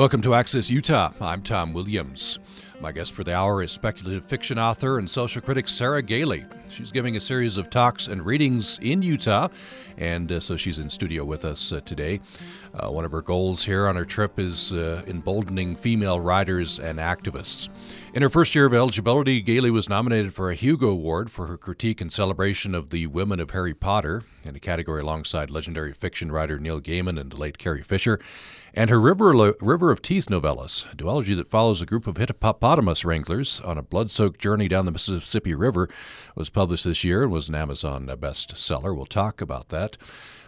Welcome 0.00 0.22
to 0.22 0.32
Access 0.32 0.70
Utah. 0.70 1.12
I'm 1.20 1.42
Tom 1.42 1.74
Williams. 1.74 2.38
My 2.80 2.90
guest 2.90 3.14
for 3.14 3.22
the 3.22 3.36
hour 3.36 3.62
is 3.62 3.70
speculative 3.70 4.24
fiction 4.24 4.58
author 4.58 4.98
and 4.98 5.10
social 5.10 5.42
critic 5.42 5.68
Sarah 5.68 6.00
Gailey. 6.00 6.46
She's 6.70 6.92
giving 6.92 7.16
a 7.16 7.20
series 7.20 7.56
of 7.56 7.68
talks 7.68 8.06
and 8.06 8.24
readings 8.24 8.78
in 8.80 9.02
Utah, 9.02 9.48
and 9.98 10.30
uh, 10.30 10.38
so 10.38 10.56
she's 10.56 10.78
in 10.78 10.88
studio 10.88 11.24
with 11.24 11.44
us 11.44 11.72
uh, 11.72 11.80
today. 11.80 12.20
Uh, 12.72 12.90
one 12.90 13.04
of 13.04 13.10
her 13.10 13.22
goals 13.22 13.64
here 13.64 13.88
on 13.88 13.96
her 13.96 14.04
trip 14.04 14.38
is 14.38 14.72
uh, 14.72 15.02
emboldening 15.08 15.74
female 15.74 16.20
writers 16.20 16.78
and 16.78 17.00
activists. 17.00 17.68
In 18.14 18.22
her 18.22 18.30
first 18.30 18.54
year 18.54 18.66
of 18.66 18.74
eligibility, 18.74 19.40
Gailey 19.40 19.72
was 19.72 19.88
nominated 19.88 20.32
for 20.32 20.50
a 20.50 20.54
Hugo 20.54 20.90
Award 20.90 21.30
for 21.30 21.46
her 21.46 21.56
critique 21.56 22.00
and 22.00 22.12
celebration 22.12 22.74
of 22.74 22.90
the 22.90 23.08
women 23.08 23.40
of 23.40 23.50
Harry 23.50 23.74
Potter, 23.74 24.22
in 24.44 24.54
a 24.54 24.60
category 24.60 25.02
alongside 25.02 25.50
legendary 25.50 25.92
fiction 25.92 26.30
writer 26.30 26.58
Neil 26.58 26.80
Gaiman 26.80 27.20
and 27.20 27.30
the 27.30 27.36
late 27.36 27.58
Carrie 27.58 27.82
Fisher, 27.82 28.20
and 28.72 28.88
her 28.88 29.00
River, 29.00 29.54
River 29.60 29.90
of 29.90 30.00
Teeth 30.00 30.26
novellas, 30.26 30.90
a 30.92 30.96
duology 30.96 31.36
that 31.36 31.50
follows 31.50 31.82
a 31.82 31.86
group 31.86 32.06
of 32.06 32.16
hippopotamus 32.16 33.04
wranglers 33.04 33.60
on 33.60 33.76
a 33.76 33.82
blood-soaked 33.82 34.40
journey 34.40 34.68
down 34.68 34.86
the 34.86 34.92
Mississippi 34.92 35.54
River, 35.54 35.88
was 36.36 36.50
this 36.66 37.04
year 37.04 37.22
and 37.22 37.32
was 37.32 37.48
an 37.48 37.54
Amazon 37.54 38.06
bestseller. 38.06 38.94
We'll 38.94 39.06
talk 39.06 39.40
about 39.40 39.68
that. 39.68 39.96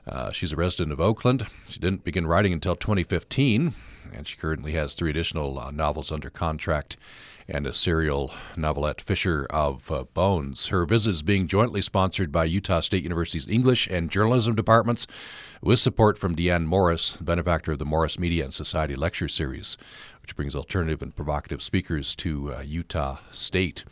Uh, 0.07 0.33
she's 0.33 0.53
a 0.53 0.57
resident 0.57 0.93
of 0.93 1.01
Oakland. 1.01 1.47
She 1.69 1.79
didn't 1.79 2.05
begin 2.05 2.27
writing 2.27 2.53
until 2.53 2.75
2015, 2.75 3.75
and 4.13 4.27
she 4.27 4.37
currently 4.37 4.73
has 4.73 4.95
three 4.95 5.11
additional 5.11 5.59
uh, 5.59 5.71
novels 5.71 6.11
under 6.11 6.31
contract 6.31 6.97
and 7.49 7.67
a 7.67 7.73
serial 7.73 8.33
novelette, 8.57 9.01
Fisher 9.01 9.47
of 9.51 9.91
uh, 9.91 10.05
Bones. 10.15 10.69
Her 10.69 10.87
visit 10.87 11.11
is 11.11 11.23
being 11.23 11.49
jointly 11.49 11.83
sponsored 11.83 12.33
by 12.33 12.45
Utah 12.45 12.81
State 12.81 13.03
University's 13.03 13.49
English 13.49 13.87
and 13.89 14.11
Journalism 14.11 14.55
departments, 14.55 15.07
with 15.61 15.79
support 15.79 16.19
from 16.19 16.35
Deanne 16.35 16.67
Morris, 16.67 17.17
benefactor 17.21 17.73
of 17.73 17.79
the 17.79 17.85
Morris 17.85 18.19
Media 18.19 18.45
and 18.45 18.55
Society 18.55 18.95
Lecture 18.97 19.29
Series, 19.29 19.77
which 20.23 20.37
brings 20.37 20.55
alternative 20.55 21.03
and 21.03 21.15
provocative 21.15 21.61
speakers 21.61 22.15
to 22.17 22.55
uh, 22.55 22.61
Utah 22.61 23.19
State. 23.31 23.85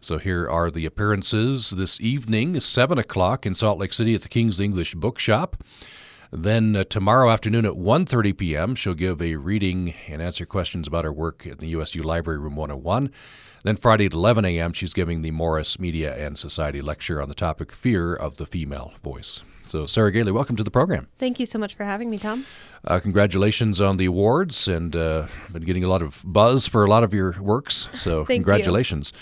So 0.00 0.18
here 0.18 0.48
are 0.48 0.70
the 0.70 0.84
appearances 0.86 1.70
this 1.70 2.00
evening, 2.00 2.60
7 2.60 2.98
o'clock 2.98 3.46
in 3.46 3.54
Salt 3.54 3.78
Lake 3.78 3.92
City 3.92 4.14
at 4.14 4.22
the 4.22 4.28
King's 4.28 4.60
English 4.60 4.94
Bookshop. 4.94 5.62
Then 6.32 6.76
uh, 6.76 6.84
tomorrow 6.84 7.30
afternoon 7.30 7.64
at 7.64 7.72
1:30 7.72 8.36
p.m., 8.36 8.74
she'll 8.74 8.94
give 8.94 9.22
a 9.22 9.36
reading 9.36 9.94
and 10.08 10.20
answer 10.20 10.44
questions 10.44 10.86
about 10.86 11.04
her 11.04 11.12
work 11.12 11.46
in 11.46 11.58
the 11.58 11.68
USU 11.68 12.02
Library 12.02 12.38
Room 12.38 12.56
101. 12.56 13.10
Then 13.64 13.76
Friday 13.76 14.06
at 14.06 14.12
11 14.12 14.44
a.m., 14.44 14.72
she's 14.72 14.92
giving 14.92 15.22
the 15.22 15.30
Morris 15.30 15.78
Media 15.78 16.14
and 16.16 16.38
Society 16.38 16.80
lecture 16.80 17.22
on 17.22 17.28
the 17.28 17.34
topic 17.34 17.72
Fear 17.72 18.14
of 18.14 18.36
the 18.36 18.46
Female 18.46 18.94
Voice. 19.02 19.42
So, 19.66 19.86
Sarah 19.86 20.12
Gailey, 20.12 20.30
welcome 20.30 20.54
to 20.56 20.62
the 20.62 20.70
program. 20.70 21.08
Thank 21.18 21.40
you 21.40 21.46
so 21.46 21.58
much 21.58 21.74
for 21.74 21.82
having 21.82 22.08
me, 22.08 22.18
Tom. 22.18 22.46
Uh, 22.84 23.00
congratulations 23.00 23.80
on 23.80 23.96
the 23.96 24.04
awards, 24.04 24.68
and 24.68 24.94
uh, 24.94 25.26
been 25.52 25.62
getting 25.64 25.82
a 25.82 25.88
lot 25.88 26.02
of 26.02 26.22
buzz 26.24 26.68
for 26.68 26.84
a 26.84 26.88
lot 26.88 27.02
of 27.02 27.12
your 27.12 27.34
works. 27.40 27.88
So, 28.06 28.24
congratulations. 28.24 29.12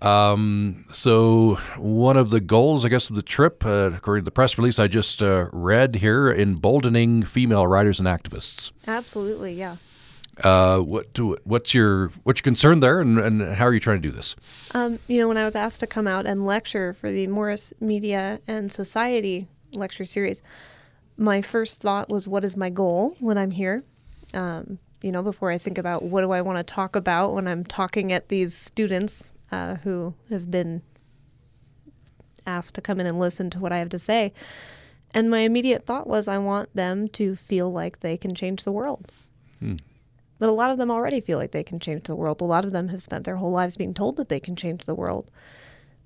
Um, 0.00 0.86
so, 0.88 1.56
one 1.76 2.16
of 2.16 2.30
the 2.30 2.40
goals, 2.40 2.86
I 2.86 2.88
guess, 2.88 3.10
of 3.10 3.16
the 3.16 3.22
trip, 3.22 3.66
uh, 3.66 3.90
according 3.94 4.22
to 4.22 4.24
the 4.24 4.30
press 4.30 4.56
release 4.56 4.78
I 4.78 4.88
just 4.88 5.22
uh, 5.22 5.48
read 5.52 5.96
here, 5.96 6.32
emboldening 6.32 7.22
female 7.22 7.66
writers 7.66 7.98
and 8.00 8.08
activists. 8.08 8.72
Absolutely, 8.86 9.52
yeah. 9.52 9.76
Uh, 10.42 10.78
what 10.78 11.18
what's 11.44 11.74
your 11.74 12.08
what's 12.22 12.40
your 12.40 12.44
concern 12.44 12.80
there, 12.80 13.00
and, 13.00 13.18
and 13.18 13.54
how 13.56 13.66
are 13.66 13.74
you 13.74 13.80
trying 13.80 14.00
to 14.00 14.08
do 14.08 14.14
this? 14.14 14.36
Um, 14.70 14.98
you 15.06 15.18
know, 15.18 15.28
when 15.28 15.36
I 15.36 15.44
was 15.44 15.54
asked 15.54 15.80
to 15.80 15.86
come 15.86 16.06
out 16.06 16.24
and 16.24 16.46
lecture 16.46 16.94
for 16.94 17.12
the 17.12 17.26
Morris 17.26 17.74
Media 17.78 18.40
and 18.48 18.72
Society 18.72 19.48
lecture 19.72 20.04
series, 20.04 20.42
my 21.16 21.42
first 21.42 21.82
thought 21.82 22.08
was, 22.08 22.26
what 22.26 22.44
is 22.44 22.56
my 22.56 22.70
goal 22.70 23.16
when 23.20 23.36
I'm 23.36 23.50
here? 23.50 23.82
Um, 24.32 24.78
you 25.02 25.12
know, 25.12 25.22
before 25.22 25.50
I 25.50 25.58
think 25.58 25.78
about 25.78 26.02
what 26.02 26.22
do 26.22 26.30
I 26.30 26.42
want 26.42 26.58
to 26.58 26.64
talk 26.64 26.96
about 26.96 27.34
when 27.34 27.48
I'm 27.48 27.64
talking 27.64 28.12
at 28.12 28.28
these 28.28 28.54
students 28.54 29.32
uh, 29.50 29.76
who 29.76 30.14
have 30.30 30.50
been 30.50 30.82
asked 32.46 32.74
to 32.74 32.80
come 32.80 33.00
in 33.00 33.06
and 33.06 33.18
listen 33.18 33.50
to 33.50 33.58
what 33.58 33.72
I 33.72 33.78
have 33.78 33.88
to 33.90 33.98
say. 33.98 34.32
And 35.14 35.30
my 35.30 35.40
immediate 35.40 35.86
thought 35.86 36.06
was, 36.06 36.28
I 36.28 36.38
want 36.38 36.74
them 36.74 37.08
to 37.08 37.34
feel 37.36 37.72
like 37.72 38.00
they 38.00 38.16
can 38.16 38.34
change 38.34 38.64
the 38.64 38.72
world. 38.72 39.10
Hmm. 39.58 39.76
But 40.38 40.48
a 40.48 40.52
lot 40.52 40.70
of 40.70 40.78
them 40.78 40.90
already 40.90 41.20
feel 41.20 41.36
like 41.36 41.50
they 41.50 41.64
can 41.64 41.80
change 41.80 42.04
the 42.04 42.16
world. 42.16 42.40
A 42.40 42.44
lot 42.44 42.64
of 42.64 42.72
them 42.72 42.88
have 42.88 43.02
spent 43.02 43.24
their 43.24 43.36
whole 43.36 43.50
lives 43.50 43.76
being 43.76 43.92
told 43.92 44.16
that 44.16 44.28
they 44.28 44.40
can 44.40 44.56
change 44.56 44.86
the 44.86 44.94
world. 44.94 45.30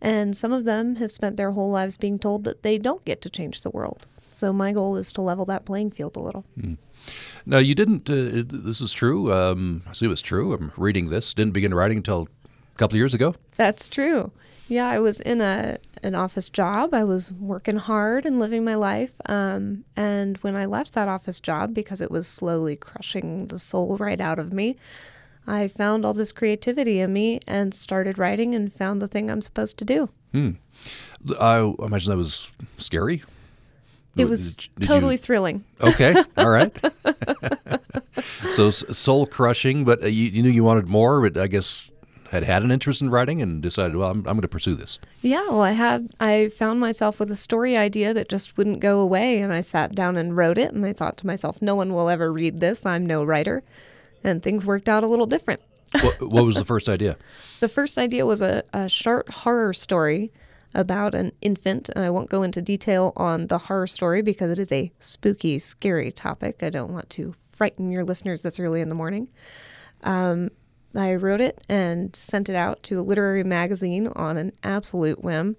And 0.01 0.37
some 0.37 0.53
of 0.53 0.65
them 0.65 0.97
have 0.97 1.11
spent 1.11 1.37
their 1.37 1.53
whole 1.53 1.71
lives 1.71 1.97
being 1.97 2.19
told 2.19 2.45
that 2.45 2.63
they 2.63 2.79
don't 2.79 3.05
get 3.05 3.23
to 3.23 3.31
change 3.31 3.63
the 3.63 3.71
world. 3.71 4.07
So 4.33 4.53
my 4.53 4.73
goal 4.73 4.97
is 4.97 5.13
to 5.13 5.23
level 5.23 5.45
that 5.47 5.65
playing 5.65 5.93
field 5.93 6.17
a 6.17 6.21
little. 6.21 6.45
Mm. 6.59 6.77
Now, 7.47 7.59
you 7.59 7.75
didn't, 7.75 8.09
uh, 8.11 8.45
this 8.47 8.81
is 8.81 8.93
true. 8.93 9.33
Um, 9.33 9.83
I 9.89 9.93
see 9.93 10.07
it's 10.07 10.21
true. 10.21 10.53
I'm 10.53 10.73
reading 10.77 11.11
this. 11.11 11.33
Didn't 11.35 11.53
begin 11.53 11.75
writing 11.75 11.99
until 11.99 12.29
a 12.75 12.79
couple 12.79 12.97
of 12.97 12.99
years 12.99 13.15
ago. 13.15 13.35
That's 13.57 13.89
true. 13.89 14.33
Yeah, 14.69 14.89
I 14.89 14.99
was 14.99 15.21
in 15.21 15.41
a 15.41 15.79
an 16.03 16.15
office 16.15 16.49
job. 16.49 16.93
I 16.95 17.05
was 17.05 17.33
working 17.33 17.77
hard 17.77 18.27
and 18.27 18.39
living 18.39 18.65
my 18.65 18.75
life. 18.75 19.13
Um, 19.27 19.85
and 19.97 20.37
when 20.39 20.57
I 20.57 20.67
left 20.67 20.95
that 20.95 21.09
office 21.09 21.41
job, 21.41 21.75
because 21.75 22.01
it 22.01 22.11
was 22.11 22.27
slowly 22.27 22.77
crushing 22.77 23.47
the 23.47 23.59
soul 23.59 23.97
right 23.97 24.21
out 24.21 24.39
of 24.39 24.53
me, 24.53 24.77
I 25.47 25.69
found 25.69 26.05
all 26.05 26.15
this 26.15 26.33
creativity 26.33 27.01
in 27.01 27.13
me 27.13 27.41
and 27.47 27.75
started 27.75 28.19
writing 28.19 28.55
and 28.55 28.73
found 28.73 29.03
the 29.03 29.09
thing 29.09 29.31
I'm 29.31 29.43
supposed 29.43 29.79
to 29.79 29.85
do. 29.85 30.09
Hmm. 30.33 30.51
I 31.41 31.75
imagine 31.81 32.11
that 32.11 32.17
was 32.17 32.51
scary. 32.79 33.23
It 34.17 34.27
was 34.27 34.57
did, 34.57 34.75
did 34.77 34.87
totally 34.87 35.15
you... 35.15 35.19
thrilling. 35.19 35.65
Okay, 35.81 36.15
all 36.37 36.49
right. 36.49 36.77
so 38.51 38.71
soul 38.71 39.27
crushing, 39.27 39.85
but 39.85 40.03
uh, 40.03 40.07
you, 40.07 40.29
you, 40.29 40.43
knew 40.43 40.51
you 40.51 40.63
wanted 40.63 40.89
more. 40.89 41.21
But 41.21 41.41
I 41.41 41.49
guess 41.49 41.91
had 42.31 42.45
had 42.45 42.63
an 42.63 42.71
interest 42.71 43.03
in 43.03 43.11
writing 43.11 43.43
and 43.43 43.61
decided, 43.61 43.97
well, 43.97 44.11
I'm, 44.11 44.19
I'm 44.19 44.35
going 44.35 44.43
to 44.43 44.49
pursue 44.49 44.75
this. 44.75 44.99
Yeah, 45.23 45.45
well, 45.49 45.63
I 45.63 45.73
had 45.73 46.11
I 46.21 46.49
found 46.51 46.79
myself 46.79 47.19
with 47.19 47.31
a 47.31 47.37
story 47.37 47.77
idea 47.77 48.15
that 48.15 48.29
just 48.29 48.57
wouldn't 48.57 48.81
go 48.81 49.01
away, 49.01 49.41
and 49.41 49.53
I 49.53 49.61
sat 49.63 49.95
down 49.95 50.17
and 50.17 50.37
wrote 50.37 50.59
it. 50.59 50.73
And 50.73 50.87
I 50.87 50.93
thought 50.93 51.17
to 51.19 51.27
myself, 51.27 51.61
no 51.61 51.75
one 51.75 51.93
will 51.93 52.09
ever 52.09 52.33
read 52.33 52.61
this. 52.61 52.87
I'm 52.87 53.05
no 53.05 53.25
writer 53.25 53.65
and 54.25 54.43
things 54.43 54.67
worked 54.67 54.89
out 54.89 55.05
a 55.05 55.07
little 55.07 55.27
different. 55.27 55.61
what, 56.01 56.23
what, 56.23 56.45
was 56.45 56.57
the 56.57 56.65
first 56.65 56.89
idea? 56.89 57.17
the 57.61 57.69
first 57.69 57.99
idea 57.99 58.27
was 58.27 58.43
a, 58.43 58.65
a 58.73 58.89
short 58.89 59.29
horror 59.29 59.73
story 59.73 60.33
about 60.75 61.15
an 61.15 61.31
infant, 61.41 61.89
and 61.91 62.05
I 62.05 62.11
won't 62.11 62.31
go 62.31 62.43
into 62.43 62.61
detail 62.61 63.13
on 63.17 63.47
the 63.47 63.59
horror 63.59 63.87
story 63.87 64.23
because 64.23 64.51
it 64.51 64.59
is 64.59 64.73
a 64.73 64.91
spooky, 64.99 65.59
scary 65.61 66.11
topic. 66.11 66.63
I 66.63 66.71
don't 66.71 66.93
want 66.93 67.11
to 67.11 67.35
frighten 67.49 67.93
your 67.93 68.03
listeners 68.03 68.43
this 68.43 68.59
early 68.59 68.81
in 68.81 68.89
the 68.89 68.97
morning. 68.97 69.29
Um, 70.03 70.51
I 70.97 71.15
wrote 71.15 71.41
it 71.41 71.65
and 71.69 72.15
sent 72.15 72.49
it 72.49 72.57
out 72.57 72.83
to 72.85 72.99
a 73.01 73.03
literary 73.03 73.45
magazine 73.45 74.09
on 74.09 74.37
an 74.37 74.53
absolute 74.63 75.23
whim. 75.23 75.57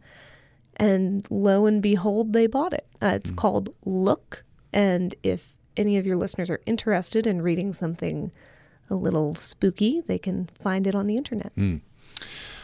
And 0.77 1.25
lo 1.29 1.65
and 1.65 1.81
behold, 1.81 2.33
they 2.33 2.47
bought 2.47 2.73
it. 2.73 2.85
Uh, 3.01 3.13
it's 3.15 3.31
mm. 3.31 3.37
called 3.37 3.73
Look. 3.85 4.43
And 4.73 5.15
if 5.23 5.55
any 5.77 5.97
of 5.97 6.05
your 6.05 6.17
listeners 6.17 6.49
are 6.49 6.61
interested 6.65 7.27
in 7.27 7.41
reading 7.41 7.73
something 7.73 8.31
a 8.89 8.95
little 8.95 9.35
spooky, 9.35 10.01
they 10.01 10.17
can 10.17 10.49
find 10.59 10.87
it 10.87 10.95
on 10.95 11.07
the 11.07 11.15
internet. 11.15 11.55
Mm. 11.55 11.81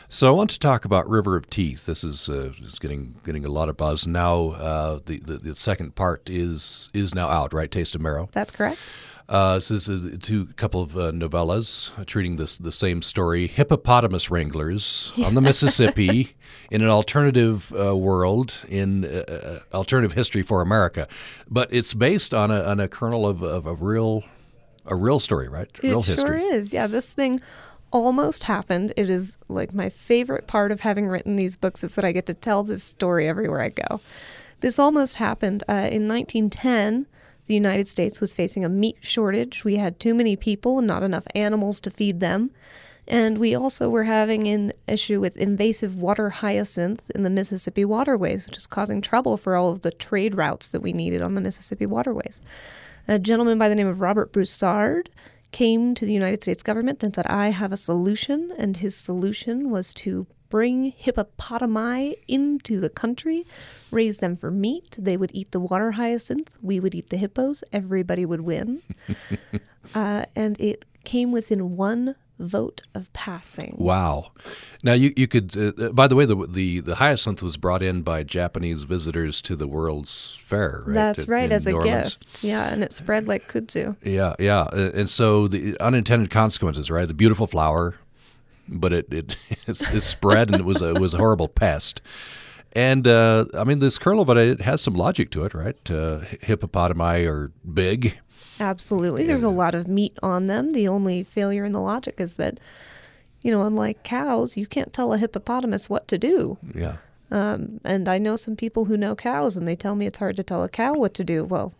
So 0.09 0.27
I 0.27 0.31
want 0.31 0.49
to 0.49 0.59
talk 0.59 0.83
about 0.83 1.09
River 1.09 1.37
of 1.37 1.49
Teeth. 1.49 1.85
This 1.85 2.03
is 2.03 2.27
uh, 2.27 2.51
is 2.61 2.79
getting 2.79 3.15
getting 3.23 3.45
a 3.45 3.49
lot 3.49 3.69
of 3.69 3.77
buzz 3.77 4.05
now. 4.05 4.49
Uh, 4.49 4.99
the, 5.05 5.19
the, 5.19 5.37
the 5.37 5.55
second 5.55 5.95
part 5.95 6.29
is 6.29 6.89
is 6.93 7.15
now 7.15 7.29
out, 7.29 7.53
right? 7.53 7.71
Taste 7.71 7.95
of 7.95 8.01
Marrow. 8.01 8.27
That's 8.33 8.51
correct. 8.51 8.77
Uh, 9.29 9.61
so 9.61 9.75
this 9.75 9.87
is 9.87 10.19
two 10.19 10.47
couple 10.57 10.81
of 10.81 10.97
uh, 10.97 11.11
novellas 11.11 12.05
treating 12.05 12.35
this 12.35 12.57
the 12.57 12.73
same 12.73 13.01
story: 13.01 13.47
hippopotamus 13.47 14.29
wranglers 14.29 15.13
on 15.23 15.33
the 15.33 15.41
Mississippi 15.49 16.31
in 16.69 16.81
an 16.81 16.89
alternative 16.89 17.73
uh, 17.73 17.95
world 17.95 18.65
in 18.67 19.05
uh, 19.05 19.61
uh, 19.71 19.75
alternative 19.75 20.11
history 20.11 20.41
for 20.41 20.61
America. 20.61 21.07
But 21.49 21.69
it's 21.71 21.93
based 21.93 22.33
on 22.33 22.51
a 22.51 22.61
on 22.63 22.81
a 22.81 22.89
kernel 22.89 23.25
of, 23.25 23.41
of, 23.41 23.65
of 23.65 23.81
real 23.81 24.25
a 24.85 24.95
real 24.95 25.19
story, 25.19 25.47
right? 25.47 25.69
Real 25.83 25.99
it 25.99 26.05
history. 26.05 26.39
sure 26.41 26.53
is. 26.53 26.73
Yeah, 26.73 26.87
this 26.87 27.13
thing 27.13 27.41
almost 27.91 28.43
happened. 28.43 28.93
It 28.97 29.09
is 29.09 29.37
like 29.47 29.73
my 29.73 29.89
favorite 29.89 30.47
part 30.47 30.71
of 30.71 30.79
having 30.79 31.07
written 31.07 31.35
these 31.35 31.55
books 31.55 31.83
is 31.83 31.95
that 31.95 32.05
I 32.05 32.11
get 32.11 32.25
to 32.27 32.33
tell 32.33 32.63
this 32.63 32.83
story 32.83 33.27
everywhere 33.27 33.61
I 33.61 33.69
go. 33.69 34.01
This 34.61 34.79
almost 34.79 35.15
happened 35.15 35.63
uh, 35.67 35.89
in 35.91 36.07
1910. 36.07 37.07
The 37.47 37.53
United 37.53 37.87
States 37.87 38.21
was 38.21 38.33
facing 38.33 38.63
a 38.63 38.69
meat 38.69 38.97
shortage. 39.01 39.63
We 39.63 39.75
had 39.75 39.99
too 39.99 40.13
many 40.13 40.35
people 40.35 40.77
and 40.77 40.87
not 40.87 41.03
enough 41.03 41.25
animals 41.35 41.81
to 41.81 41.91
feed 41.91 42.19
them. 42.19 42.51
And 43.07 43.39
we 43.39 43.55
also 43.55 43.89
were 43.89 44.03
having 44.03 44.47
an 44.47 44.73
issue 44.87 45.19
with 45.19 45.35
invasive 45.35 45.95
water 45.95 46.29
hyacinth 46.29 47.09
in 47.13 47.23
the 47.23 47.29
Mississippi 47.29 47.83
waterways, 47.83 48.47
which 48.47 48.57
is 48.57 48.67
causing 48.67 49.01
trouble 49.01 49.37
for 49.37 49.55
all 49.55 49.71
of 49.71 49.81
the 49.81 49.91
trade 49.91 50.35
routes 50.35 50.71
that 50.71 50.81
we 50.81 50.93
needed 50.93 51.21
on 51.21 51.35
the 51.35 51.41
Mississippi 51.41 51.87
waterways. 51.87 52.41
A 53.11 53.19
gentleman 53.19 53.57
by 53.57 53.67
the 53.67 53.75
name 53.75 53.89
of 53.89 53.99
Robert 53.99 54.31
Broussard 54.31 55.09
came 55.51 55.93
to 55.95 56.05
the 56.05 56.13
United 56.13 56.41
States 56.41 56.63
government 56.63 57.03
and 57.03 57.13
said, 57.13 57.27
I 57.27 57.49
have 57.49 57.73
a 57.73 57.75
solution. 57.75 58.53
And 58.57 58.77
his 58.77 58.95
solution 58.95 59.69
was 59.69 59.93
to 59.95 60.27
bring 60.47 60.93
hippopotami 60.93 62.15
into 62.29 62.79
the 62.79 62.87
country, 62.87 63.45
raise 63.91 64.19
them 64.19 64.37
for 64.37 64.49
meat. 64.49 64.95
They 64.97 65.17
would 65.17 65.31
eat 65.33 65.51
the 65.51 65.59
water 65.59 65.91
hyacinth. 65.91 66.55
We 66.61 66.79
would 66.79 66.95
eat 66.95 67.09
the 67.09 67.17
hippos. 67.17 67.65
Everybody 67.73 68.25
would 68.25 68.39
win. 68.39 68.81
uh, 69.93 70.23
and 70.33 70.57
it 70.61 70.85
came 71.03 71.33
within 71.33 71.75
one 71.75 72.15
vote 72.41 72.81
of 72.95 73.11
passing. 73.13 73.75
Wow. 73.79 74.31
Now 74.83 74.93
you 74.93 75.13
you 75.15 75.27
could. 75.27 75.55
Uh, 75.57 75.89
by 75.91 76.07
the 76.07 76.15
way, 76.15 76.25
the, 76.25 76.35
the 76.47 76.79
the 76.81 76.95
hyacinth 76.95 77.41
was 77.41 77.57
brought 77.57 77.81
in 77.81 78.01
by 78.01 78.23
Japanese 78.23 78.83
visitors 78.83 79.41
to 79.41 79.55
the 79.55 79.67
World's 79.67 80.39
Fair. 80.43 80.83
Right? 80.85 80.93
That's 80.93 81.27
right, 81.27 81.45
in 81.45 81.51
as 81.51 81.67
a 81.67 81.73
Orleans. 81.73 82.15
gift. 82.15 82.43
Yeah, 82.43 82.63
and 82.69 82.83
it 82.83 82.93
spread 82.93 83.27
like 83.27 83.51
kudzu. 83.51 83.95
Yeah, 84.03 84.35
yeah. 84.39 84.61
Uh, 84.63 84.91
And 84.93 85.09
so 85.09 85.47
the 85.47 85.79
unintended 85.79 86.29
consequences, 86.31 86.89
right? 86.91 87.07
The 87.07 87.13
beautiful 87.13 87.47
flower, 87.47 87.95
but 88.67 88.91
it 88.93 89.11
it 89.13 89.37
it's, 89.67 89.89
it 89.93 90.01
spread 90.01 90.49
and 90.49 90.59
it 90.59 90.65
was 90.65 90.81
a 90.81 90.95
it 90.95 90.99
was 91.01 91.13
a 91.13 91.17
horrible 91.17 91.47
pest. 91.47 92.01
And 92.73 93.05
uh, 93.05 93.45
I 93.53 93.65
mean, 93.65 93.79
this 93.79 93.97
kernel, 93.97 94.23
but 94.23 94.37
it 94.37 94.61
has 94.61 94.81
some 94.81 94.93
logic 94.93 95.29
to 95.31 95.43
it, 95.43 95.53
right? 95.53 95.75
Uh, 95.91 96.19
hippopotami 96.41 97.27
are 97.27 97.51
big. 97.73 98.17
Absolutely. 98.59 99.25
There's 99.25 99.43
a 99.43 99.49
lot 99.49 99.75
of 99.75 99.87
meat 99.87 100.17
on 100.21 100.45
them. 100.45 100.73
The 100.73 100.87
only 100.87 101.23
failure 101.23 101.65
in 101.65 101.71
the 101.71 101.81
logic 101.81 102.15
is 102.19 102.35
that, 102.35 102.59
you 103.43 103.51
know, 103.51 103.63
unlike 103.63 104.03
cows, 104.03 104.55
you 104.55 104.67
can't 104.67 104.93
tell 104.93 105.13
a 105.13 105.17
hippopotamus 105.17 105.89
what 105.89 106.07
to 106.09 106.17
do. 106.17 106.57
Yeah. 106.75 106.97
Um, 107.31 107.79
and 107.83 108.07
I 108.07 108.17
know 108.17 108.35
some 108.35 108.55
people 108.55 108.85
who 108.85 108.97
know 108.97 109.15
cows, 109.15 109.55
and 109.55 109.67
they 109.67 109.75
tell 109.75 109.95
me 109.95 110.05
it's 110.05 110.19
hard 110.19 110.35
to 110.35 110.43
tell 110.43 110.63
a 110.63 110.69
cow 110.69 110.93
what 110.93 111.13
to 111.15 111.23
do. 111.23 111.43
Well, 111.45 111.73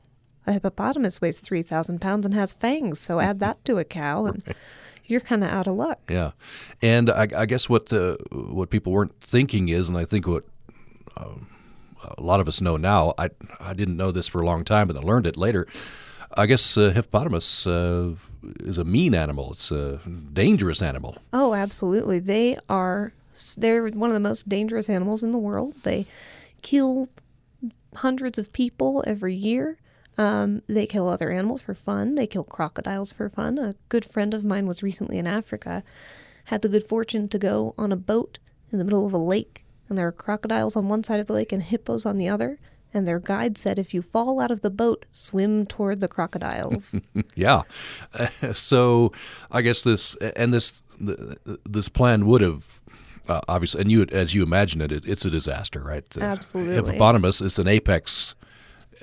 a 0.47 0.53
hippopotamus 0.53 1.21
weighs 1.21 1.39
3,000 1.39 1.99
pounds 1.99 2.25
and 2.25 2.33
has 2.33 2.53
fangs, 2.53 2.99
so 2.99 3.19
add 3.19 3.39
that 3.41 3.63
to 3.65 3.77
a 3.77 3.83
cow, 3.83 4.25
and 4.25 4.43
you're 5.05 5.19
kind 5.19 5.43
of 5.43 5.49
out 5.49 5.67
of 5.67 5.75
luck. 5.75 5.99
Yeah, 6.09 6.31
and 6.81 7.09
I, 7.09 7.27
I 7.35 7.45
guess 7.45 7.69
what 7.69 7.87
the 7.87 8.17
what 8.31 8.69
people 8.69 8.91
weren't 8.93 9.19
thinking 9.19 9.69
is, 9.69 9.89
and 9.89 9.97
I 9.97 10.05
think 10.05 10.25
what 10.25 10.45
um, 11.17 11.47
a 12.17 12.21
lot 12.21 12.39
of 12.39 12.47
us 12.47 12.61
know 12.61 12.77
now. 12.77 13.13
I 13.17 13.29
I 13.59 13.73
didn't 13.73 13.97
know 13.97 14.11
this 14.11 14.27
for 14.27 14.41
a 14.41 14.45
long 14.45 14.63
time, 14.63 14.87
but 14.87 14.95
I 14.95 15.01
learned 15.01 15.27
it 15.27 15.37
later. 15.37 15.67
I 16.35 16.45
guess 16.45 16.77
uh, 16.77 16.91
hippopotamus 16.91 17.67
uh, 17.67 18.15
is 18.61 18.77
a 18.77 18.83
mean 18.83 19.13
animal. 19.13 19.51
It's 19.51 19.71
a 19.71 19.99
dangerous 20.33 20.81
animal. 20.81 21.17
Oh, 21.33 21.53
absolutely. 21.53 22.19
They 22.19 22.57
are, 22.69 23.13
they're 23.57 23.87
one 23.89 24.09
of 24.09 24.13
the 24.13 24.19
most 24.19 24.47
dangerous 24.47 24.89
animals 24.89 25.23
in 25.23 25.31
the 25.31 25.37
world. 25.37 25.75
They 25.83 26.05
kill 26.61 27.09
hundreds 27.95 28.37
of 28.37 28.53
people 28.53 29.03
every 29.05 29.35
year. 29.35 29.77
Um, 30.17 30.61
they 30.67 30.85
kill 30.85 31.07
other 31.09 31.31
animals 31.31 31.61
for 31.61 31.73
fun. 31.73 32.15
They 32.15 32.27
kill 32.27 32.43
crocodiles 32.43 33.11
for 33.11 33.29
fun. 33.29 33.57
A 33.57 33.73
good 33.89 34.05
friend 34.05 34.33
of 34.33 34.43
mine 34.43 34.67
was 34.67 34.83
recently 34.83 35.17
in 35.17 35.27
Africa, 35.27 35.83
had 36.45 36.61
the 36.61 36.69
good 36.69 36.83
fortune 36.83 37.27
to 37.29 37.39
go 37.39 37.73
on 37.77 37.91
a 37.91 37.97
boat 37.97 38.39
in 38.71 38.77
the 38.77 38.83
middle 38.83 39.05
of 39.05 39.13
a 39.13 39.17
lake, 39.17 39.63
and 39.89 39.97
there 39.97 40.07
are 40.07 40.11
crocodiles 40.11 40.75
on 40.75 40.87
one 40.87 41.03
side 41.03 41.19
of 41.19 41.27
the 41.27 41.33
lake 41.33 41.51
and 41.51 41.63
hippos 41.63 42.05
on 42.05 42.17
the 42.17 42.29
other. 42.29 42.59
And 42.93 43.07
their 43.07 43.19
guide 43.19 43.57
said, 43.57 43.79
if 43.79 43.93
you 43.93 44.01
fall 44.01 44.39
out 44.41 44.51
of 44.51 44.61
the 44.61 44.69
boat, 44.69 45.05
swim 45.11 45.65
toward 45.65 46.01
the 46.01 46.07
crocodiles. 46.07 46.99
Yeah. 47.35 47.63
so 48.53 49.11
I 49.49 49.61
guess 49.61 49.83
this 49.83 50.15
and 50.35 50.53
this 50.53 50.81
th- 50.99 51.37
this 51.65 51.89
plan 51.89 52.25
would 52.25 52.41
have 52.41 52.81
uh, 53.29 53.41
obviously, 53.47 53.81
and 53.81 53.91
you 53.91 54.05
as 54.11 54.33
you 54.33 54.43
imagine 54.43 54.81
it, 54.81 54.91
it, 54.91 55.05
it's 55.05 55.25
a 55.25 55.29
disaster, 55.29 55.81
right? 55.81 56.07
The 56.09 56.21
Absolutely. 56.23 56.75
Hippopotamus 56.75 57.41
is 57.41 57.59
an 57.59 57.67
apex 57.67 58.35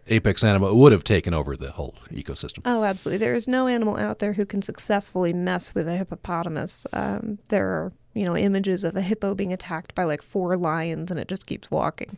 apex 0.07 0.45
animal. 0.45 0.77
Would 0.77 0.93
have 0.93 1.05
taken 1.05 1.35
over 1.35 1.57
the 1.57 1.73
whole 1.73 1.95
ecosystem. 2.11 2.61
Oh, 2.65 2.85
absolutely. 2.85 3.19
There 3.19 3.35
is 3.35 3.49
no 3.49 3.67
animal 3.67 3.97
out 3.97 4.19
there 4.19 4.33
who 4.33 4.47
can 4.47 4.63
successfully 4.63 5.33
mess 5.33 5.75
with 5.75 5.89
a 5.89 5.97
hippopotamus. 5.97 6.87
Um, 6.93 7.39
there 7.49 7.67
are, 7.69 7.93
you 8.15 8.25
know, 8.25 8.37
images 8.37 8.85
of 8.85 8.97
a 8.97 9.01
hippo 9.03 9.35
being 9.35 9.53
attacked 9.53 9.95
by 9.95 10.05
like 10.05 10.23
four 10.23 10.57
lions 10.57 11.11
and 11.11 11.19
it 11.19 11.29
just 11.29 11.47
keeps 11.47 11.71
walking. 11.71 12.17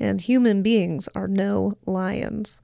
And 0.00 0.20
human 0.20 0.62
beings 0.62 1.08
are 1.14 1.28
no 1.28 1.74
lions. 1.86 2.60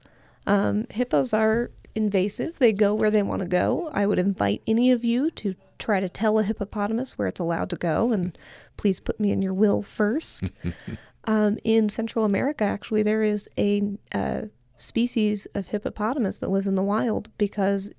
Um, 0.47 0.85
hippos 0.89 1.33
are 1.33 1.71
invasive, 1.95 2.59
they 2.59 2.73
go 2.73 2.93
where 2.93 3.11
they 3.11 3.23
want 3.23 3.41
to 3.41 3.47
go. 3.47 3.89
I 3.93 4.05
would 4.05 4.19
invite 4.19 4.61
any 4.67 4.91
of 4.91 5.03
you 5.03 5.29
to 5.31 5.55
try 5.77 5.99
to 5.99 6.09
tell 6.09 6.39
a 6.39 6.43
hippopotamus 6.43 7.17
where 7.17 7.27
it's 7.27 7.39
allowed 7.39 7.69
to 7.71 7.75
go, 7.75 8.11
and 8.11 8.37
please 8.77 8.99
put 8.99 9.19
me 9.19 9.31
in 9.31 9.41
your 9.41 9.53
will 9.53 9.81
first. 9.81 10.51
Um, 11.25 11.59
in 11.63 11.89
Central 11.89 12.25
America, 12.25 12.63
actually, 12.63 13.03
there 13.03 13.23
is 13.23 13.47
a 13.57 13.97
uh, 14.13 14.43
species 14.75 15.45
of 15.53 15.67
hippopotamus 15.67 16.39
that 16.39 16.49
lives 16.49 16.67
in 16.67 16.75
the 16.75 16.83
wild 16.83 17.29
because 17.37 17.91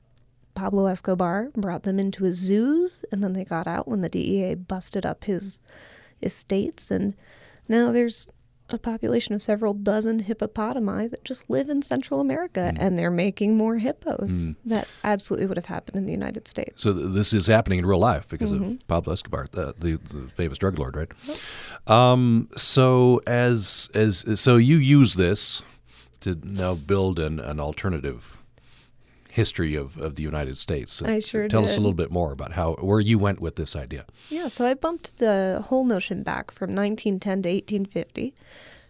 Pablo 0.54 0.86
Escobar 0.86 1.50
brought 1.56 1.84
them 1.84 1.98
into 1.98 2.24
his 2.24 2.36
zoos, 2.36 3.04
and 3.12 3.22
then 3.22 3.32
they 3.32 3.44
got 3.44 3.66
out 3.66 3.88
when 3.88 4.00
the 4.00 4.08
DEA 4.08 4.54
busted 4.54 5.06
up 5.06 5.24
his 5.24 5.60
estates, 6.22 6.90
and 6.90 7.14
now 7.68 7.92
there's 7.92 8.30
a 8.72 8.78
population 8.78 9.34
of 9.34 9.42
several 9.42 9.74
dozen 9.74 10.24
hippopotami 10.24 11.10
that 11.10 11.24
just 11.24 11.48
live 11.48 11.68
in 11.68 11.82
Central 11.82 12.20
America, 12.20 12.72
mm. 12.74 12.76
and 12.80 12.98
they're 12.98 13.10
making 13.10 13.56
more 13.56 13.78
hippos. 13.78 14.30
Mm. 14.30 14.56
That 14.64 14.88
absolutely 15.04 15.46
would 15.46 15.56
have 15.56 15.66
happened 15.66 15.96
in 15.96 16.06
the 16.06 16.12
United 16.12 16.48
States. 16.48 16.82
So 16.82 16.92
th- 16.92 17.12
this 17.12 17.32
is 17.32 17.46
happening 17.46 17.78
in 17.78 17.86
real 17.86 17.98
life 17.98 18.28
because 18.28 18.50
of 18.50 18.60
mm-hmm. 18.60 18.74
Pablo 18.88 19.12
Escobar, 19.12 19.48
the, 19.52 19.74
the, 19.78 19.96
the 19.96 20.28
famous 20.30 20.58
drug 20.58 20.78
lord, 20.78 20.96
right? 20.96 21.10
Um, 21.86 22.48
so 22.56 23.20
as 23.26 23.90
as 23.94 24.24
so 24.40 24.56
you 24.56 24.76
use 24.76 25.14
this 25.14 25.62
to 26.20 26.38
now 26.44 26.74
build 26.74 27.18
an, 27.18 27.40
an 27.40 27.60
alternative 27.60 28.38
history 29.32 29.74
of, 29.74 29.96
of 29.96 30.16
the 30.16 30.22
United 30.22 30.58
States. 30.58 31.02
I 31.02 31.18
sure 31.18 31.48
Tell 31.48 31.64
us 31.64 31.78
a 31.78 31.80
little 31.80 31.94
bit 31.94 32.10
more 32.10 32.32
about 32.32 32.52
how 32.52 32.74
where 32.74 33.00
you 33.00 33.18
went 33.18 33.40
with 33.40 33.56
this 33.56 33.74
idea. 33.74 34.04
Yeah, 34.28 34.48
so 34.48 34.66
I 34.66 34.74
bumped 34.74 35.16
the 35.18 35.64
whole 35.68 35.84
notion 35.84 36.22
back 36.22 36.50
from 36.50 36.74
1910 36.74 37.42
to 37.42 37.48
1850 37.48 38.34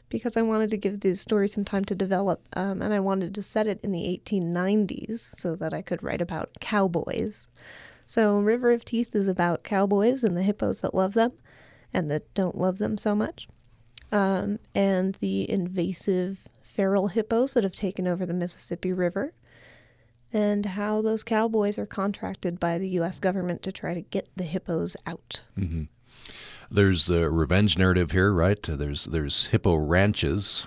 because 0.08 0.36
I 0.36 0.42
wanted 0.42 0.68
to 0.70 0.76
give 0.76 1.00
the 1.00 1.14
story 1.14 1.46
some 1.46 1.64
time 1.64 1.84
to 1.86 1.94
develop, 1.94 2.46
um, 2.54 2.82
and 2.82 2.92
I 2.92 2.98
wanted 2.98 3.36
to 3.36 3.42
set 3.42 3.68
it 3.68 3.78
in 3.84 3.92
the 3.92 4.20
1890s 4.26 5.20
so 5.20 5.54
that 5.54 5.72
I 5.72 5.80
could 5.80 6.02
write 6.02 6.20
about 6.20 6.50
cowboys. 6.60 7.48
So, 8.08 8.38
River 8.40 8.72
of 8.72 8.84
Teeth 8.84 9.14
is 9.14 9.28
about 9.28 9.62
cowboys 9.62 10.24
and 10.24 10.36
the 10.36 10.42
hippos 10.42 10.80
that 10.80 10.94
love 10.94 11.14
them 11.14 11.32
and 11.94 12.10
that 12.10 12.34
don't 12.34 12.58
love 12.58 12.78
them 12.78 12.98
so 12.98 13.14
much, 13.14 13.48
um, 14.10 14.58
and 14.74 15.14
the 15.20 15.48
invasive 15.48 16.48
feral 16.62 17.08
hippos 17.08 17.54
that 17.54 17.62
have 17.62 17.76
taken 17.76 18.08
over 18.08 18.26
the 18.26 18.34
Mississippi 18.34 18.92
River 18.92 19.32
and 20.32 20.64
how 20.64 21.02
those 21.02 21.22
cowboys 21.22 21.78
are 21.78 21.86
contracted 21.86 22.58
by 22.58 22.78
the 22.78 22.88
U.S. 22.90 23.20
government 23.20 23.62
to 23.62 23.72
try 23.72 23.94
to 23.94 24.00
get 24.00 24.28
the 24.36 24.44
hippos 24.44 24.96
out. 25.06 25.42
Mm-hmm. 25.58 25.84
There's 26.70 27.10
a 27.10 27.30
revenge 27.30 27.76
narrative 27.76 28.12
here, 28.12 28.32
right? 28.32 28.60
There's 28.62 29.04
there's 29.04 29.46
hippo 29.46 29.74
ranches, 29.74 30.66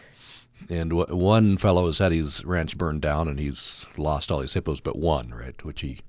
and 0.70 0.92
w- 0.92 1.16
one 1.16 1.58
fellow 1.58 1.88
has 1.88 1.98
had 1.98 2.12
his 2.12 2.46
ranch 2.46 2.78
burned 2.78 3.02
down, 3.02 3.28
and 3.28 3.40
he's 3.40 3.88
lost 3.98 4.32
all 4.32 4.42
his 4.42 4.54
hippos 4.54 4.81
but 4.81 4.98
one, 4.98 5.30
right? 5.30 5.64
Which 5.66 5.81
he, 5.81 6.02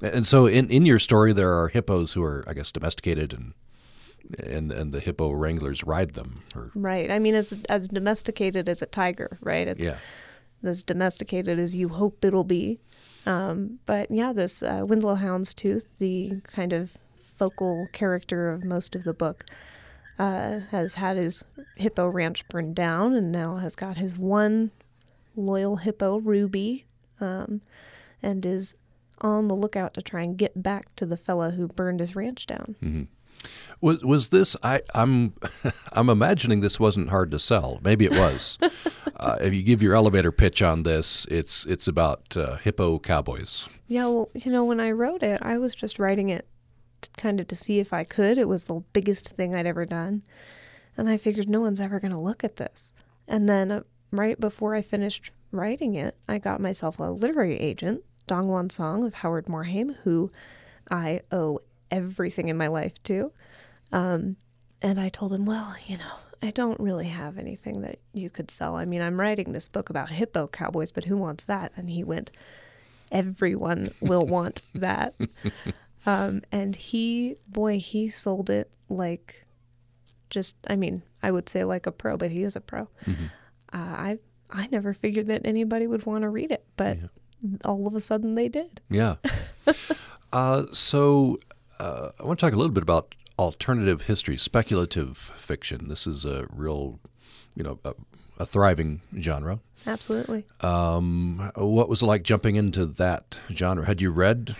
and 0.00 0.24
so 0.24 0.46
in 0.46 0.70
in 0.70 0.86
your 0.86 1.00
story 1.00 1.32
there 1.32 1.52
are 1.52 1.66
hippos 1.68 2.12
who 2.12 2.22
are, 2.22 2.44
I 2.46 2.52
guess, 2.54 2.70
domesticated, 2.70 3.32
and 3.32 3.54
and 4.38 4.70
and 4.70 4.92
the 4.92 5.00
hippo 5.00 5.32
wranglers 5.32 5.82
ride 5.82 6.10
them. 6.14 6.36
Or, 6.54 6.70
Right. 6.76 7.10
I 7.10 7.18
mean, 7.18 7.34
as 7.34 7.52
as 7.68 7.88
domesticated 7.88 8.68
as 8.68 8.82
a 8.82 8.86
tiger, 8.86 9.36
right? 9.40 9.66
It's 9.66 9.82
yeah, 9.82 9.96
as 10.62 10.84
domesticated 10.84 11.58
as 11.58 11.74
you 11.74 11.88
hope 11.88 12.24
it'll 12.24 12.44
be. 12.44 12.78
Um, 13.26 13.78
but 13.86 14.10
yeah, 14.10 14.32
this 14.32 14.62
uh, 14.62 14.84
Winslow 14.86 15.16
Houndstooth, 15.16 15.98
the 15.98 16.40
kind 16.44 16.72
of 16.72 16.96
focal 17.36 17.88
character 17.92 18.48
of 18.48 18.64
most 18.64 18.94
of 18.94 19.04
the 19.04 19.14
book, 19.14 19.44
uh, 20.18 20.60
has 20.70 20.94
had 20.94 21.16
his 21.16 21.44
hippo 21.76 22.08
ranch 22.08 22.46
burned 22.48 22.74
down 22.74 23.14
and 23.14 23.32
now 23.32 23.56
has 23.56 23.74
got 23.76 23.96
his 23.96 24.16
one 24.18 24.70
loyal 25.36 25.76
hippo, 25.76 26.18
Ruby, 26.18 26.84
um, 27.20 27.60
and 28.22 28.44
is 28.44 28.74
on 29.22 29.48
the 29.48 29.54
lookout 29.54 29.94
to 29.94 30.02
try 30.02 30.22
and 30.22 30.36
get 30.36 30.62
back 30.62 30.94
to 30.96 31.06
the 31.06 31.16
fella 31.16 31.50
who 31.50 31.68
burned 31.68 32.00
his 32.00 32.16
ranch 32.16 32.46
down. 32.46 33.08
Was 33.80 34.02
was 34.02 34.28
this? 34.28 34.56
I 34.62 34.82
I'm 34.94 35.34
I'm 35.92 36.08
imagining 36.08 36.60
this 36.60 36.78
wasn't 36.78 37.10
hard 37.10 37.30
to 37.30 37.38
sell. 37.38 37.80
Maybe 37.82 38.04
it 38.04 38.12
was. 38.12 38.58
uh, 39.16 39.36
if 39.40 39.54
you 39.54 39.62
give 39.62 39.82
your 39.82 39.94
elevator 39.94 40.32
pitch 40.32 40.62
on 40.62 40.82
this, 40.82 41.26
it's 41.30 41.64
it's 41.66 41.88
about 41.88 42.36
uh, 42.36 42.56
hippo 42.56 42.98
cowboys. 42.98 43.68
Yeah, 43.88 44.06
well, 44.06 44.30
you 44.34 44.52
know, 44.52 44.64
when 44.64 44.80
I 44.80 44.92
wrote 44.92 45.22
it, 45.22 45.40
I 45.42 45.58
was 45.58 45.74
just 45.74 45.98
writing 45.98 46.28
it 46.28 46.46
t- 47.00 47.10
kind 47.16 47.40
of 47.40 47.48
to 47.48 47.56
see 47.56 47.80
if 47.80 47.92
I 47.92 48.04
could. 48.04 48.38
It 48.38 48.48
was 48.48 48.64
the 48.64 48.84
biggest 48.92 49.30
thing 49.30 49.54
I'd 49.54 49.66
ever 49.66 49.84
done. 49.84 50.22
And 50.96 51.08
I 51.08 51.16
figured 51.16 51.48
no 51.48 51.60
one's 51.60 51.80
ever 51.80 51.98
going 51.98 52.12
to 52.12 52.18
look 52.18 52.44
at 52.44 52.56
this. 52.56 52.92
And 53.26 53.48
then 53.48 53.72
uh, 53.72 53.82
right 54.10 54.38
before 54.38 54.74
I 54.74 54.82
finished 54.82 55.30
writing 55.50 55.94
it, 55.94 56.16
I 56.28 56.38
got 56.38 56.60
myself 56.60 56.98
a 56.98 57.04
literary 57.04 57.58
agent, 57.58 58.04
DongWon 58.28 58.70
Song 58.70 59.04
of 59.04 59.14
Howard 59.14 59.46
Morhaim, 59.46 59.96
who 60.04 60.30
I 60.90 61.22
owe 61.32 61.60
everything 61.90 62.48
in 62.48 62.56
my 62.56 62.68
life 62.68 63.02
too. 63.02 63.32
Um, 63.92 64.36
and 64.82 65.00
I 65.00 65.08
told 65.08 65.32
him, 65.32 65.44
well, 65.46 65.74
you 65.86 65.98
know, 65.98 66.14
I 66.42 66.50
don't 66.50 66.80
really 66.80 67.08
have 67.08 67.38
anything 67.38 67.82
that 67.82 67.98
you 68.14 68.30
could 68.30 68.50
sell. 68.50 68.76
I 68.76 68.84
mean, 68.84 69.02
I'm 69.02 69.20
writing 69.20 69.52
this 69.52 69.68
book 69.68 69.90
about 69.90 70.10
hippo 70.10 70.46
cowboys, 70.46 70.90
but 70.90 71.04
who 71.04 71.16
wants 71.16 71.44
that? 71.46 71.72
And 71.76 71.90
he 71.90 72.02
went, 72.02 72.30
everyone 73.12 73.92
will 74.00 74.26
want 74.26 74.62
that. 74.74 75.14
Um, 76.06 76.42
and 76.50 76.74
he, 76.74 77.36
boy, 77.46 77.78
he 77.78 78.08
sold 78.08 78.48
it 78.48 78.70
like 78.88 79.46
just, 80.30 80.56
I 80.66 80.76
mean, 80.76 81.02
I 81.22 81.30
would 81.30 81.48
say 81.48 81.64
like 81.64 81.86
a 81.86 81.92
pro, 81.92 82.16
but 82.16 82.30
he 82.30 82.42
is 82.42 82.56
a 82.56 82.60
pro. 82.60 82.88
Uh, 83.06 83.16
I, 83.72 84.18
I 84.50 84.68
never 84.68 84.94
figured 84.94 85.26
that 85.26 85.42
anybody 85.44 85.86
would 85.86 86.06
want 86.06 86.22
to 86.22 86.30
read 86.30 86.50
it, 86.50 86.64
but 86.76 86.98
all 87.64 87.86
of 87.86 87.94
a 87.94 88.00
sudden 88.00 88.34
they 88.34 88.48
did. 88.48 88.80
Yeah. 88.88 89.16
uh, 90.32 90.64
so 90.72 91.38
uh, 91.80 92.12
I 92.20 92.24
want 92.24 92.38
to 92.38 92.46
talk 92.46 92.52
a 92.52 92.56
little 92.56 92.72
bit 92.72 92.82
about 92.82 93.14
alternative 93.38 94.02
history, 94.02 94.36
speculative 94.36 95.16
fiction. 95.16 95.88
This 95.88 96.06
is 96.06 96.24
a 96.24 96.46
real, 96.50 97.00
you 97.54 97.62
know, 97.62 97.78
a, 97.84 97.94
a 98.38 98.46
thriving 98.46 99.00
genre. 99.18 99.60
Absolutely. 99.86 100.44
Um, 100.60 101.50
what 101.56 101.88
was 101.88 102.02
it 102.02 102.06
like 102.06 102.22
jumping 102.22 102.56
into 102.56 102.84
that 102.84 103.38
genre? 103.50 103.86
Had 103.86 104.02
you 104.02 104.10
read 104.10 104.54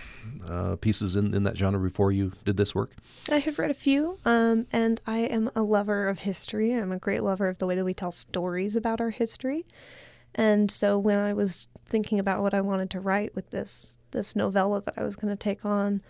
uh, 0.49 0.77
pieces 0.77 1.15
in, 1.15 1.35
in 1.35 1.43
that 1.43 1.59
genre 1.59 1.79
before 1.79 2.11
you 2.11 2.33
did 2.47 2.57
this 2.57 2.75
work? 2.75 2.95
I 3.31 3.37
had 3.37 3.59
read 3.59 3.71
a 3.71 3.75
few, 3.75 4.19
um, 4.25 4.67
and 4.73 4.99
I 5.07 5.19
am 5.19 5.51
a 5.55 5.63
lover 5.63 6.09
of 6.09 6.21
history. 6.21 6.73
I'm 6.73 6.91
a 6.91 6.99
great 6.99 7.23
lover 7.23 7.49
of 7.49 7.59
the 7.59 7.67
way 7.67 7.75
that 7.75 7.85
we 7.85 7.93
tell 7.93 8.13
stories 8.13 8.77
about 8.77 8.99
our 8.99 9.11
history. 9.11 9.67
And 10.35 10.71
so 10.71 10.99
when 10.99 11.19
I 11.19 11.35
was 11.35 11.69
thinking 11.85 12.19
about 12.19 12.41
what 12.41 12.55
I 12.55 12.63
wanted 12.63 12.89
to 12.91 13.01
write 13.01 13.35
with 13.35 13.51
this 13.51 13.99
this 14.13 14.35
novella 14.35 14.81
that 14.83 14.95
I 14.97 15.05
was 15.05 15.15
going 15.15 15.31
to 15.31 15.37
take 15.37 15.65
on, 15.65 16.01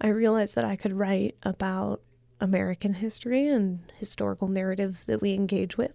I 0.00 0.08
realized 0.08 0.54
that 0.54 0.64
I 0.64 0.76
could 0.76 0.92
write 0.92 1.36
about 1.42 2.00
American 2.40 2.94
history 2.94 3.48
and 3.48 3.80
historical 3.96 4.48
narratives 4.48 5.04
that 5.06 5.20
we 5.20 5.34
engage 5.34 5.76
with. 5.76 5.92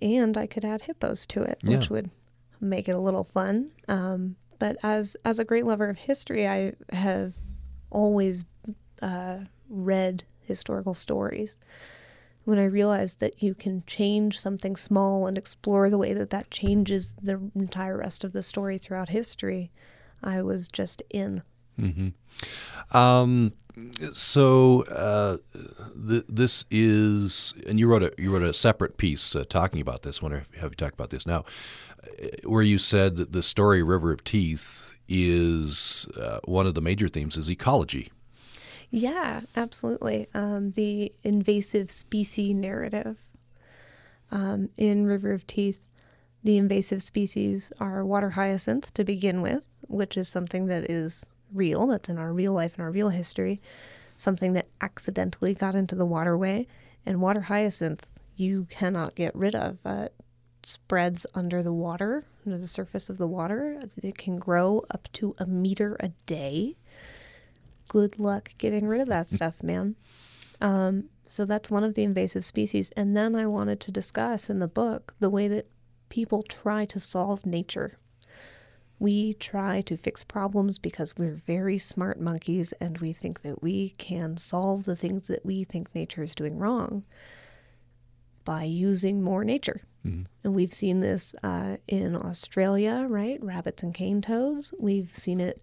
And 0.00 0.36
I 0.36 0.46
could 0.46 0.64
add 0.64 0.82
hippos 0.82 1.26
to 1.28 1.42
it, 1.42 1.58
Yeah. 1.62 1.76
which 1.78 1.88
would 1.90 2.10
make 2.60 2.88
it 2.88 2.92
a 2.92 2.98
little 2.98 3.24
fun. 3.24 3.70
Um, 3.88 4.36
but 4.58 4.76
as 4.82 5.16
as 5.24 5.38
a 5.38 5.44
great 5.44 5.64
lover 5.66 5.88
of 5.88 5.96
history, 5.98 6.46
I 6.46 6.74
have 6.92 7.34
always 7.90 8.44
uh, 9.00 9.40
read 9.68 10.24
historical 10.40 10.94
stories. 10.94 11.58
When 12.44 12.58
I 12.58 12.64
realized 12.64 13.20
that 13.20 13.42
you 13.42 13.54
can 13.54 13.84
change 13.86 14.38
something 14.38 14.74
small 14.76 15.26
and 15.28 15.38
explore 15.38 15.88
the 15.88 15.98
way 15.98 16.12
that 16.12 16.30
that 16.30 16.50
changes 16.50 17.14
the 17.22 17.40
entire 17.54 17.96
rest 17.96 18.24
of 18.24 18.32
the 18.32 18.42
story 18.42 18.78
throughout 18.78 19.08
history, 19.08 19.70
I 20.22 20.42
was 20.42 20.66
just 20.68 21.02
in. 21.10 21.42
Um, 22.92 23.52
so 24.12 24.82
uh, 24.84 25.38
th- 26.08 26.24
this 26.28 26.64
is, 26.70 27.54
and 27.66 27.78
you 27.78 27.88
wrote 27.88 28.02
a 28.02 28.12
you 28.18 28.32
wrote 28.32 28.42
a 28.42 28.52
separate 28.52 28.96
piece 28.96 29.34
uh, 29.34 29.44
talking 29.48 29.80
about 29.80 30.02
this. 30.02 30.20
I 30.20 30.22
wonder 30.22 30.38
if 30.38 30.60
have 30.60 30.72
you 30.72 30.76
talked 30.76 30.94
about 30.94 31.10
this 31.10 31.26
now, 31.26 31.44
uh, 32.02 32.26
where 32.44 32.62
you 32.62 32.78
said 32.78 33.16
that 33.16 33.32
the 33.32 33.42
story 33.42 33.82
River 33.82 34.12
of 34.12 34.24
Teeth 34.24 34.92
is 35.08 36.06
uh, 36.18 36.40
one 36.44 36.66
of 36.66 36.74
the 36.74 36.80
major 36.80 37.08
themes 37.08 37.36
is 37.36 37.50
ecology. 37.50 38.10
Yeah, 38.90 39.40
absolutely. 39.56 40.28
Um, 40.34 40.72
the 40.72 41.12
invasive 41.24 41.90
species 41.90 42.54
narrative. 42.54 43.18
Um, 44.30 44.70
in 44.78 45.06
River 45.06 45.32
of 45.32 45.46
Teeth, 45.46 45.86
the 46.42 46.56
invasive 46.56 47.02
species 47.02 47.72
are 47.80 48.04
water 48.04 48.30
hyacinth 48.30 48.92
to 48.94 49.04
begin 49.04 49.42
with, 49.42 49.66
which 49.88 50.16
is 50.16 50.28
something 50.28 50.66
that 50.66 50.90
is 50.90 51.26
real, 51.54 51.86
that's 51.86 52.08
in 52.08 52.18
our 52.18 52.32
real 52.32 52.52
life 52.52 52.74
and 52.74 52.82
our 52.82 52.90
real 52.90 53.10
history, 53.10 53.60
something 54.16 54.52
that 54.54 54.68
accidentally 54.80 55.54
got 55.54 55.74
into 55.74 55.94
the 55.94 56.06
waterway. 56.06 56.66
And 57.04 57.20
water 57.20 57.40
hyacinth, 57.40 58.08
you 58.36 58.66
cannot 58.70 59.14
get 59.14 59.34
rid 59.34 59.54
of. 59.54 59.78
Uh, 59.84 60.08
it 60.08 60.14
spreads 60.62 61.26
under 61.34 61.62
the 61.62 61.72
water, 61.72 62.24
under 62.46 62.58
the 62.58 62.66
surface 62.66 63.08
of 63.08 63.18
the 63.18 63.26
water. 63.26 63.82
It 64.02 64.16
can 64.16 64.38
grow 64.38 64.84
up 64.90 65.08
to 65.14 65.34
a 65.38 65.46
meter 65.46 65.96
a 66.00 66.08
day 66.26 66.76
good 67.92 68.18
luck 68.18 68.54
getting 68.56 68.86
rid 68.86 69.02
of 69.02 69.08
that 69.08 69.28
stuff, 69.36 69.62
man. 69.62 69.94
Um, 70.62 71.10
so 71.28 71.44
that's 71.44 71.70
one 71.70 71.84
of 71.84 71.94
the 71.94 72.02
invasive 72.02 72.44
species. 72.44 72.90
And 72.96 73.16
then 73.16 73.36
I 73.36 73.46
wanted 73.46 73.80
to 73.80 73.92
discuss 73.92 74.48
in 74.48 74.60
the 74.60 74.68
book 74.68 75.14
the 75.20 75.30
way 75.30 75.46
that 75.48 75.66
people 76.08 76.42
try 76.42 76.84
to 76.86 76.98
solve 76.98 77.44
nature. 77.44 77.98
We 79.02 79.34
try 79.34 79.80
to 79.80 79.96
fix 79.96 80.22
problems 80.22 80.78
because 80.78 81.16
we're 81.18 81.34
very 81.34 81.76
smart 81.76 82.20
monkeys 82.20 82.70
and 82.74 82.98
we 82.98 83.12
think 83.12 83.42
that 83.42 83.60
we 83.60 83.96
can 83.98 84.36
solve 84.36 84.84
the 84.84 84.94
things 84.94 85.26
that 85.26 85.44
we 85.44 85.64
think 85.64 85.92
nature 85.92 86.22
is 86.22 86.36
doing 86.36 86.56
wrong 86.56 87.02
by 88.44 88.62
using 88.62 89.20
more 89.20 89.44
nature. 89.44 89.80
And 90.44 90.54
we've 90.54 90.72
seen 90.72 91.00
this 91.00 91.34
uh, 91.42 91.78
in 91.88 92.14
Australia, 92.14 93.04
right? 93.08 93.42
Rabbits 93.42 93.82
and 93.82 93.92
cane 93.92 94.22
toads. 94.22 94.72
We've 94.78 95.10
seen 95.16 95.40
it 95.40 95.60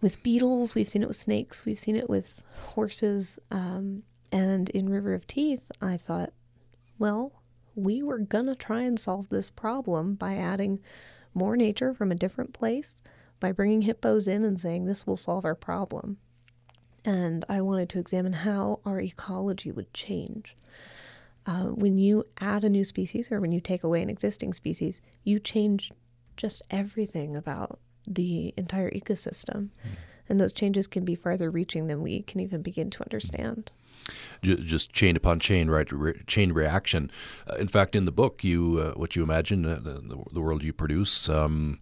with 0.00 0.22
beetles, 0.22 0.74
we've 0.74 0.88
seen 0.88 1.02
it 1.02 1.08
with 1.08 1.16
snakes, 1.16 1.66
we've 1.66 1.78
seen 1.78 1.96
it 1.96 2.08
with 2.08 2.42
horses. 2.62 3.38
Um, 3.50 4.04
and 4.32 4.70
in 4.70 4.88
River 4.88 5.12
of 5.12 5.26
Teeth, 5.26 5.70
I 5.82 5.98
thought, 5.98 6.32
well, 6.98 7.42
we 7.74 8.02
were 8.02 8.20
gonna 8.20 8.54
try 8.54 8.80
and 8.84 8.98
solve 8.98 9.28
this 9.28 9.50
problem 9.50 10.14
by 10.14 10.36
adding 10.36 10.80
more 11.34 11.56
nature 11.56 11.94
from 11.94 12.10
a 12.10 12.16
different 12.16 12.52
place, 12.52 12.96
by 13.40 13.52
bringing 13.52 13.82
hippos 13.82 14.26
in 14.26 14.44
and 14.44 14.60
saying 14.60 14.84
this 14.84 15.06
will 15.06 15.16
solve 15.16 15.44
our 15.44 15.54
problem. 15.54 16.18
And 17.04 17.44
I 17.48 17.60
wanted 17.60 17.88
to 17.90 18.00
examine 18.00 18.32
how 18.32 18.80
our 18.84 19.00
ecology 19.00 19.70
would 19.70 19.92
change. 19.94 20.56
Uh, 21.46 21.66
when 21.66 21.96
you 21.96 22.24
add 22.40 22.64
a 22.64 22.68
new 22.68 22.84
species 22.84 23.32
or 23.32 23.40
when 23.40 23.52
you 23.52 23.60
take 23.60 23.84
away 23.84 24.02
an 24.02 24.10
existing 24.10 24.52
species, 24.52 25.00
you 25.24 25.38
change 25.38 25.92
just 26.36 26.62
everything 26.70 27.36
about 27.36 27.78
the 28.06 28.52
entire 28.56 28.90
ecosystem. 28.90 29.68
And 30.28 30.38
those 30.38 30.52
changes 30.52 30.86
can 30.86 31.04
be 31.04 31.14
farther 31.14 31.50
reaching 31.50 31.86
than 31.86 32.02
we 32.02 32.22
can 32.22 32.40
even 32.40 32.60
begin 32.60 32.90
to 32.90 33.02
understand. 33.02 33.72
Ju- 34.42 34.56
just 34.56 34.92
chain 34.92 35.16
upon 35.16 35.40
chain, 35.40 35.68
right? 35.68 35.90
Re- 35.90 36.22
chain 36.26 36.52
reaction. 36.52 37.10
Uh, 37.50 37.56
in 37.56 37.68
fact, 37.68 37.96
in 37.96 38.04
the 38.04 38.12
book, 38.12 38.44
you 38.44 38.78
uh, 38.78 38.98
what 38.98 39.16
you 39.16 39.22
imagine 39.22 39.66
uh, 39.66 39.76
the, 39.76 40.00
the, 40.00 40.24
the 40.32 40.40
world 40.40 40.62
you 40.62 40.72
produce 40.72 41.28
um, 41.28 41.80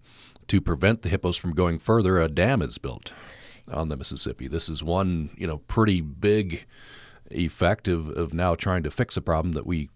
to 0.49 0.61
prevent 0.61 1.03
the 1.03 1.09
hippos 1.09 1.37
from 1.37 1.53
going 1.53 1.79
further, 1.79 2.21
a 2.21 2.29
dam 2.29 2.63
is 2.63 2.79
built 2.79 3.13
on 3.71 3.89
the 3.89 3.97
Mississippi. 3.97 4.49
This 4.49 4.69
is 4.69 4.83
one, 4.83 5.31
you 5.37 5.47
know, 5.47 5.59
pretty 5.59 6.01
big 6.01 6.67
effect 7.31 7.89
of, 7.89 8.09
of 8.11 8.33
now 8.33 8.55
trying 8.55 8.83
to 8.85 8.91
fix 8.91 9.17
a 9.17 9.21
problem 9.21 9.55
that 9.55 9.67
we 9.67 9.91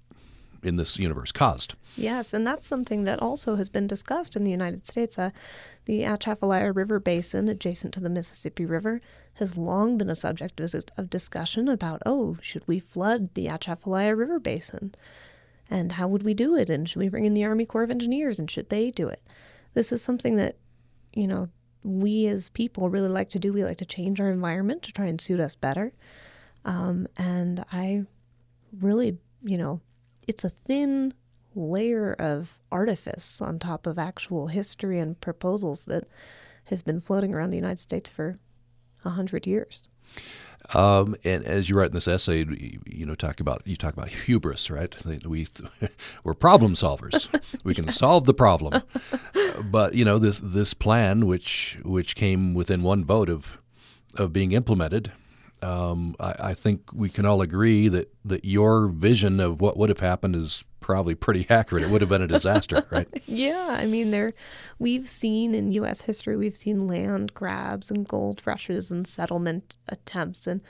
in 0.62 0.76
this 0.76 0.98
universe 0.98 1.32
caused. 1.32 1.74
Yes, 1.96 2.32
and 2.32 2.46
that's 2.46 2.66
something 2.66 3.04
that 3.04 3.20
also 3.20 3.56
has 3.56 3.68
been 3.68 3.86
discussed 3.86 4.36
in 4.36 4.44
the 4.44 4.50
United 4.50 4.86
States. 4.86 5.18
Uh, 5.18 5.30
the 5.86 6.04
Atchafalaya 6.04 6.72
River 6.72 7.00
Basin, 7.00 7.48
adjacent 7.48 7.94
to 7.94 8.00
the 8.00 8.10
Mississippi 8.10 8.66
River, 8.66 9.00
has 9.34 9.56
long 9.56 9.98
been 9.98 10.10
a 10.10 10.14
subject 10.14 10.60
of, 10.60 11.10
discussion 11.10 11.68
about 11.68 12.02
oh, 12.04 12.36
should 12.40 12.66
we 12.66 12.78
flood 12.78 13.34
the 13.34 13.48
Atchafalaya 13.48 14.14
River 14.14 14.38
Basin? 14.38 14.94
And 15.70 15.92
how 15.92 16.08
would 16.08 16.24
we 16.24 16.34
do 16.34 16.56
it? 16.56 16.68
And 16.68 16.88
should 16.88 16.98
we 16.98 17.08
bring 17.08 17.24
in 17.24 17.34
the 17.34 17.44
Army 17.44 17.64
Corps 17.64 17.84
of 17.84 17.90
Engineers? 17.90 18.38
And 18.38 18.50
should 18.50 18.70
they 18.70 18.90
do 18.90 19.08
it? 19.08 19.22
This 19.72 19.92
is 19.92 20.02
something 20.02 20.36
that, 20.36 20.56
you 21.14 21.28
know, 21.28 21.48
we 21.82 22.26
as 22.26 22.48
people 22.48 22.90
really 22.90 23.08
like 23.08 23.30
to 23.30 23.38
do. 23.38 23.52
We 23.52 23.64
like 23.64 23.78
to 23.78 23.84
change 23.84 24.20
our 24.20 24.28
environment 24.28 24.82
to 24.82 24.92
try 24.92 25.06
and 25.06 25.20
suit 25.20 25.40
us 25.40 25.54
better. 25.54 25.92
Um, 26.64 27.06
and 27.16 27.64
I 27.72 28.04
really, 28.78 29.18
you 29.42 29.58
know, 29.58 29.80
it's 30.30 30.44
a 30.44 30.50
thin 30.50 31.12
layer 31.56 32.12
of 32.12 32.56
artifice 32.70 33.42
on 33.42 33.58
top 33.58 33.84
of 33.84 33.98
actual 33.98 34.46
history 34.46 35.00
and 35.00 35.20
proposals 35.20 35.86
that 35.86 36.04
have 36.66 36.84
been 36.84 37.00
floating 37.00 37.34
around 37.34 37.50
the 37.50 37.56
United 37.56 37.80
States 37.80 38.08
for 38.08 38.36
a 39.04 39.10
hundred 39.10 39.44
years. 39.44 39.88
Um, 40.72 41.16
and 41.24 41.44
as 41.44 41.68
you 41.68 41.76
write 41.76 41.88
in 41.88 41.94
this 41.94 42.06
essay, 42.06 42.44
you, 42.44 42.80
you 42.86 43.04
know, 43.04 43.16
talk 43.16 43.40
about 43.40 43.62
you 43.64 43.74
talk 43.74 43.92
about 43.92 44.08
hubris, 44.08 44.70
right? 44.70 44.94
We 45.26 45.48
we're 46.24 46.34
problem 46.34 46.74
solvers. 46.74 47.28
We 47.64 47.74
can 47.74 47.88
solve 47.88 48.24
the 48.24 48.34
problem, 48.34 48.82
but 49.64 49.94
you 49.94 50.04
know 50.04 50.18
this 50.18 50.38
this 50.38 50.74
plan, 50.74 51.26
which 51.26 51.78
which 51.82 52.14
came 52.14 52.54
within 52.54 52.82
one 52.82 53.04
vote 53.04 53.28
of 53.28 53.58
of 54.14 54.32
being 54.32 54.52
implemented. 54.52 55.10
Um, 55.62 56.16
I, 56.18 56.34
I 56.38 56.54
think 56.54 56.92
we 56.92 57.08
can 57.08 57.24
all 57.24 57.42
agree 57.42 57.88
that 57.88 58.12
that 58.24 58.44
your 58.44 58.86
vision 58.86 59.40
of 59.40 59.60
what 59.60 59.76
would 59.76 59.88
have 59.88 60.00
happened 60.00 60.36
is 60.36 60.64
probably 60.80 61.14
pretty 61.14 61.46
accurate. 61.50 61.84
It 61.84 61.90
would 61.90 62.00
have 62.00 62.10
been 62.10 62.22
a 62.22 62.26
disaster, 62.26 62.86
right? 62.90 63.08
Yeah, 63.26 63.76
I 63.78 63.86
mean, 63.86 64.10
there, 64.10 64.32
we've 64.78 65.08
seen 65.08 65.54
in 65.54 65.72
U.S. 65.72 66.00
history, 66.02 66.36
we've 66.36 66.56
seen 66.56 66.86
land 66.86 67.34
grabs 67.34 67.90
and 67.90 68.06
gold 68.06 68.42
rushes 68.44 68.90
and 68.90 69.06
settlement 69.06 69.76
attempts. 69.88 70.46
And 70.46 70.60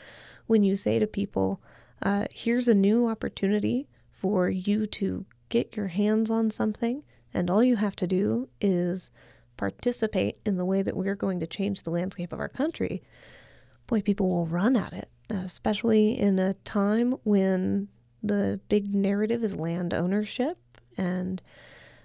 when 0.46 0.62
you 0.62 0.76
say 0.76 0.98
to 0.98 1.06
people, 1.06 1.60
uh, 2.02 2.26
"Here's 2.34 2.68
a 2.68 2.74
new 2.74 3.08
opportunity 3.08 3.88
for 4.10 4.50
you 4.50 4.86
to 4.86 5.24
get 5.48 5.76
your 5.76 5.88
hands 5.88 6.30
on 6.30 6.50
something," 6.50 7.02
and 7.32 7.48
all 7.48 7.62
you 7.62 7.76
have 7.76 7.96
to 7.96 8.06
do 8.06 8.48
is 8.60 9.10
participate 9.56 10.38
in 10.46 10.56
the 10.56 10.64
way 10.64 10.80
that 10.80 10.96
we're 10.96 11.14
going 11.14 11.38
to 11.38 11.46
change 11.46 11.82
the 11.82 11.90
landscape 11.90 12.32
of 12.32 12.40
our 12.40 12.48
country, 12.48 13.02
boy, 13.90 14.00
people 14.00 14.28
will 14.28 14.46
run 14.46 14.76
at 14.76 14.92
it, 14.92 15.10
especially 15.28 16.18
in 16.18 16.38
a 16.38 16.54
time 16.54 17.12
when 17.24 17.88
the 18.22 18.60
big 18.68 18.94
narrative 18.94 19.42
is 19.42 19.56
land 19.56 19.92
ownership 19.92 20.56
and 20.96 21.42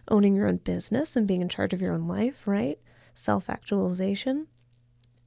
owning 0.07 0.35
your 0.35 0.47
own 0.47 0.57
business 0.57 1.15
and 1.15 1.27
being 1.27 1.41
in 1.41 1.49
charge 1.49 1.73
of 1.73 1.81
your 1.81 1.93
own 1.93 2.07
life, 2.07 2.47
right? 2.47 2.79
Self 3.13 3.51
actualization. 3.51 4.47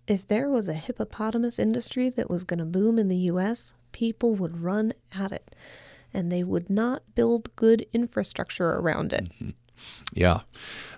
If 0.09 0.27
there 0.27 0.51
was 0.51 0.69
a 0.69 0.75
hippopotamus 0.75 1.61
industry 1.61 2.11
that 2.11 2.29
was 2.29 2.43
going 2.43 2.59
to 2.59 2.65
boom 2.65 2.99
in 2.99 3.07
the 3.07 3.31
US, 3.33 3.75
people 3.93 4.35
would 4.35 4.61
run 4.61 4.95
at 5.17 5.31
it 5.31 5.55
and 6.13 6.33
they 6.33 6.43
would 6.43 6.69
not 6.69 7.03
build 7.15 7.55
good 7.55 7.87
infrastructure 7.93 8.71
around 8.71 9.13
it. 9.13 9.29
Mm-hmm. 9.35 9.51
Yeah. 10.13 10.41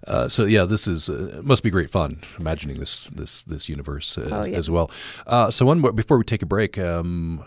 Uh, 0.07 0.29
so 0.29 0.45
yeah, 0.45 0.65
this 0.65 0.87
is 0.89 1.09
uh, 1.11 1.41
must 1.45 1.63
be 1.63 1.71
great 1.71 1.91
fun 1.91 2.21
imagining 2.39 2.79
this 2.79 3.05
this 3.07 3.43
this 3.45 3.69
universe 3.69 4.17
uh, 4.19 4.29
Oh, 4.33 4.45
yeah. 4.45 4.57
as 4.59 4.71
well. 4.71 4.91
Uh, 5.27 5.51
so 5.51 5.65
one 5.67 5.81
more 5.81 5.93
before 5.93 6.17
we 6.19 6.25
take 6.25 6.43
a 6.43 6.47
break, 6.47 6.79
um, 6.79 7.43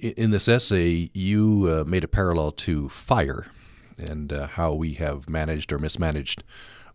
in 0.00 0.30
this 0.30 0.48
essay, 0.48 1.10
you 1.14 1.66
uh, 1.68 1.84
made 1.88 2.04
a 2.04 2.08
parallel 2.08 2.52
to 2.52 2.88
fire 2.88 3.46
and 4.10 4.32
uh, 4.32 4.46
how 4.46 4.74
we 4.74 4.94
have 4.94 5.28
managed 5.28 5.72
or 5.72 5.78
mismanaged 5.78 6.42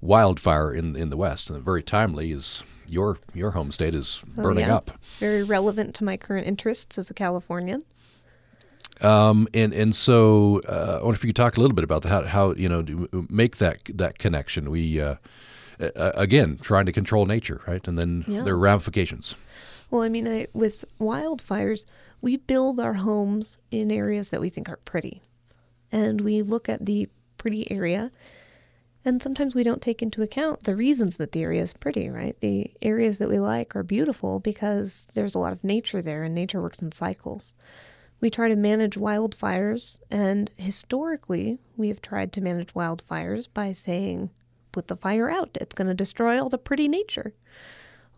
wildfire 0.01 0.73
in 0.73 0.95
in 0.95 1.09
the 1.09 1.17
West, 1.17 1.49
and 1.49 1.63
very 1.63 1.83
timely 1.83 2.31
is 2.31 2.63
your 2.87 3.17
your 3.33 3.51
home 3.51 3.71
state 3.71 3.95
is 3.95 4.21
Oh, 4.37 4.43
burning 4.43 4.67
yeah. 4.67 4.75
up. 4.75 4.91
Very 5.19 5.43
relevant 5.43 5.95
to 5.95 6.03
my 6.03 6.17
current 6.17 6.47
interests 6.47 6.97
as 6.97 7.09
a 7.09 7.13
Californian. 7.13 7.83
Um, 9.03 9.47
and 9.53 9.73
and 9.73 9.95
so 9.95 10.61
uh, 10.67 10.99
I 11.01 11.03
wonder 11.03 11.15
if 11.15 11.23
you 11.23 11.29
could 11.29 11.35
talk 11.35 11.57
a 11.57 11.61
little 11.61 11.75
bit 11.75 11.83
about 11.83 12.05
how 12.05 12.23
how 12.23 12.53
you 12.53 12.69
know 12.69 13.07
make 13.29 13.57
that 13.57 13.79
that 13.95 14.19
connection. 14.19 14.69
We 14.69 15.01
uh, 15.01 15.15
uh, 15.79 16.11
again 16.15 16.57
trying 16.61 16.85
to 16.85 16.91
control 16.91 17.25
nature, 17.25 17.61
right? 17.67 17.87
And 17.87 17.97
then 17.97 18.25
Yeah. 18.27 18.43
there 18.43 18.53
are 18.53 18.59
ramifications. 18.59 19.35
Well, 19.89 20.03
I 20.03 20.09
mean, 20.09 20.27
I, 20.27 20.47
with 20.53 20.85
wildfires, 20.99 21.85
we 22.21 22.37
build 22.37 22.79
our 22.79 22.93
homes 22.93 23.57
in 23.71 23.91
areas 23.91 24.29
that 24.29 24.39
we 24.39 24.49
think 24.49 24.69
are 24.69 24.77
pretty. 24.85 25.21
And 25.91 26.21
we 26.21 26.41
look 26.41 26.69
at 26.69 26.85
the 26.85 27.09
pretty 27.37 27.69
area, 27.69 28.11
and 29.03 29.21
sometimes 29.21 29.53
we 29.55 29.63
don't 29.63 29.81
take 29.81 30.01
into 30.01 30.21
account 30.21 30.63
the 30.63 30.75
reasons 30.75 31.17
that 31.17 31.33
the 31.33 31.41
area 31.41 31.61
is 31.61 31.73
pretty, 31.73 32.09
right? 32.09 32.39
The 32.39 32.71
areas 32.81 33.17
that 33.17 33.27
we 33.27 33.39
like 33.39 33.75
are 33.75 33.83
beautiful 33.83 34.39
because 34.39 35.07
there's 35.13 35.35
a 35.35 35.39
lot 35.39 35.51
of 35.51 35.63
nature 35.63 36.01
there, 36.01 36.23
and 36.23 36.33
nature 36.33 36.61
works 36.61 36.81
in 36.81 36.91
cycles. 36.93 37.53
We 38.21 38.29
try 38.29 38.47
to 38.47 38.55
manage 38.55 38.95
wildfires, 38.95 39.99
and 40.09 40.51
historically, 40.55 41.59
we 41.75 41.89
have 41.89 42.01
tried 42.01 42.31
to 42.33 42.41
manage 42.41 42.73
wildfires 42.73 43.47
by 43.53 43.73
saying, 43.73 44.29
put 44.71 44.87
the 44.87 44.95
fire 44.95 45.29
out. 45.29 45.57
It's 45.59 45.75
going 45.75 45.87
to 45.87 45.93
destroy 45.93 46.41
all 46.41 46.47
the 46.47 46.57
pretty 46.57 46.87
nature 46.87 47.33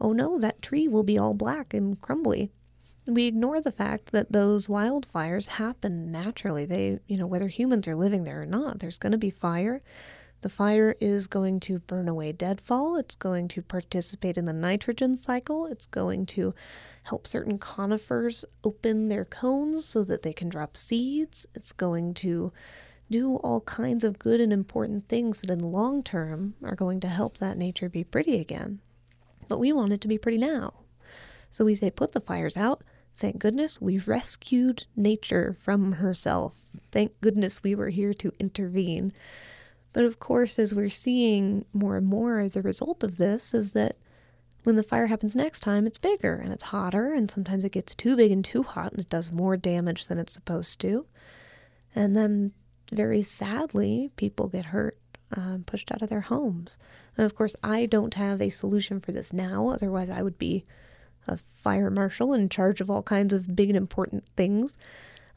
oh 0.04 0.12
no, 0.12 0.38
that 0.38 0.62
tree 0.62 0.88
will 0.88 1.04
be 1.04 1.18
all 1.18 1.34
black 1.34 1.74
and 1.74 2.00
crumbly. 2.02 2.52
We 3.08 3.26
ignore 3.26 3.62
the 3.62 3.72
fact 3.72 4.12
that 4.12 4.32
those 4.32 4.68
wildfires 4.68 5.48
happen 5.48 6.12
naturally. 6.12 6.66
They, 6.66 7.00
you 7.08 7.18
know, 7.18 7.28
whether 7.28 7.48
humans 7.48 7.88
are 7.88 7.96
living 7.96 8.24
there 8.24 8.42
or 8.42 8.46
not, 8.46 8.80
there's 8.80 9.00
going 9.00 9.12
to 9.12 9.18
be 9.18 9.30
fire. 9.30 9.82
The 10.44 10.50
fire 10.50 10.94
is 11.00 11.28
going 11.28 11.62
to 11.62 11.80
burn 11.80 12.10
away 12.10 12.34
deadfall. 12.34 12.98
It's 12.98 13.16
going 13.16 13.48
to 13.48 13.62
participate 13.62 14.38
in 14.38 14.44
the 14.44 14.52
nitrogen 14.52 15.16
cycle. 15.16 15.68
It's 15.68 15.88
going 15.88 16.26
to 16.26 16.54
help 17.04 17.28
certain 17.28 17.58
conifers 17.58 18.44
open 18.62 19.08
their 19.08 19.24
cones 19.24 19.86
so 19.86 20.04
that 20.04 20.22
they 20.22 20.34
can 20.34 20.50
drop 20.50 20.76
seeds. 20.76 21.46
It's 21.56 21.72
going 21.72 22.14
to 22.16 22.52
do 23.10 23.38
all 23.38 23.62
kinds 23.62 24.04
of 24.04 24.20
good 24.20 24.42
and 24.42 24.52
important 24.52 25.08
things 25.08 25.40
that 25.40 25.50
in 25.50 25.60
the 25.60 25.66
long 25.66 26.04
term 26.04 26.56
are 26.62 26.76
going 26.76 27.00
to 27.00 27.08
help 27.08 27.38
that 27.38 27.58
nature 27.58 27.88
be 27.88 28.04
pretty 28.04 28.38
again. 28.42 28.80
But 29.48 29.60
we 29.60 29.72
want 29.72 29.94
it 29.94 30.02
to 30.02 30.10
be 30.10 30.18
pretty 30.18 30.40
now. 30.40 30.74
So 31.52 31.64
we 31.64 31.74
say, 31.74 31.90
put 31.90 32.12
the 32.12 32.20
fires 32.20 32.58
out. 32.58 32.84
Thank 33.16 33.40
goodness 33.40 33.80
we 33.80 33.98
rescued 33.98 34.88
nature 34.94 35.54
from 35.54 35.94
herself. 35.94 36.66
Thank 36.92 37.22
goodness 37.22 37.64
we 37.64 37.76
were 37.76 37.92
here 37.92 38.14
to 38.16 38.34
intervene. 38.40 39.14
But 39.94 40.06
of 40.06 40.20
course, 40.20 40.58
as 40.60 40.74
we're 40.74 40.90
seeing 40.90 41.66
more 41.72 41.98
and 41.98 42.08
more, 42.08 42.40
as 42.40 42.56
a 42.56 42.62
result 42.62 43.04
of 43.04 43.18
this 43.18 43.54
is 43.54 43.72
that 43.72 43.96
when 44.64 44.76
the 44.76 44.84
fire 44.84 45.08
happens 45.08 45.36
next 45.36 45.60
time, 45.60 45.86
it's 45.86 45.98
bigger 45.98 46.36
and 46.36 46.52
it's 46.52 46.64
hotter, 46.64 47.14
and 47.14 47.30
sometimes 47.30 47.64
it 47.64 47.72
gets 47.72 47.94
too 47.94 48.16
big 48.16 48.32
and 48.32 48.44
too 48.44 48.64
hot 48.64 48.92
and 48.92 49.02
it 49.02 49.10
does 49.10 49.32
more 49.32 49.56
damage 49.58 50.08
than 50.08 50.18
it's 50.18 50.34
supposed 50.34 50.80
to. 50.82 51.06
And 51.96 52.16
then, 52.16 52.54
very 52.92 53.22
sadly, 53.22 54.10
people 54.16 54.48
get 54.48 54.66
hurt, 54.66 54.98
um, 55.36 55.64
pushed 55.66 55.92
out 55.92 56.02
of 56.02 56.10
their 56.10 56.22
homes. 56.22 56.78
And 57.18 57.26
of 57.26 57.36
course, 57.36 57.56
I 57.64 57.86
don't 57.86 58.14
have 58.16 58.42
a 58.42 58.50
solution 58.50 59.00
for 59.00 59.12
this 59.12 59.32
now, 59.32 59.68
otherwise, 59.68 60.10
I 60.10 60.24
would 60.24 60.40
be 60.40 60.66
a 61.28 61.38
fire 61.62 61.91
marshal 61.91 62.34
in 62.34 62.50
charge 62.50 62.82
of 62.82 62.89
all 62.89 63.04
kinds 63.04 63.34
of 63.34 63.56
big 63.56 63.70
and 63.70 63.78
important 63.78 64.26
things. 64.36 64.78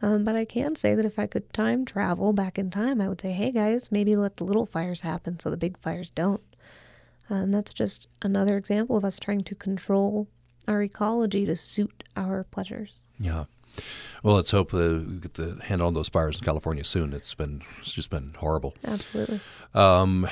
Um, 0.02 0.24
but 0.24 0.36
I 0.36 0.44
can 0.44 0.76
say 0.76 0.94
that 0.94 1.06
if 1.06 1.18
I 1.18 1.26
could 1.26 1.52
time 1.52 1.84
travel 1.84 2.32
back 2.32 2.58
in 2.58 2.70
time, 2.70 3.00
I 3.00 3.08
would 3.08 3.20
say, 3.20 3.32
hey 3.32 3.50
guys, 3.50 3.90
maybe 3.90 4.14
let 4.14 4.36
the 4.36 4.44
little 4.44 4.66
fires 4.66 5.00
happen 5.02 5.40
so 5.40 5.50
the 5.50 5.56
big 5.56 5.78
fires 5.78 6.10
don't. 6.10 6.42
and 7.28 7.52
that's 7.52 7.72
just 7.72 8.06
another 8.22 8.56
example 8.56 8.96
of 8.96 9.04
us 9.04 9.18
trying 9.18 9.42
to 9.44 9.54
control 9.54 10.28
our 10.68 10.82
ecology 10.82 11.46
to 11.46 11.56
suit 11.56 12.04
our 12.16 12.44
pleasures. 12.44 13.06
Yeah. 13.18 13.44
Well, 14.22 14.36
let's 14.36 14.50
hope 14.50 14.72
uh, 14.72 14.78
we 15.06 15.18
get 15.20 15.34
the 15.34 15.58
hand 15.64 15.82
on 15.82 15.94
those 15.94 16.08
fires 16.08 16.38
in 16.38 16.44
California 16.44 16.82
soon. 16.84 17.12
It's 17.12 17.34
been 17.34 17.62
it's 17.80 17.92
just 17.92 18.10
been 18.10 18.34
horrible. 18.38 18.74
Absolutely. 18.84 19.40
Um, 19.74 20.26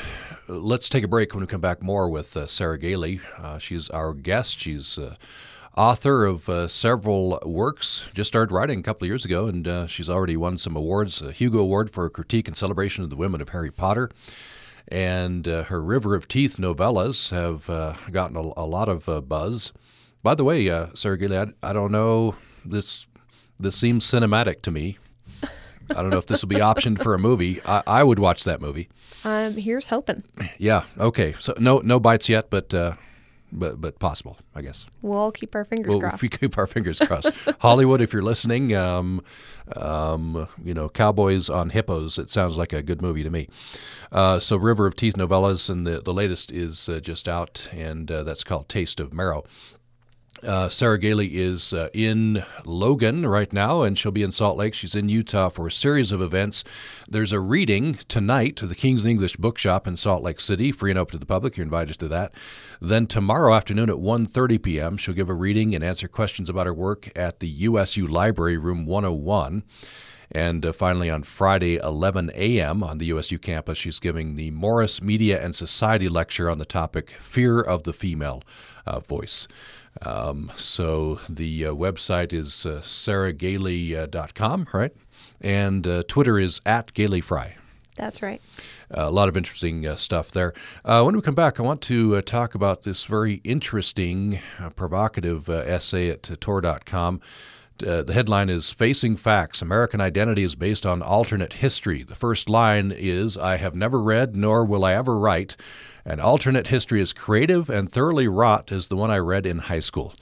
let's 0.48 0.88
take 0.88 1.04
a 1.04 1.08
break. 1.08 1.34
When 1.34 1.42
we 1.42 1.46
come 1.46 1.60
back, 1.60 1.82
more 1.82 2.08
with 2.08 2.36
uh, 2.36 2.46
Sarah 2.46 2.78
Gailey. 2.78 3.20
Uh, 3.38 3.58
she's 3.58 3.90
our 3.90 4.14
guest. 4.14 4.58
She's 4.58 4.98
uh, 4.98 5.16
author 5.76 6.24
of 6.24 6.48
uh, 6.48 6.68
several 6.68 7.38
works. 7.44 8.08
Just 8.14 8.28
started 8.28 8.52
writing 8.52 8.80
a 8.80 8.82
couple 8.82 9.04
of 9.04 9.08
years 9.08 9.24
ago, 9.24 9.46
and 9.46 9.66
uh, 9.66 9.86
she's 9.86 10.08
already 10.08 10.36
won 10.36 10.58
some 10.58 10.76
awards: 10.76 11.20
a 11.22 11.32
Hugo 11.32 11.58
Award 11.58 11.90
for 11.90 12.08
critique 12.10 12.48
and 12.48 12.56
celebration 12.56 13.04
of 13.04 13.10
the 13.10 13.16
women 13.16 13.40
of 13.40 13.50
Harry 13.50 13.70
Potter. 13.70 14.10
And 14.88 15.48
uh, 15.48 15.64
her 15.64 15.82
River 15.82 16.14
of 16.14 16.28
Teeth 16.28 16.56
novellas 16.58 17.30
have 17.30 17.70
uh, 17.70 17.94
gotten 18.10 18.36
a, 18.36 18.40
a 18.56 18.66
lot 18.66 18.88
of 18.88 19.08
uh, 19.08 19.20
buzz. 19.20 19.72
By 20.22 20.34
the 20.34 20.44
way, 20.44 20.68
uh, 20.68 20.88
Sarah 20.94 21.18
Gailey, 21.18 21.38
I, 21.38 21.46
I 21.62 21.72
don't 21.72 21.92
know 21.92 22.36
this. 22.64 23.06
This 23.58 23.76
seems 23.76 24.04
cinematic 24.04 24.62
to 24.62 24.70
me. 24.70 24.98
I 25.90 26.02
don't 26.02 26.10
know 26.10 26.18
if 26.18 26.26
this 26.26 26.42
will 26.42 26.48
be 26.48 26.56
optioned 26.56 27.02
for 27.02 27.14
a 27.14 27.18
movie. 27.18 27.60
I, 27.66 27.82
I 27.86 28.04
would 28.04 28.18
watch 28.18 28.44
that 28.44 28.60
movie. 28.60 28.88
Um, 29.22 29.54
here's 29.54 29.86
hoping. 29.86 30.22
Yeah. 30.58 30.84
Okay. 30.98 31.34
So 31.38 31.54
no 31.58 31.78
no 31.78 32.00
bites 32.00 32.28
yet, 32.28 32.50
but 32.50 32.74
uh, 32.74 32.94
but 33.58 33.80
but 33.80 33.98
possible, 33.98 34.36
I 34.54 34.62
guess. 34.62 34.86
We'll 35.02 35.32
keep 35.32 35.54
our 35.54 35.64
fingers 35.64 35.90
Well, 35.90 36.00
crossed. 36.00 36.22
we 36.22 36.28
keep 36.40 36.58
our 36.58 36.66
fingers 36.66 36.98
crossed. 36.98 37.30
Hollywood, 37.60 38.00
if 38.00 38.12
you're 38.12 38.22
listening, 38.22 38.74
um, 38.74 39.22
um, 39.76 40.48
you 40.62 40.74
know, 40.74 40.88
Cowboys 40.88 41.48
on 41.48 41.70
Hippos. 41.70 42.18
It 42.18 42.30
sounds 42.30 42.56
like 42.56 42.72
a 42.72 42.82
good 42.82 43.00
movie 43.00 43.22
to 43.22 43.30
me. 43.30 43.48
Uh, 44.12 44.38
so 44.38 44.56
River 44.56 44.86
of 44.86 44.96
Teeth 44.96 45.14
novellas, 45.14 45.70
and 45.70 45.86
the 45.86 46.00
the 46.00 46.12
latest 46.12 46.52
is 46.52 46.88
uh, 46.88 47.00
just 47.00 47.28
out, 47.28 47.68
and 47.72 48.10
uh, 48.10 48.22
that's 48.22 48.44
called 48.44 48.68
Taste 48.68 49.00
of 49.00 49.12
Marrow. 49.12 49.44
Uh, 50.44 50.68
Sarah 50.68 50.98
Gailey 50.98 51.38
is 51.38 51.72
uh, 51.72 51.88
in 51.94 52.44
Logan 52.66 53.24
right 53.24 53.50
now, 53.50 53.82
and 53.82 53.98
she'll 53.98 54.12
be 54.12 54.22
in 54.22 54.30
Salt 54.30 54.58
Lake. 54.58 54.74
She's 54.74 54.94
in 54.94 55.08
Utah 55.08 55.48
for 55.48 55.66
a 55.66 55.72
series 55.72 56.12
of 56.12 56.20
events. 56.20 56.64
There's 57.08 57.32
a 57.32 57.40
reading 57.40 57.94
tonight 58.08 58.54
to 58.56 58.66
the 58.66 58.74
King's 58.74 59.06
English 59.06 59.36
Bookshop 59.36 59.86
in 59.86 59.96
Salt 59.96 60.22
Lake 60.22 60.40
City, 60.40 60.70
free 60.70 60.90
and 60.90 60.98
open 60.98 61.12
to 61.12 61.18
the 61.18 61.24
public. 61.24 61.56
You're 61.56 61.64
invited 61.64 61.98
to 61.98 62.08
that. 62.08 62.34
Then 62.78 63.06
tomorrow 63.06 63.54
afternoon 63.54 63.88
at 63.88 63.96
1:30 63.96 64.62
p.m., 64.62 64.96
she'll 64.98 65.14
give 65.14 65.30
a 65.30 65.34
reading 65.34 65.74
and 65.74 65.82
answer 65.82 66.08
questions 66.08 66.50
about 66.50 66.66
her 66.66 66.74
work 66.74 67.10
at 67.16 67.40
the 67.40 67.48
USU 67.48 68.06
Library, 68.06 68.58
room 68.58 68.84
101. 68.84 69.62
And 70.30 70.66
uh, 70.66 70.72
finally, 70.72 71.08
on 71.08 71.22
Friday, 71.22 71.76
11 71.76 72.32
a.m., 72.34 72.82
on 72.82 72.98
the 72.98 73.06
USU 73.06 73.38
campus, 73.38 73.78
she's 73.78 73.98
giving 73.98 74.34
the 74.34 74.50
Morris 74.50 75.00
Media 75.00 75.42
and 75.42 75.54
Society 75.54 76.08
lecture 76.08 76.50
on 76.50 76.58
the 76.58 76.64
topic 76.66 77.10
Fear 77.20 77.60
of 77.60 77.84
the 77.84 77.92
Female 77.92 78.42
uh, 78.86 79.00
Voice. 79.00 79.48
Um, 80.02 80.50
so 80.56 81.20
the 81.28 81.66
uh, 81.66 81.72
website 81.72 82.32
is 82.32 82.66
uh, 82.66 82.80
sarahgailey.com, 82.82 84.68
right? 84.72 84.92
And 85.40 85.86
uh, 85.86 86.02
Twitter 86.08 86.38
is 86.38 86.60
at 86.66 86.92
GaileyFry. 86.94 87.52
That's 87.96 88.22
right. 88.22 88.42
Uh, 88.90 89.08
a 89.08 89.10
lot 89.10 89.28
of 89.28 89.36
interesting 89.36 89.86
uh, 89.86 89.96
stuff 89.96 90.30
there. 90.30 90.52
Uh, 90.84 91.02
when 91.02 91.14
we 91.14 91.22
come 91.22 91.34
back, 91.34 91.60
I 91.60 91.62
want 91.62 91.80
to 91.82 92.16
uh, 92.16 92.22
talk 92.22 92.54
about 92.54 92.82
this 92.82 93.04
very 93.04 93.34
interesting, 93.44 94.40
uh, 94.58 94.70
provocative 94.70 95.48
uh, 95.48 95.58
essay 95.58 96.10
at 96.10 96.28
uh, 96.30 96.36
Tor.com. 96.40 97.20
Uh, 97.82 98.02
the 98.02 98.12
headline 98.12 98.48
is 98.48 98.70
Facing 98.70 99.16
Facts 99.16 99.60
American 99.60 100.00
Identity 100.00 100.44
is 100.44 100.54
Based 100.54 100.86
on 100.86 101.02
Alternate 101.02 101.54
History. 101.54 102.02
The 102.04 102.14
first 102.14 102.48
line 102.48 102.92
is 102.94 103.36
I 103.36 103.56
have 103.56 103.74
never 103.74 104.00
read, 104.00 104.36
nor 104.36 104.64
will 104.64 104.84
I 104.84 104.94
ever 104.94 105.18
write. 105.18 105.56
An 106.04 106.20
alternate 106.20 106.68
history 106.68 107.00
as 107.00 107.12
creative 107.12 107.70
and 107.70 107.90
thoroughly 107.90 108.28
wrought 108.28 108.70
as 108.70 108.88
the 108.88 108.96
one 108.96 109.10
I 109.10 109.18
read 109.18 109.46
in 109.46 109.58
high 109.58 109.80
school. 109.80 110.12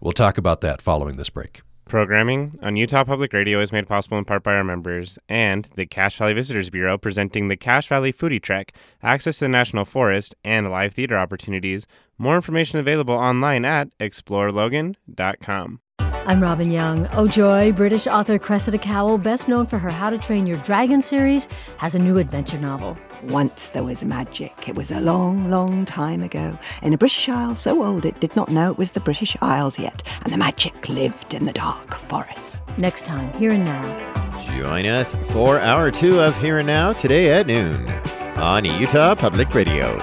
We'll 0.00 0.12
talk 0.12 0.38
about 0.38 0.60
that 0.60 0.82
following 0.82 1.16
this 1.16 1.30
break. 1.30 1.62
Programming 1.86 2.56
on 2.62 2.76
Utah 2.76 3.02
Public 3.02 3.32
Radio 3.32 3.60
is 3.60 3.72
made 3.72 3.88
possible 3.88 4.16
in 4.16 4.24
part 4.24 4.44
by 4.44 4.54
our 4.54 4.62
members 4.62 5.18
and 5.28 5.68
the 5.74 5.86
Cache 5.86 6.18
Valley 6.18 6.34
Visitors 6.34 6.70
Bureau 6.70 6.96
presenting 6.96 7.48
the 7.48 7.56
Cache 7.56 7.88
Valley 7.88 8.12
Foodie 8.12 8.40
Trek, 8.40 8.72
access 9.02 9.38
to 9.38 9.46
the 9.46 9.48
National 9.48 9.84
Forest, 9.84 10.36
and 10.44 10.70
live 10.70 10.94
theater 10.94 11.18
opportunities. 11.18 11.88
More 12.16 12.36
information 12.36 12.78
available 12.78 13.14
online 13.14 13.64
at 13.64 13.88
explorelogan.com. 13.98 15.80
I'm 16.26 16.40
Robin 16.40 16.70
Young. 16.70 17.08
Oh 17.12 17.26
joy, 17.26 17.72
British 17.72 18.06
author 18.06 18.38
Cressida 18.38 18.78
Cowell, 18.78 19.18
best 19.18 19.48
known 19.48 19.66
for 19.66 19.78
her 19.78 19.90
How 19.90 20.10
to 20.10 20.18
Train 20.18 20.46
Your 20.46 20.58
Dragon 20.58 21.02
series, 21.02 21.46
has 21.78 21.94
a 21.94 21.98
new 21.98 22.18
adventure 22.18 22.58
novel. 22.58 22.96
Once 23.24 23.70
there 23.70 23.82
was 23.82 24.04
magic. 24.04 24.68
It 24.68 24.76
was 24.76 24.92
a 24.92 25.00
long, 25.00 25.50
long 25.50 25.84
time 25.84 26.22
ago, 26.22 26.56
in 26.82 26.92
a 26.92 26.98
British 26.98 27.28
Isle 27.28 27.54
so 27.56 27.82
old 27.84 28.04
it 28.04 28.20
did 28.20 28.36
not 28.36 28.48
know 28.48 28.70
it 28.70 28.78
was 28.78 28.92
the 28.92 29.00
British 29.00 29.36
Isles 29.40 29.78
yet, 29.78 30.02
and 30.22 30.32
the 30.32 30.38
magic 30.38 30.88
lived 30.88 31.34
in 31.34 31.46
the 31.46 31.52
dark 31.52 31.94
forest. 31.94 32.62
Next 32.78 33.04
time, 33.04 33.32
here 33.32 33.50
and 33.50 33.64
now. 33.64 34.56
Join 34.56 34.86
us 34.86 35.12
for 35.32 35.58
hour 35.58 35.90
two 35.90 36.20
of 36.20 36.36
Here 36.40 36.58
and 36.58 36.66
Now 36.66 36.92
today 36.92 37.32
at 37.32 37.46
noon. 37.46 37.88
on 38.36 38.64
Utah 38.64 39.14
Public 39.14 39.52
Radio. 39.54 39.98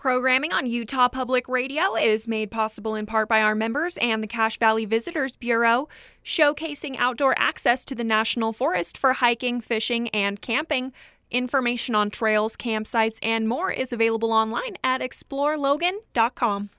Programming 0.00 0.54
on 0.54 0.66
Utah 0.66 1.08
Public 1.08 1.46
Radio 1.46 1.94
is 1.94 2.26
made 2.26 2.50
possible 2.50 2.94
in 2.94 3.04
part 3.04 3.28
by 3.28 3.42
our 3.42 3.54
members 3.54 3.98
and 3.98 4.22
the 4.22 4.26
Cache 4.26 4.56
Valley 4.56 4.86
Visitors 4.86 5.36
Bureau, 5.36 5.90
showcasing 6.24 6.96
outdoor 6.98 7.38
access 7.38 7.84
to 7.84 7.94
the 7.94 8.02
National 8.02 8.54
Forest 8.54 8.96
for 8.96 9.12
hiking, 9.12 9.60
fishing, 9.60 10.08
and 10.08 10.40
camping. 10.40 10.94
Information 11.30 11.94
on 11.94 12.08
trails, 12.08 12.56
campsites, 12.56 13.18
and 13.22 13.46
more 13.46 13.70
is 13.70 13.92
available 13.92 14.32
online 14.32 14.78
at 14.82 15.02
explorelogan.com. 15.02 16.70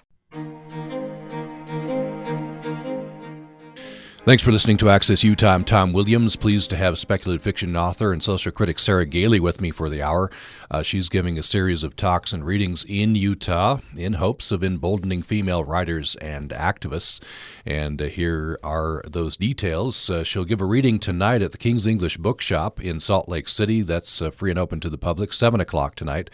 Thanks 4.24 4.44
for 4.44 4.52
listening 4.52 4.78
to 4.78 4.90
Access 4.92 5.24
Utah. 5.24 5.56
I'm 5.56 5.64
Tom 5.64 5.94
Williams. 5.94 6.36
Pleased 6.36 6.70
to 6.70 6.78
have 6.78 7.00
speculative 7.00 7.42
fiction 7.42 7.76
author 7.76 8.14
and 8.14 8.22
social 8.22 8.52
critic 8.52 8.78
Sarah 8.78 9.08
Gailey 9.08 9.40
with 9.40 9.60
me 9.60 9.72
for 9.72 9.90
the 9.90 10.04
hour. 10.04 10.30
Uh, 10.70 10.84
she's 10.84 11.10
giving 11.10 11.40
a 11.40 11.44
series 11.44 11.84
of 11.84 11.96
talks 11.96 12.32
and 12.32 12.46
readings 12.46 12.86
in 12.88 13.16
Utah 13.16 13.80
in 13.98 14.14
hopes 14.14 14.52
of 14.52 14.64
emboldening 14.64 15.24
female 15.24 15.64
writers 15.64 16.16
and 16.18 16.52
activists. 16.52 17.20
And 17.66 18.00
uh, 18.00 18.06
here 18.06 18.60
are 18.64 19.02
those 19.08 19.38
details. 19.38 20.08
Uh, 20.08 20.24
she'll 20.24 20.46
give 20.46 20.62
a 20.62 20.66
reading 20.66 21.00
tonight 21.00 21.42
at 21.42 21.52
the 21.52 21.58
King's 21.58 21.88
English 21.88 22.18
Bookshop 22.18 22.80
in 22.80 23.00
Salt 23.00 23.28
Lake 23.28 23.48
City. 23.48 23.82
That's 23.82 24.22
uh, 24.22 24.30
free 24.30 24.52
and 24.52 24.60
open 24.60 24.80
to 24.82 24.90
the 24.92 25.00
public, 25.00 25.34
7 25.34 25.60
o'clock 25.60 25.96
tonight. 25.96 26.30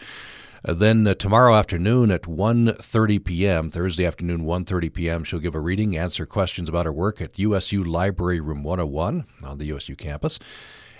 Uh, 0.68 0.74
then 0.74 1.06
uh, 1.06 1.14
tomorrow 1.14 1.54
afternoon 1.54 2.10
at 2.10 2.24
1:30 2.24 3.24
p.m., 3.24 3.70
Thursday 3.70 4.04
afternoon 4.04 4.42
1:30 4.42 4.92
p.m., 4.92 5.24
she'll 5.24 5.38
give 5.38 5.54
a 5.54 5.60
reading, 5.60 5.96
answer 5.96 6.26
questions 6.26 6.68
about 6.68 6.84
her 6.84 6.92
work 6.92 7.22
at 7.22 7.38
USU 7.38 7.82
Library 7.82 8.38
Room 8.38 8.62
101 8.62 9.24
on 9.42 9.56
the 9.56 9.64
USU 9.66 9.96
campus. 9.96 10.38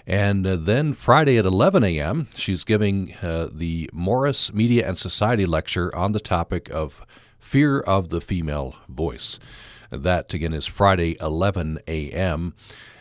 And 0.06 0.46
uh, 0.46 0.56
then 0.56 0.94
Friday 0.94 1.36
at 1.36 1.44
11 1.44 1.84
a.m., 1.84 2.28
she's 2.34 2.64
giving 2.64 3.12
uh, 3.20 3.50
the 3.52 3.90
Morris 3.92 4.54
Media 4.54 4.88
and 4.88 4.96
Society 4.96 5.44
lecture 5.44 5.94
on 5.94 6.12
the 6.12 6.20
topic 6.20 6.70
of 6.70 7.04
fear 7.38 7.80
of 7.80 8.08
the 8.08 8.22
female 8.22 8.74
voice. 8.88 9.38
That 9.90 10.32
again 10.32 10.54
is 10.54 10.66
Friday 10.66 11.18
11 11.20 11.80
a.m 11.86 12.54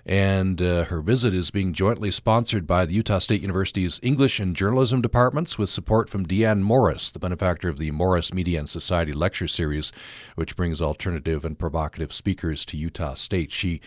and 0.08 0.62
uh, 0.62 0.86
her 0.86 1.02
visit 1.02 1.34
is 1.34 1.52
being 1.52 1.74
jointly 1.74 2.12
sponsored 2.12 2.65
by 2.65 2.86
the 2.86 2.93
Utah 2.93 3.20
State 3.20 3.41
University's 3.41 4.00
English 4.02 4.39
and 4.39 4.56
Journalism 4.56 5.02
departments 5.02 5.58
with 5.58 5.70
support 5.70 6.10
from 6.10 6.26
Deanne 6.26 6.62
Morris, 6.62 7.12
the 7.12 7.20
benefactor 7.20 7.67
of 7.67 7.78
the 7.78 7.91
Morris 7.91 8.34
Media 8.34 8.58
and 8.60 8.70
Society 8.70 9.12
Lecture 9.12 9.50
Series, 9.50 9.91
which 10.36 10.56
brings 10.56 10.82
alternative 10.82 11.43
and 11.43 11.60
provocative 11.60 12.13
speakers 12.13 12.63
to 12.63 12.78
Utah 12.78 13.15
State. 13.15 13.52
She 13.52 13.82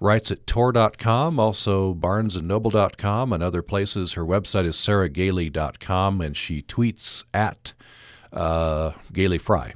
writes 0.00 0.30
at 0.30 0.46
Tor.com, 0.46 1.38
also 1.38 1.92
BarnesandNoble.com, 1.92 3.34
and 3.34 3.42
other 3.42 3.60
places. 3.60 4.14
Her 4.14 4.24
website 4.24 4.64
is 4.64 4.76
sarahgailey.com, 4.76 6.22
and 6.22 6.34
she 6.34 6.62
tweets 6.62 7.22
at 7.34 7.74
uh, 8.32 8.92
Gailey 9.12 9.38
Fry. 9.38 9.74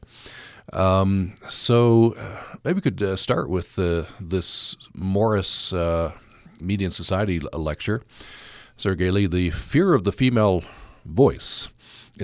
Um, 0.72 1.34
so 1.48 2.14
uh, 2.14 2.56
maybe 2.64 2.76
we 2.76 2.80
could 2.80 3.02
uh, 3.02 3.16
start 3.16 3.48
with 3.48 3.78
uh, 3.78 4.04
this 4.20 4.76
Morris 4.94 5.72
uh, 5.72 6.12
Media 6.60 6.86
and 6.86 6.94
Society 6.94 7.40
lecture. 7.40 8.02
Sarah 8.76 8.96
Gailey, 8.96 9.26
the 9.26 9.50
fear 9.50 9.94
of 9.94 10.04
the 10.04 10.12
female 10.12 10.64
voice. 11.04 11.68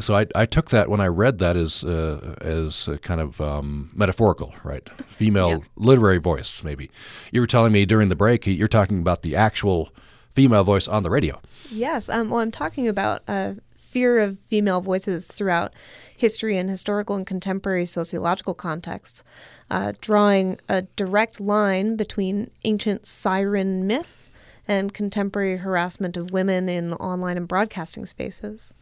So 0.00 0.14
I, 0.14 0.26
I 0.34 0.46
took 0.46 0.70
that 0.70 0.88
when 0.90 1.00
I 1.00 1.06
read 1.06 1.38
that 1.38 1.56
as 1.56 1.82
uh, 1.82 2.34
as 2.40 2.88
kind 3.02 3.20
of 3.20 3.40
um, 3.40 3.90
metaphorical, 3.94 4.54
right? 4.62 4.88
Female 5.08 5.50
yeah. 5.50 5.58
literary 5.76 6.18
voice, 6.18 6.62
maybe. 6.62 6.90
You 7.32 7.40
were 7.40 7.46
telling 7.46 7.72
me 7.72 7.86
during 7.86 8.08
the 8.08 8.16
break 8.16 8.46
you're 8.46 8.68
talking 8.68 8.98
about 8.98 9.22
the 9.22 9.36
actual 9.36 9.90
female 10.34 10.64
voice 10.64 10.86
on 10.86 11.02
the 11.02 11.10
radio. 11.10 11.40
Yes. 11.70 12.08
Um, 12.08 12.28
well, 12.28 12.40
I'm 12.40 12.50
talking 12.50 12.88
about 12.88 13.22
uh, 13.26 13.54
fear 13.96 14.18
of 14.18 14.38
female 14.40 14.82
voices 14.82 15.26
throughout 15.26 15.72
history 16.14 16.58
and 16.58 16.68
historical 16.68 17.16
and 17.16 17.26
contemporary 17.26 17.86
sociological 17.86 18.52
contexts, 18.52 19.24
uh, 19.70 19.94
drawing 20.02 20.60
a 20.68 20.82
direct 20.96 21.40
line 21.40 21.96
between 21.96 22.50
ancient 22.64 23.06
siren 23.06 23.86
myth 23.86 24.28
and 24.68 24.92
contemporary 24.92 25.56
harassment 25.56 26.18
of 26.18 26.30
women 26.30 26.68
in 26.68 26.92
online 26.92 27.38
and 27.38 27.48
broadcasting 27.48 28.04
spaces. 28.04 28.74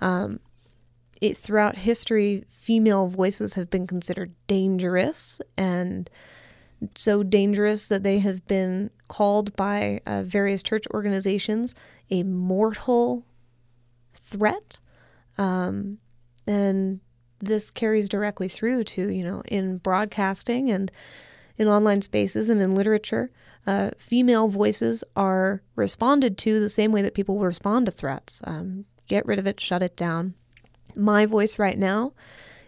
Um, 0.00 0.40
it, 1.20 1.36
throughout 1.36 1.76
history, 1.76 2.46
female 2.48 3.08
voices 3.08 3.52
have 3.52 3.68
been 3.68 3.86
considered 3.86 4.32
dangerous 4.46 5.42
and 5.58 6.08
so 6.94 7.22
dangerous 7.22 7.88
that 7.88 8.02
they 8.02 8.18
have 8.20 8.46
been 8.46 8.88
called 9.08 9.54
by 9.56 10.00
uh, 10.06 10.22
various 10.22 10.62
church 10.62 10.86
organizations 10.94 11.74
a 12.10 12.22
mortal 12.22 13.26
threat. 14.34 14.78
Um, 15.38 15.98
and 16.46 17.00
this 17.40 17.70
carries 17.70 18.08
directly 18.08 18.48
through 18.48 18.84
to, 18.84 19.08
you 19.08 19.24
know, 19.24 19.42
in 19.46 19.78
broadcasting 19.78 20.70
and 20.70 20.90
in 21.56 21.68
online 21.68 22.02
spaces 22.02 22.48
and 22.48 22.60
in 22.60 22.74
literature. 22.74 23.30
Uh, 23.66 23.90
female 23.98 24.48
voices 24.48 25.04
are 25.16 25.62
responded 25.76 26.36
to 26.38 26.60
the 26.60 26.68
same 26.68 26.92
way 26.92 27.02
that 27.02 27.14
people 27.14 27.36
will 27.36 27.46
respond 27.46 27.86
to 27.86 27.92
threats. 27.92 28.40
Um, 28.44 28.84
get 29.08 29.26
rid 29.26 29.38
of 29.38 29.46
it, 29.46 29.60
shut 29.60 29.82
it 29.82 29.96
down. 29.96 30.34
My 30.94 31.26
voice 31.26 31.58
right 31.58 31.78
now 31.78 32.12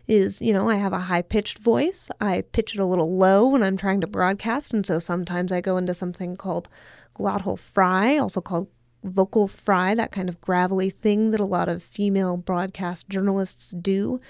is, 0.07 0.41
you 0.41 0.53
know, 0.53 0.69
I 0.69 0.77
have 0.77 0.93
a 0.93 1.01
high 1.01 1.23
pitched 1.23 1.59
voice. 1.59 2.09
I 2.21 2.43
pitch 2.53 2.75
it 2.75 2.81
a 2.81 2.85
little 2.85 3.17
low 3.17 3.49
when 3.49 3.63
I'm 3.63 3.77
trying 3.77 4.01
to 4.03 4.07
broadcast. 4.07 4.73
And 4.73 4.87
so 4.87 4.99
sometimes 4.99 5.53
I 5.53 5.61
go 5.61 5.77
into 5.77 5.95
something 5.95 6.37
called 6.37 6.69
glottal 7.19 7.59
fry, 7.59 8.17
also 8.17 8.41
called 8.41 8.69
vocal 9.05 9.47
fry, 9.47 9.95
that 9.95 10.13
kind 10.13 10.29
of 10.29 10.41
gravelly 10.41 10.91
thing 10.91 11.31
that 11.31 11.41
a 11.41 11.45
lot 11.45 11.69
of 11.69 11.83
female 11.83 12.37
broadcast 12.37 13.09
journalists 13.09 13.71
do 13.71 14.21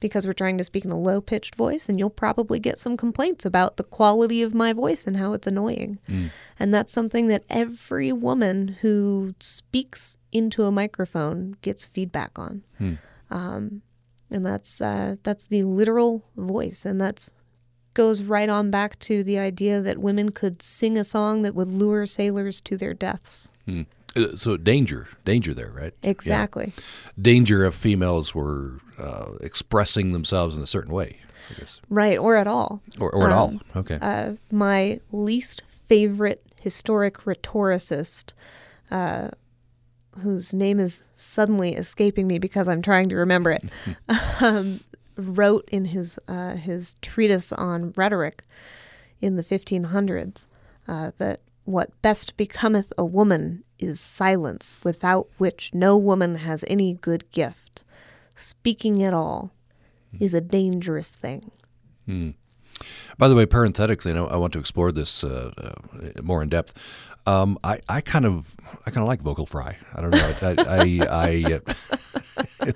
because 0.00 0.26
we're 0.26 0.32
trying 0.32 0.58
to 0.58 0.64
speak 0.64 0.84
in 0.84 0.90
a 0.90 0.98
low 0.98 1.20
pitched 1.20 1.54
voice. 1.54 1.88
And 1.88 1.98
you'll 1.98 2.10
probably 2.10 2.58
get 2.58 2.78
some 2.78 2.96
complaints 2.96 3.44
about 3.44 3.76
the 3.76 3.84
quality 3.84 4.42
of 4.42 4.54
my 4.54 4.72
voice 4.72 5.06
and 5.06 5.16
how 5.16 5.32
it's 5.32 5.46
annoying. 5.46 5.98
Mm. 6.08 6.30
And 6.58 6.74
that's 6.74 6.92
something 6.92 7.28
that 7.28 7.44
every 7.48 8.12
woman 8.12 8.76
who 8.82 9.34
speaks 9.40 10.16
into 10.32 10.64
a 10.64 10.72
microphone 10.72 11.56
gets 11.62 11.86
feedback 11.86 12.38
on. 12.38 12.62
Mm. 12.80 12.98
Um, 13.30 13.82
and 14.30 14.44
that's 14.44 14.80
uh, 14.80 15.16
that's 15.22 15.46
the 15.46 15.62
literal 15.62 16.24
voice, 16.36 16.84
and 16.84 17.00
that's 17.00 17.30
goes 17.94 18.22
right 18.22 18.50
on 18.50 18.70
back 18.70 18.98
to 18.98 19.22
the 19.22 19.38
idea 19.38 19.80
that 19.80 19.98
women 19.98 20.30
could 20.30 20.62
sing 20.62 20.98
a 20.98 21.04
song 21.04 21.42
that 21.42 21.54
would 21.54 21.70
lure 21.70 22.06
sailors 22.06 22.60
to 22.60 22.76
their 22.76 22.92
deaths. 22.92 23.48
Mm. 23.66 23.86
Uh, 24.16 24.36
so 24.36 24.56
danger, 24.56 25.08
danger 25.24 25.54
there, 25.54 25.70
right? 25.70 25.92
Exactly. 26.02 26.72
Yeah. 26.76 26.82
Danger 27.20 27.64
if 27.64 27.74
females 27.74 28.34
were 28.34 28.80
uh, 28.98 29.32
expressing 29.40 30.12
themselves 30.12 30.56
in 30.56 30.62
a 30.62 30.66
certain 30.66 30.92
way, 30.92 31.18
I 31.50 31.60
guess. 31.60 31.80
Right, 31.90 32.18
or 32.18 32.36
at 32.36 32.46
all. 32.46 32.82
Or, 32.98 33.14
or 33.14 33.26
at 33.26 33.32
um, 33.32 33.38
all. 33.38 33.80
Okay. 33.80 33.98
Uh, 34.00 34.34
my 34.50 35.00
least 35.12 35.62
favorite 35.68 36.42
historic 36.56 37.18
rhetoricist, 37.18 38.32
uh, 38.90 39.28
whose 40.18 40.54
name 40.54 40.80
is 40.80 41.06
suddenly 41.14 41.74
escaping 41.74 42.26
me 42.26 42.38
because 42.38 42.68
I'm 42.68 42.82
trying 42.82 43.08
to 43.10 43.16
remember 43.16 43.50
it, 43.50 43.64
um, 44.40 44.80
wrote 45.16 45.68
in 45.70 45.84
his 45.84 46.18
uh, 46.28 46.54
his 46.56 46.94
treatise 47.02 47.52
on 47.52 47.92
rhetoric 47.96 48.44
in 49.20 49.36
the 49.36 49.44
1500s 49.44 50.46
uh, 50.88 51.10
that 51.18 51.40
what 51.64 51.90
best 52.02 52.36
becometh 52.36 52.92
a 52.98 53.04
woman 53.04 53.64
is 53.78 54.00
silence, 54.00 54.80
without 54.82 55.28
which 55.38 55.70
no 55.74 55.96
woman 55.96 56.36
has 56.36 56.64
any 56.66 56.94
good 56.94 57.30
gift. 57.30 57.84
Speaking 58.34 59.02
at 59.02 59.14
all 59.14 59.52
is 60.20 60.34
a 60.34 60.40
dangerous 60.40 61.10
thing. 61.10 61.50
Hmm. 62.06 62.30
By 63.18 63.28
the 63.28 63.34
way, 63.34 63.46
parenthetically, 63.46 64.12
I, 64.12 64.22
I 64.22 64.36
want 64.36 64.52
to 64.52 64.58
explore 64.58 64.92
this 64.92 65.24
uh, 65.24 65.52
uh, 65.56 66.22
more 66.22 66.42
in 66.42 66.48
depth. 66.48 66.74
Um, 67.26 67.58
I, 67.64 67.80
I 67.88 68.00
kind 68.00 68.24
of 68.24 68.54
I 68.86 68.90
kind 68.90 69.02
of 69.02 69.08
like 69.08 69.20
vocal 69.20 69.46
fry. 69.46 69.76
I 69.94 70.00
don't 70.00 70.10
know. 70.10 70.34
I, 70.42 70.54
I, 70.58 71.06
I 71.10 71.60
uh, 72.66 72.72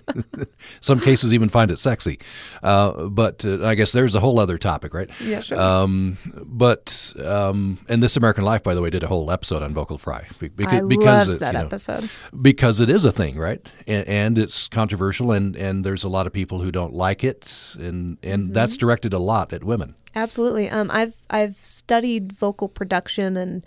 some 0.81 1.01
cases 1.01 1.33
even 1.33 1.49
find 1.49 1.71
it 1.71 1.79
sexy, 1.79 2.19
uh, 2.63 3.09
but 3.09 3.45
uh, 3.45 3.65
I 3.65 3.75
guess 3.75 3.93
there's 3.93 4.15
a 4.15 4.21
whole 4.21 4.39
other 4.39 4.59
topic, 4.59 4.93
right? 4.95 5.11
Yeah, 5.21 5.41
sure. 5.41 5.61
Um, 5.61 6.19
but 6.45 7.13
um, 7.25 7.79
and 7.89 8.03
This 8.03 8.17
American 8.17 8.45
Life, 8.45 8.63
by 8.63 8.75
the 8.75 8.83
way, 8.83 8.91
did 8.91 9.03
a 9.03 9.07
whole 9.07 9.31
episode 9.31 9.63
on 9.63 9.73
vocal 9.73 9.99
fry 9.99 10.27
because 10.39 10.67
I 10.67 10.81
because 10.83 11.29
loved 11.29 11.41
that 11.41 11.55
you 11.55 11.61
know, 11.61 11.67
episode 11.67 12.11
because 12.41 12.81
it 12.81 12.91
is 12.91 13.05
a 13.05 13.13
thing, 13.13 13.39
right? 13.39 13.67
And, 13.87 14.09
and, 14.09 14.39
it's 14.39 14.69
controversial, 14.69 15.33
and 15.33 15.57
and 15.57 15.85
there's 15.85 16.05
a 16.05 16.09
lot 16.09 16.27
of 16.27 16.33
people 16.33 16.61
who 16.61 16.73
don't 16.73 16.95
like 16.95 17.25
it, 17.25 17.75
and 17.79 18.19
and 18.23 18.45
mm-hmm. 18.45 18.53
that's 18.53 18.77
directed 18.77 19.13
a 19.13 19.19
lot 19.19 19.53
at 19.53 19.65
women. 19.65 19.95
Absolutely. 20.15 20.69
Um, 20.69 20.91
I've 20.91 21.15
I've 21.29 21.57
studied 21.57 22.33
vocal 22.33 22.69
production 22.69 23.37
and 23.37 23.65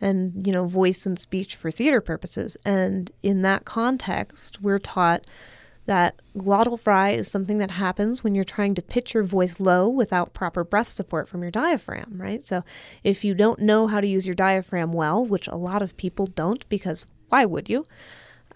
and 0.00 0.46
you 0.46 0.52
know 0.52 0.66
voice 0.66 1.06
and 1.06 1.18
speech 1.18 1.56
for 1.56 1.70
theater 1.70 2.00
purposes 2.00 2.56
and 2.64 3.10
in 3.22 3.42
that 3.42 3.64
context 3.64 4.60
we're 4.60 4.78
taught 4.78 5.24
that 5.86 6.20
glottal 6.36 6.78
fry 6.78 7.10
is 7.10 7.30
something 7.30 7.58
that 7.58 7.70
happens 7.70 8.22
when 8.22 8.34
you're 8.34 8.44
trying 8.44 8.74
to 8.74 8.82
pitch 8.82 9.14
your 9.14 9.22
voice 9.22 9.58
low 9.60 9.88
without 9.88 10.34
proper 10.34 10.64
breath 10.64 10.88
support 10.88 11.28
from 11.28 11.42
your 11.42 11.50
diaphragm, 11.50 12.14
right? 12.16 12.44
So 12.46 12.64
if 13.04 13.24
you 13.24 13.34
don't 13.34 13.60
know 13.60 13.86
how 13.86 14.00
to 14.00 14.06
use 14.06 14.26
your 14.26 14.34
diaphragm 14.34 14.92
well, 14.92 15.24
which 15.24 15.46
a 15.46 15.54
lot 15.54 15.82
of 15.82 15.96
people 15.96 16.26
don't 16.26 16.68
because 16.68 17.06
why 17.28 17.44
would 17.44 17.68
you? 17.68 17.86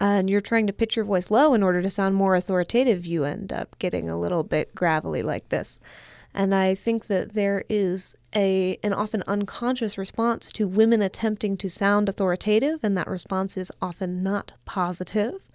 And 0.01 0.29
you're 0.29 0.41
trying 0.41 0.67
to 0.67 0.73
pitch 0.73 0.97
your 0.97 1.05
voice 1.05 1.31
low 1.31 1.55
in 1.55 1.63
order 1.63 1.83
to 1.83 1.91
sound 1.91 2.17
more 2.17 2.35
authoritative, 2.35 3.07
you 3.07 3.25
end 3.25 3.53
up 3.53 3.79
getting 3.79 4.09
a 4.09 4.19
little 4.19 4.43
bit 4.43 4.75
gravelly 4.75 5.23
like 5.23 5.51
this. 5.51 5.79
And 6.33 6.55
I 6.55 6.75
think 6.75 7.07
that 7.07 7.33
there 7.33 7.65
is 7.69 8.17
a 8.35 8.79
an 8.83 8.93
often 8.93 9.25
unconscious 9.27 9.99
response 9.99 10.53
to 10.53 10.69
women 10.69 11.03
attempting 11.03 11.57
to 11.59 11.69
sound 11.69 12.09
authoritative, 12.09 12.81
and 12.83 12.97
that 12.97 13.09
response 13.09 13.57
is 13.57 13.73
often 13.83 14.23
not 14.23 14.53
positive. 14.65 15.49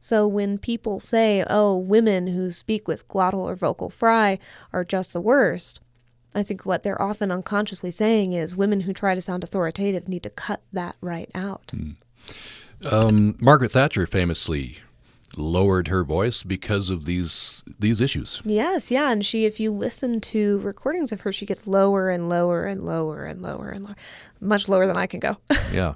So 0.00 0.26
when 0.26 0.58
people 0.58 1.00
say, 1.00 1.44
oh, 1.48 1.76
women 1.76 2.28
who 2.28 2.50
speak 2.50 2.86
with 2.86 3.08
glottal 3.08 3.40
or 3.40 3.56
vocal 3.56 3.90
fry 3.90 4.38
are 4.72 4.84
just 4.84 5.12
the 5.12 5.20
worst, 5.20 5.80
I 6.34 6.42
think 6.42 6.64
what 6.64 6.82
they're 6.82 7.00
often 7.00 7.30
unconsciously 7.32 7.90
saying 7.90 8.32
is 8.32 8.54
women 8.54 8.82
who 8.82 8.92
try 8.92 9.14
to 9.14 9.20
sound 9.20 9.42
authoritative 9.42 10.08
need 10.08 10.22
to 10.22 10.30
cut 10.30 10.62
that 10.72 10.96
right 11.00 11.30
out. 11.34 11.72
Mm. 11.74 11.96
Um, 12.84 13.36
Margaret 13.40 13.70
Thatcher 13.70 14.06
famously 14.06 14.78
lowered 15.36 15.88
her 15.88 16.04
voice 16.04 16.42
because 16.42 16.90
of 16.90 17.04
these 17.04 17.62
these 17.78 18.00
issues. 18.00 18.42
Yes, 18.44 18.90
yeah, 18.90 19.10
and 19.10 19.24
she 19.24 19.44
if 19.44 19.60
you 19.60 19.70
listen 19.70 20.20
to 20.20 20.58
recordings 20.60 21.12
of 21.12 21.20
her 21.22 21.32
she 21.32 21.46
gets 21.46 21.66
lower 21.66 22.10
and 22.10 22.28
lower 22.28 22.64
and 22.64 22.84
lower 22.84 23.24
and 23.24 23.42
lower 23.42 23.70
and 23.70 23.84
lower, 23.84 23.96
much 24.40 24.68
lower 24.68 24.86
than 24.86 24.96
I 24.96 25.06
can 25.06 25.20
go. 25.20 25.36
yeah. 25.72 25.94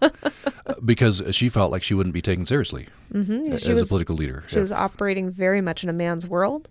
because 0.84 1.22
she 1.32 1.48
felt 1.48 1.70
like 1.72 1.82
she 1.82 1.94
wouldn't 1.94 2.14
be 2.14 2.22
taken 2.22 2.46
seriously 2.46 2.88
mm-hmm. 3.12 3.52
as 3.52 3.66
was, 3.68 3.82
a 3.82 3.86
political 3.86 4.16
leader. 4.16 4.44
She 4.48 4.56
yeah. 4.56 4.62
was 4.62 4.72
operating 4.72 5.30
very 5.30 5.60
much 5.60 5.82
in 5.82 5.90
a 5.90 5.94
man's 5.94 6.26
world. 6.26 6.68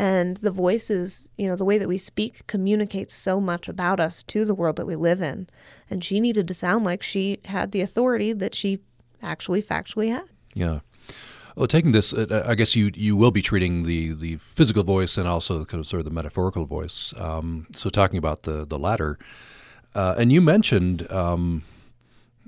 And 0.00 0.36
the 0.36 0.52
voices, 0.52 1.28
you 1.36 1.48
know, 1.48 1.56
the 1.56 1.64
way 1.64 1.76
that 1.76 1.88
we 1.88 1.98
speak 1.98 2.46
communicates 2.46 3.16
so 3.16 3.40
much 3.40 3.68
about 3.68 3.98
us 3.98 4.22
to 4.24 4.44
the 4.44 4.54
world 4.54 4.76
that 4.76 4.86
we 4.86 4.94
live 4.94 5.20
in. 5.20 5.48
And 5.90 6.04
she 6.04 6.20
needed 6.20 6.46
to 6.46 6.54
sound 6.54 6.84
like 6.84 7.02
she 7.02 7.40
had 7.46 7.72
the 7.72 7.80
authority 7.80 8.32
that 8.32 8.54
she 8.54 8.78
actually 9.22 9.60
factually 9.60 10.10
had. 10.10 10.22
Yeah. 10.54 10.80
Well, 11.58 11.66
taking 11.66 11.90
this, 11.90 12.14
uh, 12.14 12.44
I 12.46 12.54
guess 12.54 12.76
you 12.76 12.92
you 12.94 13.16
will 13.16 13.32
be 13.32 13.42
treating 13.42 13.82
the, 13.82 14.12
the 14.12 14.36
physical 14.36 14.84
voice 14.84 15.18
and 15.18 15.26
also 15.26 15.64
kind 15.64 15.80
of 15.80 15.88
sort 15.88 15.98
of 15.98 16.04
the 16.04 16.12
metaphorical 16.12 16.66
voice. 16.66 17.12
Um, 17.16 17.66
so 17.74 17.90
talking 17.90 18.16
about 18.16 18.44
the 18.44 18.64
the 18.64 18.78
latter, 18.78 19.18
uh, 19.92 20.14
and 20.16 20.30
you 20.30 20.40
mentioned 20.40 21.10
um, 21.10 21.64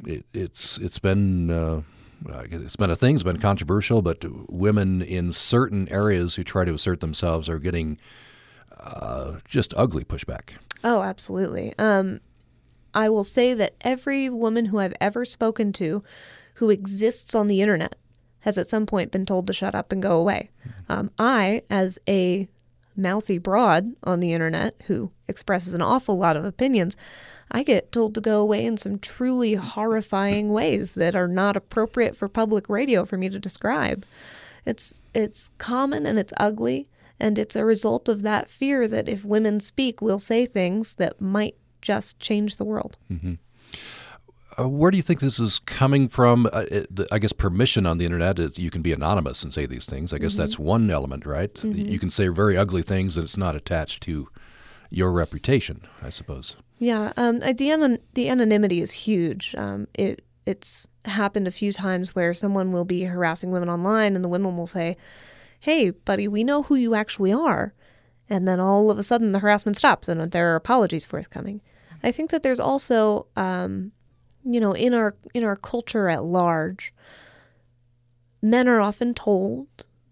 it, 0.07 0.25
it's 0.33 0.79
it's 0.79 1.01
been 1.01 1.51
uh, 1.51 1.83
it's 2.53 2.77
been 2.77 2.90
a 2.90 2.94
thing, 2.94 3.16
it's 3.16 3.25
been 3.25 3.40
controversial, 3.40 4.01
but 4.01 4.25
women 4.49 5.03
in 5.03 5.33
certain 5.33 5.88
areas 5.88 6.37
who 6.37 6.44
try 6.44 6.64
to 6.64 6.73
assert 6.73 7.01
themselves 7.01 7.49
are 7.49 7.59
getting 7.59 7.99
uh, 8.79 9.38
just 9.44 9.75
ugly 9.77 10.05
pushback. 10.05 10.51
Oh, 10.85 11.03
absolutely. 11.03 11.75
Um, 11.81 12.20
I 12.94 13.09
will 13.09 13.25
say 13.25 13.55
that 13.55 13.75
every 13.81 14.31
woman 14.31 14.66
who 14.66 14.79
I've 14.79 14.94
ever 15.01 15.25
spoken 15.25 15.73
to 15.75 16.05
who 16.55 16.70
exists 16.70 17.35
on 17.35 17.49
the 17.49 17.61
internet 17.61 17.96
has 18.40 18.59
at 18.59 18.70
some 18.70 18.87
point 18.87 19.11
been 19.11 19.26
told 19.26 19.46
to 19.46 19.53
shut 19.53 19.74
up 19.74 19.92
and 19.92 20.03
go 20.03 20.16
away. 20.18 20.50
Um, 20.88 21.11
I, 21.18 21.62
as 21.70 21.98
a 22.09 22.48
mouthy 22.96 23.38
broad 23.38 23.94
on 24.05 24.20
the 24.20 24.33
internet 24.33 24.74
who 24.87 25.11
expresses 25.29 25.74
an 25.74 25.83
awful 25.83 26.18
lot 26.18 26.37
of 26.37 26.44
opinions, 26.44 26.96
I 27.50 27.62
get 27.62 27.92
told 27.92 28.14
to 28.14 28.20
go 28.20 28.40
away 28.40 28.64
in 28.64 28.76
some 28.76 28.98
truly 28.98 29.55
horrifying 29.55 30.50
ways 30.50 30.92
that 30.92 31.16
are 31.16 31.29
not 31.29 31.57
appropriate 31.57 32.16
for 32.16 32.29
public 32.29 32.68
radio 32.68 33.05
for 33.05 33.16
me 33.16 33.29
to 33.29 33.38
describe. 33.38 34.07
It's 34.64 35.03
it's 35.14 35.50
common 35.59 36.07
and 36.07 36.18
it's 36.18 36.33
ugly, 36.37 36.88
and 37.18 37.38
it's 37.38 37.57
a 37.57 37.64
result 37.64 38.09
of 38.09 38.22
that 38.22 38.50
fear 38.50 38.87
that 38.87 39.09
if 39.09 39.24
women 39.24 39.59
speak, 39.59 40.00
we'll 40.00 40.18
say 40.18 40.46
things 40.46 40.94
that 40.94 41.20
might 41.20 41.57
just 41.83 42.20
change 42.20 42.57
the 42.57 42.64
world. 42.64 42.96
Mm-hmm. 43.11 43.35
Uh, 44.59 44.69
where 44.69 44.91
do 44.91 44.97
you 44.97 45.03
think 45.03 45.21
this 45.21 45.39
is 45.39 45.59
coming 45.61 46.09
from? 46.09 46.47
Uh, 46.47 46.65
the, 46.91 47.07
I 47.13 47.19
guess 47.19 47.33
permission 47.33 47.87
on 47.87 47.99
the 47.99 48.05
internet, 48.05 48.39
it, 48.39 48.59
you 48.59 48.71
can 48.71 48.83
be 48.83 48.93
anonymous 48.93 49.43
and 49.43 49.53
say 49.53 49.67
these 49.67 49.87
things. 49.87 50.13
I 50.13 50.19
guess 50.19 50.33
mm-hmm. 50.33 50.43
that's 50.43 50.59
one 50.59 50.91
element, 50.91 51.25
right? 51.25 51.53
Mm-hmm. 51.55 51.89
You 51.89 51.99
can 51.99 52.11
say 52.11 52.29
very 52.29 52.57
ugly 52.57 52.83
things 52.83 53.17
and 53.17 53.25
it's 53.25 53.37
not 53.37 53.55
attached 53.55 54.03
to 54.05 54.29
your 54.91 55.13
reputation, 55.13 55.87
I 56.03 56.11
suppose. 56.11 56.57
Yeah, 56.79 57.13
um, 57.17 57.41
the 57.41 57.71
anon- 57.71 58.01
the 58.15 58.29
anonymity 58.29 58.81
is 58.81 58.91
huge. 58.91 59.55
Um, 59.57 59.87
it 59.95 60.25
it's 60.47 60.89
happened 61.05 61.47
a 61.47 61.53
few 61.53 61.73
times 61.73 62.15
where 62.15 62.35
someone 62.35 62.73
will 62.73 62.87
be 62.87 63.05
harassing 63.05 63.51
women 63.51 63.69
online, 63.69 64.17
and 64.17 64.25
the 64.25 64.29
women 64.29 64.57
will 64.57 64.67
say, 64.67 64.97
"Hey, 65.61 65.91
buddy, 65.91 66.27
we 66.27 66.43
know 66.43 66.63
who 66.63 66.75
you 66.75 66.95
actually 66.95 67.33
are," 67.33 67.75
and 68.29 68.49
then 68.49 68.59
all 68.59 68.91
of 68.91 68.99
a 68.99 69.03
sudden 69.03 69.33
the 69.33 69.41
harassment 69.41 69.77
stops 69.77 70.09
and 70.09 70.33
there 70.33 70.53
are 70.53 70.57
apologies 70.57 71.05
forthcoming. 71.07 71.61
I 72.03 72.11
think 72.13 72.31
that 72.31 72.43
there's 72.43 72.61
also 72.61 73.27
um, 73.37 73.93
you 74.44 74.61
know, 74.61 74.72
in 74.72 74.94
our 74.94 75.14
in 75.35 75.44
our 75.44 75.57
culture 75.57 76.09
at 76.09 76.24
large, 76.24 76.92
men 78.42 78.68
are 78.68 78.81
often 78.81 79.14
told 79.14 79.66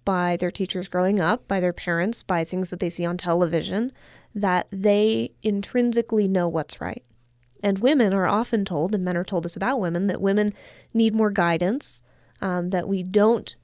by 0.05 0.37
their 0.37 0.51
teachers 0.51 0.89
growing 0.89 1.21
up, 1.21 1.47
by 1.47 1.61
their 1.61 1.73
parents, 1.73 2.23
by 2.23 2.43
things 2.43 2.71
that 2.71 2.81
they 2.81 2.89
see 2.89 3.05
on 3.05 3.17
television, 3.17 3.93
that 4.35 4.67
they 4.71 5.33
intrinsically 5.43 6.27
know 6.27 6.49
what's 6.49 6.81
right. 6.81 7.05
And 7.63 7.81
women 7.81 8.15
are 8.15 8.27
often 8.27 8.65
told, 8.65 8.95
and 8.95 9.05
men 9.05 9.17
are 9.17 9.25
told 9.25 9.45
this 9.45 9.57
about 9.57 9.81
women, 9.81 10.07
that 10.07 10.21
women 10.21 10.55
need 10.95 11.15
more 11.15 11.31
guidance, 11.31 12.03
um, 12.41 12.71
that 12.71 12.89
we 12.89 13.03
don't 13.03 13.55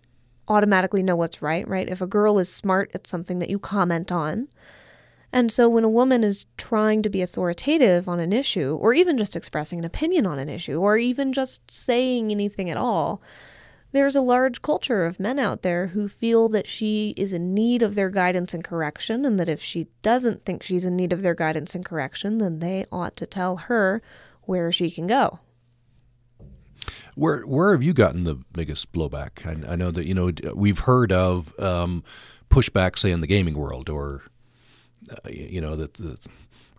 automatically 0.48 1.03
know 1.03 1.16
what's 1.16 1.40
right, 1.40 1.66
right? 1.66 1.88
If 1.88 2.00
a 2.00 2.07
girl 2.07 2.38
is 2.38 2.53
smart, 2.53 2.90
it's 2.92 3.11
something 3.11 3.38
that 3.38 3.48
you 3.50 3.59
comment 3.59 4.12
on. 4.12 4.48
And 5.35 5.51
so 5.51 5.68
when 5.68 5.83
a 5.83 5.88
woman 5.88 6.23
is 6.23 6.47
trying 6.57 7.03
to 7.03 7.11
be 7.11 7.20
authoritative 7.20 8.09
on 8.09 8.20
an 8.20 8.33
issue, 8.33 8.79
or 8.81 8.94
even 8.94 9.18
just 9.18 9.35
expressing 9.35 9.81
an 9.81 9.85
opinion 9.85 10.27
on 10.27 10.38
an 10.38 10.49
issue, 10.49 10.79
or 10.79 10.97
even 10.97 11.33
just 11.33 11.68
saying 11.68 12.31
anything 12.31 12.70
at 12.70 12.77
all, 12.77 13.20
there's 13.90 14.14
a 14.14 14.20
large 14.20 14.62
culture 14.62 15.05
of 15.05 15.18
men 15.18 15.40
out 15.40 15.62
there 15.62 15.88
who 15.88 16.07
feel 16.07 16.49
that 16.51 16.68
she 16.68 17.14
is 17.16 17.33
in 17.33 17.53
need 17.53 17.83
of 17.83 17.97
their 17.97 18.11
guidance 18.11 18.55
and 18.55 18.62
correction, 18.62 19.25
and 19.25 19.37
that 19.40 19.49
if 19.49 19.61
she 19.61 19.88
doesn't 20.03 20.44
think 20.44 20.62
she's 20.62 20.85
in 20.85 20.94
need 20.94 21.12
of 21.12 21.23
their 21.23 21.35
guidance 21.35 21.75
and 21.75 21.85
correction, 21.85 22.38
then 22.38 22.61
they 22.61 22.87
ought 22.92 23.16
to 23.16 23.27
tell 23.27 23.57
her 23.57 24.03
where 24.42 24.70
she 24.70 24.88
can 24.88 25.09
go. 25.09 25.40
Where 27.16 27.42
where 27.42 27.73
have 27.73 27.83
you 27.83 27.92
gotten 27.92 28.23
the 28.23 28.37
biggest 28.53 28.92
blowback? 28.92 29.44
I, 29.44 29.73
I 29.73 29.75
know 29.75 29.90
that 29.90 30.07
you 30.07 30.14
know 30.14 30.31
we've 30.55 30.81
heard 30.81 31.11
of 31.11 31.59
um, 31.59 32.05
pushback, 32.51 32.97
say 32.97 33.11
in 33.11 33.20
the 33.20 33.27
gaming 33.27 33.55
world, 33.55 33.88
or 33.88 34.23
uh, 35.11 35.29
you 35.29 35.61
know 35.61 35.77
that 35.77 35.95
the, 35.95 36.19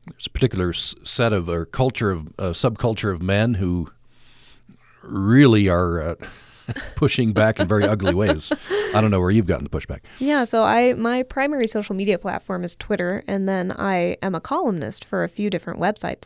there's 0.08 0.28
a 0.28 0.30
particular 0.30 0.74
set 0.74 1.34
of 1.34 1.50
or 1.50 1.66
culture 1.66 2.12
of 2.12 2.28
uh, 2.40 2.50
subculture 2.52 3.12
of 3.12 3.22
men 3.22 3.56
who 3.56 3.90
really 5.04 5.68
are 5.68 6.02
uh, 6.02 6.16
pushing 6.96 7.34
back 7.34 7.60
in 7.60 7.68
very 7.68 7.86
ugly 7.86 8.14
ways. 8.14 8.52
I 8.94 9.02
don't 9.02 9.12
know 9.12 9.20
where 9.20 9.32
you've 9.32 9.48
gotten 9.48 9.64
the 9.64 9.70
pushback. 9.70 10.02
Yeah, 10.20 10.44
so 10.44 10.64
I 10.64 10.94
my 10.94 11.24
primary 11.24 11.68
social 11.68 11.96
media 11.96 12.18
platform 12.18 12.64
is 12.64 12.76
Twitter, 12.76 13.24
and 13.28 13.48
then 13.48 13.72
I 13.72 14.18
am 14.22 14.36
a 14.36 14.42
columnist 14.42 15.06
for 15.06 15.24
a 15.24 15.30
few 15.30 15.50
different 15.50 15.80
websites. 15.80 16.24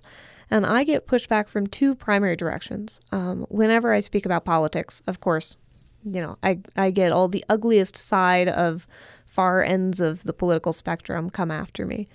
And 0.51 0.65
I 0.65 0.83
get 0.83 1.05
pushback 1.05 1.47
from 1.47 1.67
two 1.67 1.93
primary 1.93 2.35
directions. 2.35 2.99
Um, 3.11 3.45
whenever 3.49 3.93
I 3.93 3.99
speak 3.99 4.25
about 4.25 4.45
politics, 4.45 5.03
of 5.05 5.19
course, 5.19 5.55
you 6.03 6.21
know, 6.21 6.37
I, 6.41 6.59
I 6.75 6.91
get 6.91 7.11
all 7.11 7.27
the 7.27 7.45
ugliest 7.49 7.95
side 7.97 8.47
of 8.47 8.87
far 9.39 9.63
ends 9.63 10.01
of 10.01 10.25
the 10.25 10.33
political 10.33 10.73
spectrum 10.73 11.29
come 11.29 11.49
after 11.49 11.85
me. 11.85 12.09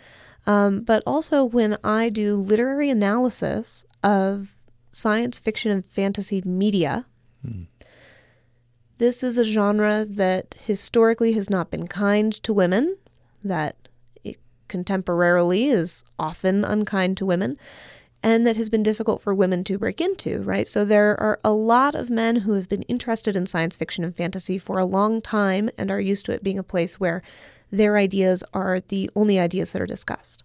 Um, 0.47 0.83
but 0.83 1.03
also 1.07 1.43
when 1.43 1.79
I 1.83 2.11
do 2.11 2.37
literary 2.37 2.91
analysis 2.91 3.87
of 4.03 4.55
science 4.93 5.41
fiction 5.41 5.71
and 5.71 5.87
fantasy 5.87 6.43
media. 6.45 7.07
Hmm. 7.41 7.63
This 8.99 9.23
is 9.23 9.39
a 9.39 9.45
genre 9.47 10.05
that 10.05 10.55
historically 10.67 11.33
has 11.33 11.49
not 11.49 11.71
been 11.71 11.87
kind 11.89 12.31
to 12.43 12.53
women, 12.53 12.95
that 13.43 13.89
contemporarily 14.69 15.73
is 15.73 16.05
often 16.19 16.63
unkind 16.63 17.17
to 17.17 17.25
women 17.25 17.57
and 18.25 18.47
that 18.47 18.57
has 18.57 18.71
been 18.71 18.83
difficult 18.83 19.21
for 19.21 19.35
women 19.35 19.63
to 19.65 19.79
break 19.79 20.01
into, 20.01 20.41
right? 20.45 20.67
So 20.67 20.87
there 20.87 21.21
are 21.21 21.39
a 21.45 21.53
lot 21.53 21.95
of 21.95 22.09
men 22.09 22.37
who 22.37 22.55
have 22.55 22.71
been 22.71 22.83
interested 22.85 23.37
in 23.37 23.47
science 23.47 23.77
fiction 23.77 24.03
and 24.03 24.17
fantasy 24.17 24.57
for 24.57 24.79
a 24.79 24.87
long 24.87 25.21
time 25.21 25.69
and 25.77 25.91
are 25.91 26.01
used 26.01 26.25
to 26.27 26.33
it 26.33 26.43
being 26.43 26.59
a 26.59 26.63
place 26.63 26.99
where 26.99 27.21
their 27.71 27.99
ideas 27.99 28.43
are 28.55 28.81
the 28.81 29.11
only 29.15 29.39
ideas 29.39 29.73
that 29.73 29.83
are 29.83 29.87
discussed. 29.87 30.43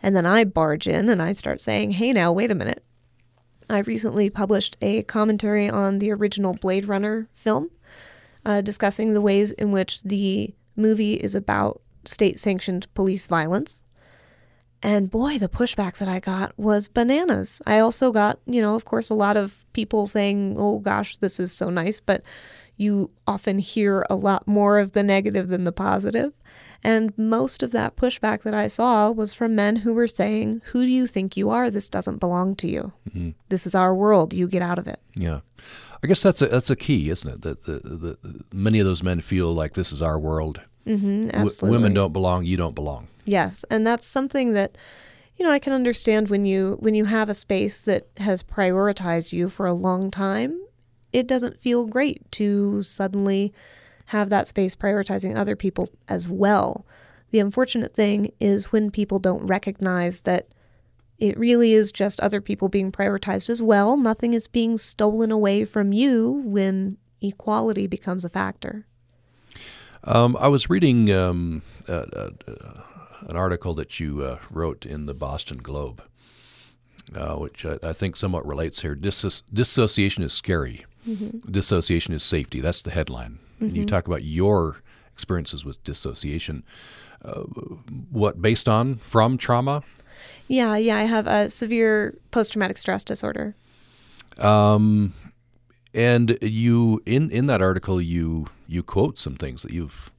And 0.00 0.14
then 0.14 0.24
I 0.24 0.44
barge 0.44 0.86
in 0.86 1.08
and 1.08 1.20
I 1.20 1.32
start 1.32 1.60
saying, 1.60 1.90
hey, 1.90 2.12
now, 2.12 2.32
wait 2.32 2.52
a 2.52 2.54
minute. 2.54 2.84
I 3.68 3.80
recently 3.80 4.30
published 4.30 4.76
a 4.80 5.02
commentary 5.02 5.68
on 5.68 5.98
the 5.98 6.12
original 6.12 6.54
Blade 6.54 6.86
Runner 6.86 7.28
film, 7.32 7.72
uh, 8.44 8.60
discussing 8.60 9.14
the 9.14 9.20
ways 9.20 9.50
in 9.50 9.72
which 9.72 10.00
the 10.04 10.54
movie 10.76 11.14
is 11.14 11.34
about 11.34 11.82
state 12.04 12.38
sanctioned 12.38 12.86
police 12.94 13.26
violence 13.26 13.82
and 14.82 15.10
boy, 15.10 15.38
the 15.38 15.48
pushback 15.48 15.96
that 15.98 16.08
I 16.08 16.20
got 16.20 16.56
was 16.58 16.88
bananas. 16.88 17.62
I 17.66 17.78
also 17.78 18.12
got, 18.12 18.38
you 18.46 18.60
know, 18.60 18.74
of 18.74 18.84
course, 18.84 19.10
a 19.10 19.14
lot 19.14 19.36
of 19.36 19.64
people 19.72 20.06
saying, 20.06 20.56
oh 20.58 20.78
gosh, 20.78 21.16
this 21.18 21.40
is 21.40 21.52
so 21.52 21.70
nice, 21.70 22.00
but 22.00 22.22
you 22.76 23.10
often 23.26 23.58
hear 23.58 24.06
a 24.10 24.16
lot 24.16 24.46
more 24.46 24.78
of 24.78 24.92
the 24.92 25.02
negative 25.02 25.48
than 25.48 25.64
the 25.64 25.72
positive. 25.72 26.32
And 26.84 27.16
most 27.16 27.62
of 27.62 27.72
that 27.72 27.96
pushback 27.96 28.42
that 28.42 28.54
I 28.54 28.68
saw 28.68 29.10
was 29.10 29.32
from 29.32 29.54
men 29.54 29.76
who 29.76 29.94
were 29.94 30.06
saying, 30.06 30.60
Who 30.66 30.84
do 30.84 30.92
you 30.92 31.06
think 31.06 31.36
you 31.36 31.50
are? 31.50 31.70
This 31.70 31.88
doesn't 31.88 32.18
belong 32.18 32.54
to 32.56 32.68
you. 32.68 32.92
Mm-hmm. 33.08 33.30
This 33.48 33.66
is 33.66 33.74
our 33.74 33.94
world. 33.94 34.34
You 34.34 34.46
get 34.46 34.62
out 34.62 34.78
of 34.78 34.86
it. 34.86 35.00
Yeah. 35.16 35.40
I 36.04 36.06
guess 36.06 36.22
that's 36.22 36.42
a, 36.42 36.46
that's 36.46 36.70
a 36.70 36.76
key, 36.76 37.08
isn't 37.08 37.28
it? 37.28 37.42
That 37.42 37.64
the, 37.64 37.80
the, 37.82 38.18
the, 38.22 38.44
many 38.52 38.78
of 38.78 38.86
those 38.86 39.02
men 39.02 39.20
feel 39.20 39.52
like 39.52 39.72
this 39.72 39.90
is 39.90 40.02
our 40.02 40.18
world. 40.18 40.60
Mm-hmm, 40.86 41.30
w- 41.30 41.72
women 41.72 41.94
don't 41.94 42.12
belong. 42.12 42.44
You 42.44 42.56
don't 42.56 42.74
belong. 42.74 43.08
Yes. 43.26 43.64
And 43.70 43.86
that's 43.86 44.06
something 44.06 44.54
that 44.54 44.78
you 45.36 45.44
know, 45.44 45.52
I 45.52 45.58
can 45.58 45.72
understand 45.72 46.30
when 46.30 46.44
you 46.44 46.78
when 46.80 46.94
you 46.94 47.04
have 47.04 47.28
a 47.28 47.34
space 47.34 47.80
that 47.82 48.08
has 48.16 48.42
prioritized 48.42 49.32
you 49.32 49.48
for 49.48 49.66
a 49.66 49.72
long 49.72 50.10
time, 50.10 50.58
it 51.12 51.26
doesn't 51.26 51.60
feel 51.60 51.86
great 51.86 52.30
to 52.32 52.82
suddenly 52.82 53.52
have 54.06 54.30
that 54.30 54.46
space 54.46 54.74
prioritizing 54.74 55.36
other 55.36 55.56
people 55.56 55.90
as 56.08 56.28
well. 56.28 56.86
The 57.30 57.40
unfortunate 57.40 57.94
thing 57.94 58.30
is 58.40 58.72
when 58.72 58.90
people 58.90 59.18
don't 59.18 59.46
recognize 59.46 60.22
that 60.22 60.48
it 61.18 61.38
really 61.38 61.72
is 61.72 61.92
just 61.92 62.20
other 62.20 62.40
people 62.40 62.68
being 62.68 62.92
prioritized 62.92 63.50
as 63.50 63.60
well. 63.60 63.96
Nothing 63.96 64.32
is 64.32 64.48
being 64.48 64.78
stolen 64.78 65.30
away 65.30 65.64
from 65.64 65.92
you 65.92 66.42
when 66.44 66.98
equality 67.20 67.86
becomes 67.86 68.24
a 68.24 68.28
factor. 68.28 68.86
Um, 70.04 70.36
I 70.38 70.48
was 70.48 70.70
reading 70.70 71.10
um, 71.10 71.62
uh, 71.88 72.04
uh, 72.14 72.30
an 73.26 73.36
article 73.36 73.74
that 73.74 74.00
you 74.00 74.22
uh, 74.22 74.38
wrote 74.50 74.86
in 74.86 75.06
the 75.06 75.14
Boston 75.14 75.58
Globe, 75.58 76.02
uh, 77.14 77.34
which 77.34 77.64
I, 77.66 77.78
I, 77.82 77.92
think 77.92 78.16
somewhat 78.16 78.46
relates 78.46 78.82
here. 78.82 78.94
Dis- 78.94 79.42
dissociation 79.52 80.22
is 80.22 80.32
scary. 80.32 80.86
Mm-hmm. 81.06 81.50
Dissociation 81.50 82.14
is 82.14 82.22
safety. 82.22 82.60
That's 82.60 82.82
the 82.82 82.90
headline. 82.90 83.38
Mm-hmm. 83.56 83.64
And 83.64 83.76
you 83.76 83.82
mm-hmm. 83.82 83.88
talk 83.88 84.06
about 84.06 84.24
your 84.24 84.78
experiences 85.12 85.64
with 85.64 85.82
dissociation. 85.84 86.64
Uh, 87.24 87.42
what 88.10 88.40
based 88.40 88.68
on 88.68 88.96
from 88.96 89.38
trauma? 89.38 89.82
Yeah, 90.48 90.76
yeah. 90.76 90.96
I 90.96 91.04
have 91.04 91.26
a 91.26 91.50
severe 91.50 92.16
post-traumatic 92.30 92.78
stress 92.78 93.04
disorder. 93.04 93.54
Um, 94.38 95.14
and 95.94 96.36
you 96.42 97.02
in 97.06 97.30
in 97.30 97.46
that 97.46 97.62
article 97.62 98.00
you 98.00 98.46
you 98.68 98.82
quote 98.82 99.18
some 99.18 99.34
things 99.34 99.62
that 99.62 99.72
you've 99.72 100.12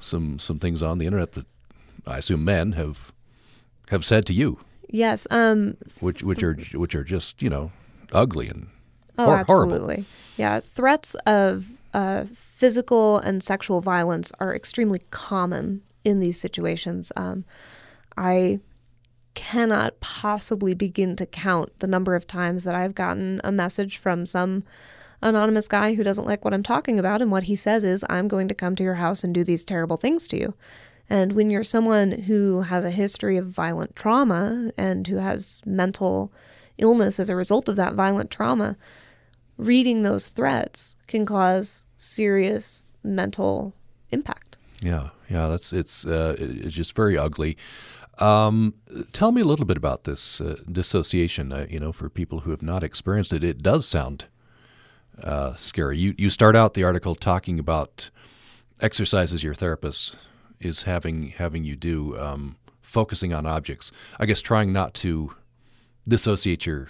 some 0.00 0.38
some 0.40 0.58
things 0.58 0.82
on 0.82 0.98
the 0.98 1.06
internet 1.06 1.32
that 1.32 1.46
I 2.06 2.18
assume 2.18 2.44
men 2.44 2.72
have 2.72 3.12
have 3.88 4.04
said 4.04 4.26
to 4.26 4.32
you. 4.32 4.58
Yes. 4.88 5.26
Um, 5.30 5.76
which 6.00 6.22
which 6.22 6.42
are 6.42 6.54
which 6.74 6.94
are 6.94 7.04
just 7.04 7.42
you 7.42 7.50
know 7.50 7.72
ugly 8.12 8.48
and 8.48 8.68
oh, 9.18 9.26
hor- 9.26 9.36
absolutely. 9.36 9.76
horrible. 9.78 10.04
Yeah, 10.36 10.60
threats 10.60 11.14
of 11.26 11.66
uh, 11.94 12.24
physical 12.34 13.18
and 13.18 13.42
sexual 13.42 13.80
violence 13.80 14.32
are 14.40 14.54
extremely 14.54 15.00
common 15.10 15.82
in 16.04 16.20
these 16.20 16.40
situations. 16.40 17.12
Um, 17.16 17.44
I 18.16 18.60
cannot 19.34 19.98
possibly 20.00 20.74
begin 20.74 21.16
to 21.16 21.26
count 21.26 21.78
the 21.78 21.86
number 21.86 22.14
of 22.14 22.26
times 22.26 22.64
that 22.64 22.74
I've 22.74 22.94
gotten 22.94 23.40
a 23.44 23.52
message 23.52 23.96
from 23.96 24.26
some 24.26 24.64
anonymous 25.22 25.68
guy 25.68 25.94
who 25.94 26.04
doesn't 26.04 26.26
like 26.26 26.44
what 26.44 26.52
I'm 26.52 26.62
talking 26.62 26.98
about, 26.98 27.22
and 27.22 27.30
what 27.30 27.44
he 27.44 27.56
says 27.56 27.84
is, 27.84 28.04
I'm 28.10 28.28
going 28.28 28.48
to 28.48 28.54
come 28.54 28.76
to 28.76 28.82
your 28.82 28.94
house 28.94 29.24
and 29.24 29.32
do 29.32 29.44
these 29.44 29.64
terrible 29.64 29.96
things 29.96 30.26
to 30.28 30.36
you. 30.36 30.54
And 31.10 31.32
when 31.32 31.50
you're 31.50 31.64
someone 31.64 32.12
who 32.12 32.62
has 32.62 32.84
a 32.84 32.90
history 32.90 33.36
of 33.36 33.46
violent 33.46 33.94
trauma 33.94 34.72
and 34.78 35.06
who 35.06 35.16
has 35.16 35.60
mental 35.66 36.32
illness 36.78 37.20
as 37.20 37.28
a 37.28 37.36
result 37.36 37.68
of 37.68 37.76
that 37.76 37.94
violent 37.94 38.30
trauma, 38.30 38.76
reading 39.56 40.02
those 40.02 40.28
threats 40.28 40.96
can 41.06 41.26
cause 41.26 41.86
serious 41.96 42.94
mental 43.02 43.74
impact. 44.10 44.56
Yeah, 44.80 45.10
yeah, 45.28 45.48
that's 45.48 45.72
it's 45.72 46.04
uh, 46.06 46.36
it's 46.38 46.74
just 46.74 46.96
very 46.96 47.16
ugly. 47.16 47.56
Um, 48.18 48.74
tell 49.12 49.32
me 49.32 49.40
a 49.40 49.44
little 49.44 49.64
bit 49.64 49.76
about 49.76 50.04
this 50.04 50.40
uh, 50.40 50.56
dissociation. 50.70 51.52
Uh, 51.52 51.66
you 51.68 51.78
know, 51.78 51.92
for 51.92 52.08
people 52.08 52.40
who 52.40 52.50
have 52.50 52.62
not 52.62 52.82
experienced 52.82 53.32
it, 53.32 53.44
it 53.44 53.62
does 53.62 53.86
sound 53.86 54.26
uh, 55.22 55.54
scary. 55.54 55.98
You 55.98 56.14
you 56.18 56.30
start 56.30 56.56
out 56.56 56.74
the 56.74 56.84
article 56.84 57.14
talking 57.14 57.58
about 57.58 58.10
exercises 58.80 59.44
your 59.44 59.54
therapist 59.54 60.16
is 60.64 60.82
having 60.82 61.28
having 61.28 61.64
you 61.64 61.76
do 61.76 62.18
um, 62.18 62.56
focusing 62.80 63.32
on 63.32 63.46
objects. 63.46 63.92
I 64.18 64.26
guess 64.26 64.40
trying 64.40 64.72
not 64.72 64.94
to 64.94 65.34
dissociate 66.06 66.66
your 66.66 66.88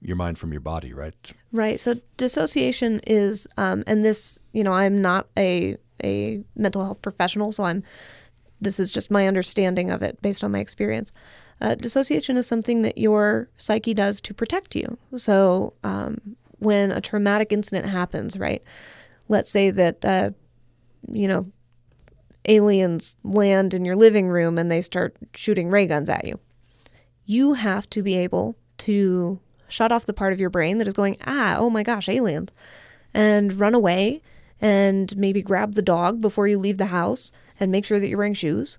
your 0.00 0.16
mind 0.16 0.38
from 0.38 0.52
your 0.52 0.60
body, 0.60 0.92
right? 0.92 1.14
Right. 1.52 1.80
So 1.80 1.96
dissociation 2.16 3.00
is, 3.06 3.48
um, 3.56 3.82
and 3.86 4.04
this, 4.04 4.38
you 4.52 4.62
know, 4.62 4.72
I'm 4.72 5.00
not 5.00 5.26
a 5.36 5.76
a 6.04 6.42
mental 6.54 6.84
health 6.84 7.02
professional, 7.02 7.52
so 7.52 7.64
I'm. 7.64 7.82
This 8.60 8.80
is 8.80 8.90
just 8.90 9.08
my 9.08 9.28
understanding 9.28 9.92
of 9.92 10.02
it 10.02 10.20
based 10.20 10.42
on 10.42 10.50
my 10.50 10.58
experience. 10.58 11.12
Uh, 11.60 11.76
dissociation 11.76 12.36
is 12.36 12.46
something 12.46 12.82
that 12.82 12.98
your 12.98 13.48
psyche 13.56 13.94
does 13.94 14.20
to 14.22 14.34
protect 14.34 14.74
you. 14.74 14.98
So 15.16 15.74
um, 15.84 16.20
when 16.58 16.90
a 16.90 17.00
traumatic 17.00 17.52
incident 17.52 17.86
happens, 17.86 18.36
right? 18.36 18.62
Let's 19.28 19.48
say 19.50 19.70
that 19.70 20.04
uh, 20.04 20.30
you 21.12 21.28
know 21.28 21.46
aliens 22.48 23.16
land 23.22 23.74
in 23.74 23.84
your 23.84 23.96
living 23.96 24.28
room 24.28 24.58
and 24.58 24.70
they 24.70 24.80
start 24.80 25.16
shooting 25.34 25.70
ray 25.70 25.86
guns 25.86 26.10
at 26.10 26.26
you. 26.26 26.40
You 27.24 27.54
have 27.54 27.88
to 27.90 28.02
be 28.02 28.16
able 28.16 28.56
to 28.78 29.38
shut 29.68 29.92
off 29.92 30.06
the 30.06 30.14
part 30.14 30.32
of 30.32 30.40
your 30.40 30.50
brain 30.50 30.78
that 30.78 30.86
is 30.86 30.94
going, 30.94 31.18
ah, 31.26 31.56
oh 31.58 31.70
my 31.70 31.82
gosh, 31.82 32.08
aliens, 32.08 32.50
and 33.12 33.60
run 33.60 33.74
away 33.74 34.22
and 34.60 35.16
maybe 35.16 35.42
grab 35.42 35.74
the 35.74 35.82
dog 35.82 36.20
before 36.20 36.48
you 36.48 36.58
leave 36.58 36.78
the 36.78 36.86
house 36.86 37.30
and 37.60 37.70
make 37.70 37.84
sure 37.84 38.00
that 38.00 38.08
you're 38.08 38.18
wearing 38.18 38.34
shoes. 38.34 38.78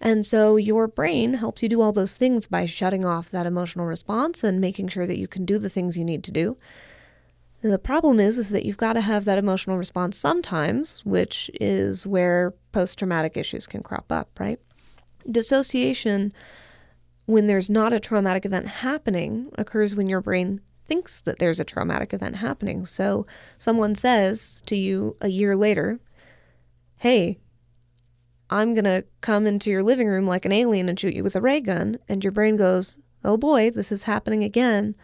And 0.00 0.26
so 0.26 0.56
your 0.56 0.88
brain 0.88 1.34
helps 1.34 1.62
you 1.62 1.68
do 1.68 1.80
all 1.80 1.92
those 1.92 2.14
things 2.16 2.46
by 2.46 2.66
shutting 2.66 3.04
off 3.04 3.30
that 3.30 3.46
emotional 3.46 3.86
response 3.86 4.42
and 4.42 4.60
making 4.60 4.88
sure 4.88 5.06
that 5.06 5.18
you 5.18 5.28
can 5.28 5.44
do 5.44 5.58
the 5.58 5.68
things 5.68 5.96
you 5.96 6.04
need 6.04 6.24
to 6.24 6.32
do. 6.32 6.56
The 7.62 7.78
problem 7.78 8.18
is 8.18 8.38
is 8.38 8.48
that 8.50 8.66
you've 8.66 8.76
got 8.76 8.94
to 8.94 9.00
have 9.00 9.24
that 9.24 9.38
emotional 9.38 9.78
response 9.78 10.18
sometimes, 10.18 11.00
which 11.04 11.48
is 11.60 12.06
where 12.06 12.54
post-traumatic 12.72 13.36
issues 13.36 13.68
can 13.68 13.82
crop 13.82 14.10
up, 14.10 14.28
right? 14.38 14.58
Dissociation 15.30 16.32
when 17.26 17.46
there's 17.46 17.70
not 17.70 17.92
a 17.92 18.00
traumatic 18.00 18.44
event 18.44 18.66
happening 18.66 19.48
occurs 19.56 19.94
when 19.94 20.08
your 20.08 20.20
brain 20.20 20.60
thinks 20.86 21.20
that 21.22 21.38
there's 21.38 21.60
a 21.60 21.64
traumatic 21.64 22.12
event 22.12 22.34
happening. 22.34 22.84
So 22.84 23.26
someone 23.58 23.94
says 23.94 24.60
to 24.66 24.74
you 24.74 25.16
a 25.20 25.28
year 25.28 25.54
later, 25.54 26.00
"Hey, 26.96 27.38
I'm 28.50 28.74
going 28.74 28.84
to 28.84 29.04
come 29.20 29.46
into 29.46 29.70
your 29.70 29.84
living 29.84 30.08
room 30.08 30.26
like 30.26 30.44
an 30.44 30.50
alien 30.52 30.88
and 30.88 30.98
shoot 30.98 31.14
you 31.14 31.22
with 31.22 31.36
a 31.36 31.40
ray 31.40 31.60
gun." 31.60 31.98
And 32.08 32.24
your 32.24 32.32
brain 32.32 32.56
goes, 32.56 32.98
"Oh 33.24 33.36
boy, 33.36 33.70
this 33.70 33.92
is 33.92 34.02
happening 34.02 34.42
again." 34.42 34.96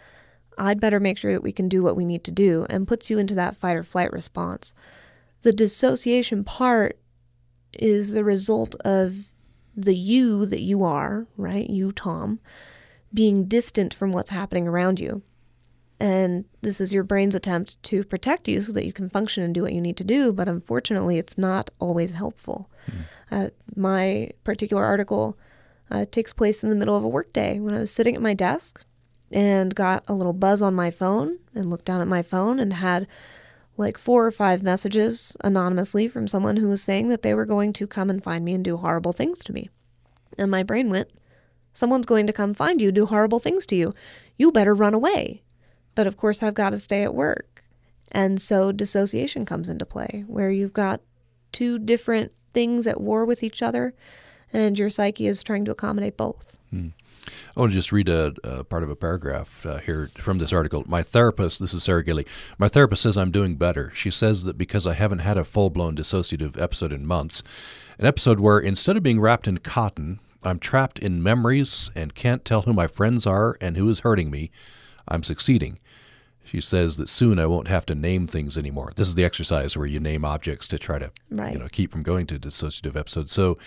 I'd 0.59 0.81
better 0.81 1.01
make 1.01 1.19
sure 1.19 1.33
that 1.33 1.43
we 1.43 1.53
can 1.53 1.69
do 1.69 1.83
what 1.83 1.97
we 1.97 2.05
need 2.05 2.25
to 2.25 2.31
do, 2.31 2.67
and 2.69 2.89
puts 2.89 3.09
you 3.09 3.19
into 3.19 3.35
that 3.37 3.57
fight 3.57 3.77
or 3.77 3.83
flight 3.83 4.13
response. 4.13 4.75
The 5.43 5.53
dissociation 5.53 6.45
part 6.45 6.99
is 7.73 8.13
the 8.13 8.25
result 8.25 8.75
of 8.85 9.27
the 9.77 9.95
you 9.95 10.45
that 10.47 10.63
you 10.63 10.83
are, 10.83 11.27
right? 11.37 11.69
You, 11.71 11.93
Tom, 11.93 12.41
being 13.15 13.45
distant 13.45 13.95
from 13.95 14.11
what's 14.11 14.31
happening 14.31 14.67
around 14.67 14.99
you. 14.99 15.23
And 16.01 16.45
this 16.63 16.81
is 16.81 16.93
your 16.93 17.05
brain's 17.05 17.35
attempt 17.35 17.83
to 17.85 18.05
protect 18.05 18.49
you 18.49 18.61
so 18.61 18.73
that 18.73 18.87
you 18.87 18.93
can 18.93 19.09
function 19.09 19.43
and 19.43 19.55
do 19.55 19.63
what 19.63 19.73
you 19.73 19.81
need 19.81 19.97
to 19.97 20.05
do. 20.05 20.33
But 20.33 20.49
unfortunately, 20.49 21.19
it's 21.19 21.39
not 21.39 21.71
always 21.81 22.13
helpful. 22.13 22.71
Mm. 22.91 23.47
Uh, 23.47 23.51
my 23.75 24.31
particular 24.45 24.85
article 24.85 25.37
uh, 25.91 26.07
takes 26.11 26.33
place 26.33 26.63
in 26.63 26.71
the 26.71 26.77
middle 26.77 26.97
of 26.97 27.05
a 27.05 27.09
workday 27.09 27.59
when 27.59 27.75
I 27.75 27.81
was 27.81 27.91
sitting 27.91 28.15
at 28.15 28.23
my 28.23 28.35
desk 28.35 28.85
and 29.31 29.75
got 29.75 30.05
a 30.09 30.15
little 30.15 30.33
buzz 30.33 30.63
on 30.63 30.75
my 30.75 30.91
phone 30.91 31.39
and 31.55 31.71
looked 31.71 31.85
down 31.85 32.01
at 32.01 32.09
my 32.09 32.23
phone 32.23 32.59
and 32.59 32.73
had 32.73 33.07
like 33.77 33.97
four 33.97 34.27
or 34.27 34.31
five 34.31 34.63
messages 34.63 35.37
anonymously 35.45 36.09
from 36.09 36.27
someone 36.27 36.57
who 36.57 36.69
was 36.69 36.83
saying 36.83 37.09
that 37.09 37.23
they 37.23 37.35
were 37.35 37.45
going 37.45 37.73
to 37.73 37.87
come 37.87 38.11
and 38.11 38.23
find 38.23 38.45
me 38.45 38.55
and 38.55 38.65
do 38.65 38.77
horrible 38.77 39.13
things 39.13 39.39
to 39.41 39.53
me. 39.53 39.71
And 40.37 40.51
my 40.51 40.63
brain 40.63 40.91
went, 40.91 41.09
Someone's 41.73 42.07
going 42.07 42.27
to 42.27 42.33
come 42.33 42.55
find 42.55 42.83
you, 42.83 42.91
do 42.91 43.07
horrible 43.07 43.39
things 43.39 43.65
to 43.67 43.77
you. 43.77 43.95
You 44.37 44.51
better 44.51 44.75
run 44.75 44.95
away. 44.95 45.43
But 45.95 46.09
of 46.09 46.17
course, 46.17 46.43
I've 46.43 46.55
got 46.55 46.71
to 46.71 46.79
stay 46.79 47.05
at 47.05 47.15
work. 47.15 47.63
And 48.11 48.43
so 48.43 48.73
dissociation 48.73 49.45
comes 49.45 49.69
into 49.69 49.87
play, 49.87 50.25
where 50.27 50.51
you've 50.51 50.73
got 50.73 51.01
two 51.53 51.79
different 51.79 52.33
things 52.53 52.87
at 52.89 53.01
war 53.01 53.25
with 53.25 53.43
each 53.43 53.63
other, 53.63 53.95
and 54.53 54.79
your 54.79 54.89
psyche 54.89 55.27
is 55.27 55.43
trying 55.43 55.65
to 55.67 55.71
accommodate 55.71 56.17
both. 56.17 56.47
Hmm. 56.71 56.89
I 57.57 57.61
want 57.61 57.73
to 57.73 57.77
just 57.77 57.93
read 57.93 58.09
a, 58.09 58.35
a 58.45 58.65
part 58.65 58.83
of 58.83 58.91
a 58.91 58.97
paragraph 58.97 59.65
uh, 59.67 59.79
here 59.79 60.09
from 60.19 60.39
this 60.39 60.53
article. 60.53 60.85
My 60.87 61.03
therapist, 61.03 61.61
this 61.61 61.75
is 61.75 61.83
Sarah 61.83 62.05
Gailey, 62.05 62.27
my 62.59 62.69
therapist 62.69 63.03
says 63.03 63.17
I'm 63.17 63.31
doing 63.31 63.57
better. 63.57 63.91
She 63.95 64.11
says 64.11 64.45
that 64.45 64.59
because 64.59 64.87
I 64.87 64.95
haven't 64.95 65.21
had 65.21 65.37
a 65.37 65.45
full 65.45 65.71
blown 65.71 65.97
dissociative 65.97 66.61
episode 66.61 66.93
in 66.93 67.07
months, 67.07 67.43
an 67.99 68.07
episode 68.07 68.41
where 68.41 68.59
instead 68.59 68.97
of 68.97 69.03
being 69.03 69.21
wrapped 69.21 69.49
in 69.49 69.59
cotton, 69.59 70.21
I'm 70.43 70.59
trapped 70.59 70.99
in 70.99 71.23
memories 71.23 71.91
and 71.95 72.15
can't 72.15 72.45
tell 72.45 72.63
who 72.63 72.73
my 72.73 72.87
friends 72.87 73.27
are 73.27 73.57
and 73.61 73.77
who 73.77 73.89
is 73.89 74.01
hurting 74.01 74.31
me, 74.31 74.51
I'm 75.09 75.23
succeeding. 75.23 75.79
she 76.45 76.61
says 76.63 76.97
that 76.97 77.09
soon 77.11 77.39
I 77.39 77.45
won't 77.47 77.69
have 77.69 77.85
to 77.87 77.95
name 77.95 78.27
things 78.27 78.57
anymore. 78.57 78.93
This 78.97 79.09
is 79.09 79.17
the 79.17 79.25
exercise 79.25 79.77
where 79.77 79.87
you 79.87 80.01
name 80.01 80.25
objects 80.25 80.67
to 80.69 80.79
try 80.79 80.99
to 80.99 81.11
Right. 81.31 81.53
you 81.53 81.59
know 81.59 81.69
keep 81.71 81.91
from 81.93 82.03
going 82.03 82.27
to 82.29 82.39
dissociative 82.39 82.97
episodes. 82.97 83.33
So 83.33 83.59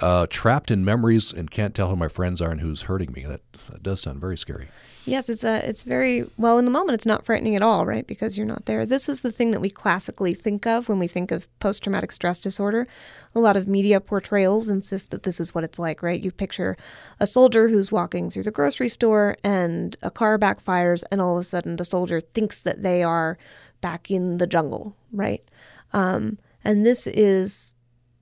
uh, 0.00 0.26
trapped 0.28 0.70
in 0.70 0.84
memories 0.84 1.32
and 1.32 1.50
can't 1.50 1.74
tell 1.74 1.88
who 1.88 1.96
my 1.96 2.08
friends 2.08 2.40
are 2.40 2.50
and 2.50 2.60
who's 2.60 2.82
hurting 2.82 3.12
me. 3.12 3.24
That, 3.24 3.40
that 3.70 3.82
does 3.82 4.02
sound 4.02 4.20
very 4.20 4.36
scary. 4.36 4.68
Yes, 5.08 5.28
it's 5.28 5.44
a 5.44 5.66
it's 5.66 5.84
very 5.84 6.28
well 6.36 6.58
in 6.58 6.64
the 6.64 6.70
moment 6.72 6.96
it's 6.96 7.06
not 7.06 7.24
frightening 7.24 7.54
at 7.54 7.62
all, 7.62 7.86
right? 7.86 8.04
Because 8.04 8.36
you're 8.36 8.44
not 8.44 8.66
there. 8.66 8.84
This 8.84 9.08
is 9.08 9.20
the 9.20 9.30
thing 9.30 9.52
that 9.52 9.60
we 9.60 9.70
classically 9.70 10.34
think 10.34 10.66
of 10.66 10.88
when 10.88 10.98
we 10.98 11.06
think 11.06 11.30
of 11.30 11.46
post 11.60 11.84
traumatic 11.84 12.10
stress 12.10 12.40
disorder. 12.40 12.88
A 13.36 13.38
lot 13.38 13.56
of 13.56 13.68
media 13.68 14.00
portrayals 14.00 14.68
insist 14.68 15.12
that 15.12 15.22
this 15.22 15.38
is 15.38 15.54
what 15.54 15.62
it's 15.62 15.78
like, 15.78 16.02
right? 16.02 16.20
You 16.20 16.32
picture 16.32 16.76
a 17.20 17.26
soldier 17.26 17.68
who's 17.68 17.92
walking 17.92 18.30
through 18.30 18.42
the 18.42 18.50
grocery 18.50 18.88
store 18.88 19.36
and 19.44 19.96
a 20.02 20.10
car 20.10 20.40
backfires 20.40 21.04
and 21.12 21.20
all 21.20 21.36
of 21.36 21.40
a 21.40 21.44
sudden 21.44 21.76
the 21.76 21.84
soldier 21.84 22.20
thinks 22.20 22.62
that 22.62 22.82
they 22.82 23.04
are 23.04 23.38
back 23.80 24.10
in 24.10 24.38
the 24.38 24.46
jungle, 24.48 24.96
right? 25.12 25.44
Um, 25.92 26.36
and 26.64 26.84
this 26.84 27.06
is 27.06 27.76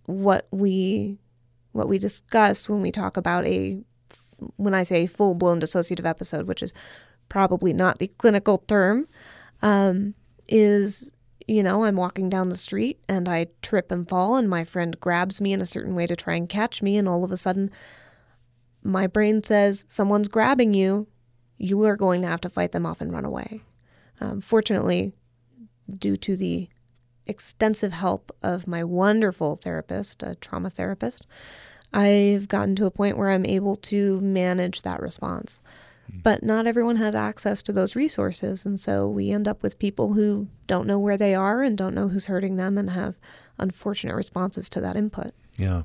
what 0.04 0.46
we 0.50 1.18
what 1.74 1.88
we 1.88 1.98
discuss 1.98 2.68
when 2.68 2.80
we 2.80 2.90
talk 2.90 3.16
about 3.16 3.44
a 3.46 3.82
when 4.56 4.74
I 4.74 4.82
say 4.82 5.06
full 5.06 5.34
blown 5.34 5.60
dissociative 5.60 6.06
episode, 6.06 6.46
which 6.46 6.62
is 6.62 6.72
probably 7.28 7.72
not 7.72 7.98
the 7.98 8.08
clinical 8.08 8.58
term, 8.58 9.08
um, 9.62 10.14
is 10.48 11.12
you 11.46 11.62
know, 11.62 11.84
I'm 11.84 11.96
walking 11.96 12.30
down 12.30 12.48
the 12.48 12.56
street 12.56 13.00
and 13.08 13.28
I 13.28 13.48
trip 13.60 13.92
and 13.92 14.08
fall, 14.08 14.36
and 14.36 14.48
my 14.48 14.64
friend 14.64 14.98
grabs 14.98 15.40
me 15.40 15.52
in 15.52 15.60
a 15.60 15.66
certain 15.66 15.94
way 15.94 16.06
to 16.06 16.16
try 16.16 16.34
and 16.36 16.48
catch 16.48 16.80
me, 16.80 16.96
and 16.96 17.08
all 17.08 17.24
of 17.24 17.32
a 17.32 17.36
sudden, 17.36 17.70
my 18.82 19.06
brain 19.06 19.42
says, 19.42 19.84
Someone's 19.88 20.28
grabbing 20.28 20.74
you. 20.74 21.06
You 21.58 21.82
are 21.82 21.96
going 21.96 22.22
to 22.22 22.28
have 22.28 22.40
to 22.42 22.48
fight 22.48 22.72
them 22.72 22.86
off 22.86 23.00
and 23.00 23.12
run 23.12 23.24
away. 23.24 23.60
Um, 24.20 24.40
fortunately, 24.40 25.12
due 25.90 26.16
to 26.18 26.36
the 26.36 26.68
extensive 27.26 27.92
help 27.92 28.34
of 28.42 28.66
my 28.66 28.84
wonderful 28.84 29.56
therapist, 29.56 30.22
a 30.22 30.34
trauma 30.36 30.70
therapist, 30.70 31.26
I've 31.92 32.48
gotten 32.48 32.74
to 32.76 32.86
a 32.86 32.90
point 32.90 33.16
where 33.16 33.30
I'm 33.30 33.46
able 33.46 33.76
to 33.76 34.20
manage 34.20 34.82
that 34.82 35.00
response. 35.00 35.60
But 36.22 36.42
not 36.42 36.66
everyone 36.66 36.96
has 36.96 37.14
access 37.14 37.62
to 37.62 37.72
those 37.72 37.96
resources. 37.96 38.66
And 38.66 38.78
so 38.78 39.08
we 39.08 39.30
end 39.30 39.48
up 39.48 39.62
with 39.62 39.78
people 39.78 40.12
who 40.12 40.48
don't 40.66 40.86
know 40.86 40.98
where 40.98 41.16
they 41.16 41.34
are 41.34 41.62
and 41.62 41.78
don't 41.78 41.94
know 41.94 42.08
who's 42.08 42.26
hurting 42.26 42.56
them 42.56 42.76
and 42.76 42.90
have 42.90 43.16
unfortunate 43.58 44.14
responses 44.14 44.68
to 44.70 44.80
that 44.82 44.96
input. 44.96 45.30
Yeah. 45.56 45.82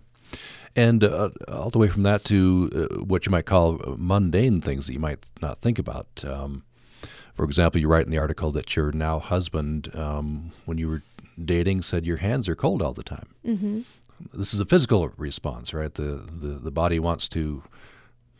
And 0.76 1.04
uh, 1.04 1.30
all 1.48 1.70
the 1.70 1.80
way 1.80 1.88
from 1.88 2.04
that 2.04 2.24
to 2.26 2.70
uh, 2.76 3.04
what 3.04 3.26
you 3.26 3.32
might 3.32 3.46
call 3.46 3.80
mundane 3.98 4.62
things 4.62 4.88
that 4.88 4.94
you 4.94 5.00
might 5.00 5.26
not 5.42 5.60
think 5.60 5.80
about. 5.80 6.24
Um, 6.26 6.64
for 7.34 7.46
example, 7.46 7.80
you 7.80 7.88
write 7.88 8.06
in 8.06 8.12
the 8.12 8.18
article 8.18 8.52
that 8.52 8.76
your 8.76 8.92
now 8.92 9.20
husband, 9.20 9.96
um, 9.96 10.52
when 10.66 10.78
you 10.78 10.90
were 10.90 11.02
dating, 11.44 11.84
said 11.84 12.06
your 12.06 12.18
hands 12.18 12.48
are 12.50 12.56
cold 12.56 12.82
all 12.82 12.94
the 12.94 13.04
time. 13.04 13.36
Mm-hmm. 13.46 13.82
This 14.34 14.54
is 14.54 14.60
a 14.60 14.66
physical 14.66 15.10
response, 15.18 15.74
right? 15.74 15.94
The, 15.94 16.28
the 16.32 16.60
the 16.60 16.72
body 16.72 17.00
wants 17.00 17.28
to 17.30 17.64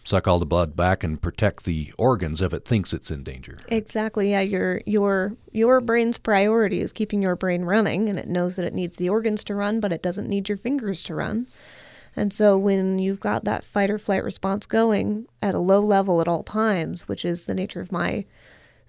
suck 0.04 0.28
all 0.28 0.40
the 0.40 0.46
blood 0.46 0.76
back 0.76 1.04
and 1.04 1.22
protect 1.22 1.66
the 1.66 1.94
organs 1.98 2.42
if 2.42 2.54
it 2.54 2.66
thinks 2.66 2.94
it's 2.94 3.12
in 3.12 3.24
danger. 3.24 3.60
Exactly. 3.68 4.32
Yeah, 4.32 4.42
your 4.42 4.82
your 4.86 5.36
your 5.52 5.82
brain's 5.82 6.18
priority 6.18 6.82
is 6.82 6.92
keeping 6.92 7.22
your 7.22 7.36
brain 7.36 7.64
running 7.64 8.10
and 8.10 8.18
it 8.18 8.28
knows 8.28 8.56
that 8.56 8.66
it 8.66 8.74
needs 8.74 8.98
the 8.98 9.10
organs 9.10 9.44
to 9.46 9.56
run, 9.56 9.80
but 9.80 9.94
it 9.94 10.02
doesn't 10.02 10.28
need 10.28 10.50
your 10.50 10.58
fingers 10.58 11.04
to 11.04 11.16
run. 11.16 11.48
And 12.16 12.34
so 12.34 12.58
when 12.58 13.00
you've 13.00 13.20
got 13.20 13.46
that 13.46 13.64
fight 13.64 13.90
or 13.90 13.98
flight 13.98 14.24
response 14.24 14.66
going 14.66 15.28
at 15.42 15.56
a 15.56 15.60
low 15.60 15.80
level 15.80 16.22
at 16.22 16.28
all 16.28 16.44
times, 16.44 17.08
which 17.08 17.24
is 17.24 17.44
the 17.44 17.54
nature 17.54 17.80
of 17.80 17.92
my 17.92 18.26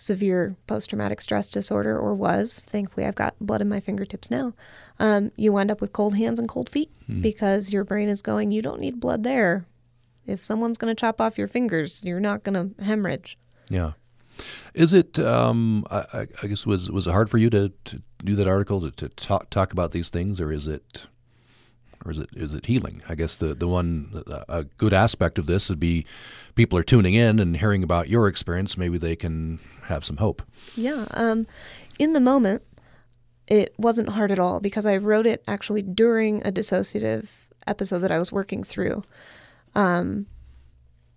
severe 0.00 0.56
post 0.66 0.88
traumatic 0.88 1.20
stress 1.20 1.50
disorder, 1.50 1.98
or 1.98 2.14
was. 2.14 2.60
Thankfully, 2.60 3.06
I've 3.06 3.14
got 3.14 3.34
blood 3.38 3.60
in 3.60 3.68
my 3.68 3.80
fingertips 3.80 4.30
now. 4.30 4.54
Um, 4.98 5.30
you 5.36 5.52
wind 5.52 5.70
up 5.70 5.80
with 5.82 5.92
cold 5.92 6.16
hands 6.16 6.38
and 6.38 6.48
cold 6.48 6.70
feet 6.70 6.90
because 7.20 7.70
your 7.70 7.84
brain 7.84 8.08
is 8.08 8.22
going, 8.22 8.50
you 8.50 8.62
don't 8.62 8.80
need 8.80 8.98
blood 8.98 9.22
there. 9.24 9.66
If 10.26 10.42
someone's 10.44 10.78
going 10.78 10.94
to 10.94 10.98
chop 10.98 11.20
off 11.20 11.36
your 11.38 11.48
fingers, 11.48 12.02
you're 12.04 12.20
not 12.20 12.44
going 12.44 12.54
to 12.76 12.82
hemorrhage. 12.84 13.36
Yeah. 13.68 13.92
Is 14.74 14.92
it? 14.94 15.18
Um, 15.18 15.84
I, 15.90 15.98
I- 16.14 16.26
I 16.42 16.46
guess 16.46 16.64
was 16.66 16.90
was 16.90 17.06
it 17.06 17.10
hard 17.10 17.28
for 17.28 17.36
you 17.38 17.50
to, 17.50 17.70
to 17.86 18.02
do 18.24 18.34
that 18.36 18.46
article 18.48 18.80
to, 18.80 18.90
to 18.92 19.08
talk 19.10 19.50
talk 19.50 19.72
about 19.72 19.90
these 19.92 20.08
things, 20.08 20.40
or 20.40 20.50
is 20.50 20.66
it, 20.66 21.06
or 22.04 22.12
is 22.12 22.18
it 22.18 22.30
is 22.34 22.54
it 22.54 22.66
healing? 22.66 23.02
I 23.08 23.14
guess 23.14 23.36
the 23.36 23.54
the 23.54 23.68
one 23.68 24.22
a 24.48 24.64
good 24.64 24.92
aspect 24.92 25.38
of 25.38 25.46
this 25.46 25.68
would 25.68 25.80
be 25.80 26.06
people 26.54 26.78
are 26.78 26.82
tuning 26.82 27.14
in 27.14 27.38
and 27.38 27.56
hearing 27.56 27.82
about 27.82 28.08
your 28.08 28.28
experience. 28.28 28.76
Maybe 28.76 28.98
they 28.98 29.16
can 29.16 29.58
have 29.84 30.04
some 30.04 30.16
hope. 30.16 30.42
Yeah. 30.76 31.06
Um, 31.10 31.46
in 31.98 32.12
the 32.12 32.20
moment, 32.20 32.62
it 33.46 33.74
wasn't 33.76 34.10
hard 34.10 34.30
at 34.30 34.38
all 34.38 34.60
because 34.60 34.86
I 34.86 34.96
wrote 34.96 35.26
it 35.26 35.42
actually 35.46 35.82
during 35.82 36.46
a 36.46 36.52
dissociative 36.52 37.26
episode 37.66 37.98
that 37.98 38.12
I 38.12 38.18
was 38.18 38.32
working 38.32 38.64
through. 38.64 39.02
Um, 39.74 40.26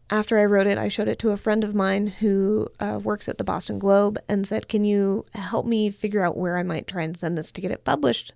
after 0.09 0.37
I 0.37 0.45
wrote 0.45 0.67
it, 0.67 0.77
I 0.77 0.89
showed 0.89 1.07
it 1.07 1.19
to 1.19 1.31
a 1.31 1.37
friend 1.37 1.63
of 1.63 1.73
mine 1.73 2.07
who 2.07 2.67
uh, 2.79 2.99
works 3.01 3.29
at 3.29 3.37
the 3.37 3.43
Boston 3.43 3.79
Globe 3.79 4.19
and 4.27 4.45
said, 4.45 4.67
Can 4.67 4.83
you 4.83 5.25
help 5.33 5.65
me 5.65 5.89
figure 5.89 6.21
out 6.21 6.37
where 6.37 6.57
I 6.57 6.63
might 6.63 6.87
try 6.87 7.03
and 7.03 7.17
send 7.17 7.37
this 7.37 7.51
to 7.51 7.61
get 7.61 7.71
it 7.71 7.85
published? 7.85 8.33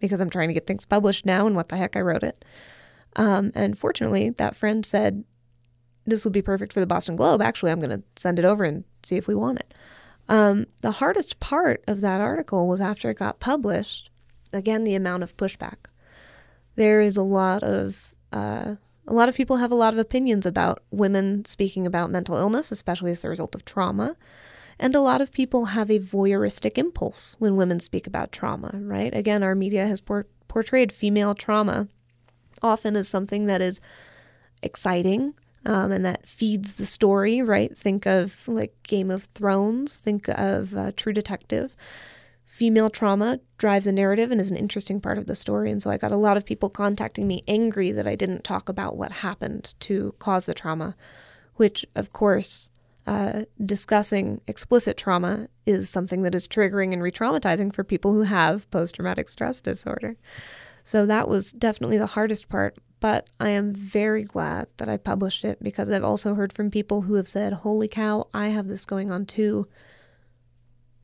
Because 0.00 0.20
I'm 0.20 0.30
trying 0.30 0.48
to 0.48 0.54
get 0.54 0.66
things 0.66 0.84
published 0.84 1.26
now, 1.26 1.46
and 1.46 1.54
what 1.54 1.68
the 1.68 1.76
heck, 1.76 1.96
I 1.96 2.00
wrote 2.00 2.22
it. 2.22 2.44
Um, 3.16 3.52
and 3.54 3.78
fortunately, 3.78 4.30
that 4.30 4.56
friend 4.56 4.84
said, 4.84 5.24
This 6.06 6.24
would 6.24 6.32
be 6.32 6.42
perfect 6.42 6.72
for 6.72 6.80
the 6.80 6.86
Boston 6.86 7.16
Globe. 7.16 7.42
Actually, 7.42 7.72
I'm 7.72 7.80
going 7.80 7.90
to 7.90 8.02
send 8.16 8.38
it 8.38 8.44
over 8.44 8.64
and 8.64 8.84
see 9.02 9.16
if 9.16 9.26
we 9.26 9.34
want 9.34 9.60
it. 9.60 9.74
Um, 10.28 10.66
the 10.80 10.92
hardest 10.92 11.40
part 11.40 11.82
of 11.88 12.00
that 12.02 12.20
article 12.20 12.68
was 12.68 12.80
after 12.80 13.10
it 13.10 13.18
got 13.18 13.40
published, 13.40 14.10
again, 14.52 14.84
the 14.84 14.94
amount 14.94 15.24
of 15.24 15.36
pushback. 15.36 15.86
There 16.76 17.00
is 17.00 17.16
a 17.16 17.22
lot 17.22 17.64
of, 17.64 18.14
uh, 18.32 18.76
a 19.08 19.12
lot 19.12 19.28
of 19.28 19.34
people 19.34 19.56
have 19.56 19.72
a 19.72 19.76
lot 19.76 19.92
of 19.92 19.98
opinions 19.98 20.46
about 20.46 20.84
women 20.92 21.44
speaking 21.44 21.84
about 21.84 22.12
mental 22.12 22.36
illness, 22.36 22.70
especially 22.70 23.10
as 23.10 23.20
the 23.20 23.28
result 23.28 23.56
of 23.56 23.64
trauma. 23.64 24.16
And 24.80 24.94
a 24.94 25.00
lot 25.00 25.20
of 25.20 25.30
people 25.30 25.66
have 25.66 25.90
a 25.90 25.98
voyeuristic 25.98 26.78
impulse 26.78 27.36
when 27.38 27.54
women 27.54 27.80
speak 27.80 28.06
about 28.06 28.32
trauma, 28.32 28.70
right? 28.74 29.14
Again, 29.14 29.42
our 29.42 29.54
media 29.54 29.86
has 29.86 30.00
por- 30.00 30.26
portrayed 30.48 30.90
female 30.90 31.34
trauma 31.34 31.86
often 32.62 32.96
as 32.96 33.06
something 33.06 33.44
that 33.44 33.60
is 33.60 33.78
exciting 34.62 35.34
um, 35.66 35.92
and 35.92 36.02
that 36.06 36.26
feeds 36.26 36.76
the 36.76 36.86
story, 36.86 37.42
right? 37.42 37.76
Think 37.76 38.06
of 38.06 38.48
like 38.48 38.74
Game 38.82 39.10
of 39.10 39.24
Thrones, 39.34 40.00
think 40.00 40.28
of 40.28 40.74
uh, 40.74 40.92
True 40.96 41.12
Detective. 41.12 41.76
Female 42.46 42.88
trauma 42.88 43.38
drives 43.58 43.86
a 43.86 43.92
narrative 43.92 44.30
and 44.30 44.40
is 44.40 44.50
an 44.50 44.56
interesting 44.56 44.98
part 44.98 45.18
of 45.18 45.26
the 45.26 45.34
story. 45.34 45.70
And 45.70 45.82
so 45.82 45.90
I 45.90 45.98
got 45.98 46.10
a 46.10 46.16
lot 46.16 46.38
of 46.38 46.46
people 46.46 46.70
contacting 46.70 47.28
me 47.28 47.44
angry 47.46 47.92
that 47.92 48.06
I 48.06 48.16
didn't 48.16 48.44
talk 48.44 48.70
about 48.70 48.96
what 48.96 49.12
happened 49.12 49.74
to 49.80 50.14
cause 50.18 50.46
the 50.46 50.54
trauma, 50.54 50.96
which, 51.56 51.84
of 51.94 52.14
course, 52.14 52.70
uh, 53.10 53.42
discussing 53.66 54.40
explicit 54.46 54.96
trauma 54.96 55.48
is 55.66 55.90
something 55.90 56.22
that 56.22 56.32
is 56.32 56.46
triggering 56.46 56.92
and 56.92 57.02
re 57.02 57.10
traumatizing 57.10 57.74
for 57.74 57.82
people 57.82 58.12
who 58.12 58.22
have 58.22 58.70
post 58.70 58.94
traumatic 58.94 59.28
stress 59.28 59.60
disorder. 59.60 60.16
So 60.84 61.06
that 61.06 61.28
was 61.28 61.50
definitely 61.50 61.98
the 61.98 62.06
hardest 62.06 62.48
part. 62.48 62.78
But 63.00 63.28
I 63.40 63.48
am 63.48 63.74
very 63.74 64.22
glad 64.22 64.68
that 64.76 64.88
I 64.88 64.96
published 64.96 65.44
it 65.44 65.60
because 65.60 65.90
I've 65.90 66.04
also 66.04 66.34
heard 66.34 66.52
from 66.52 66.70
people 66.70 67.00
who 67.00 67.14
have 67.14 67.26
said, 67.26 67.52
Holy 67.52 67.88
cow, 67.88 68.28
I 68.32 68.50
have 68.50 68.68
this 68.68 68.84
going 68.84 69.10
on 69.10 69.26
too. 69.26 69.66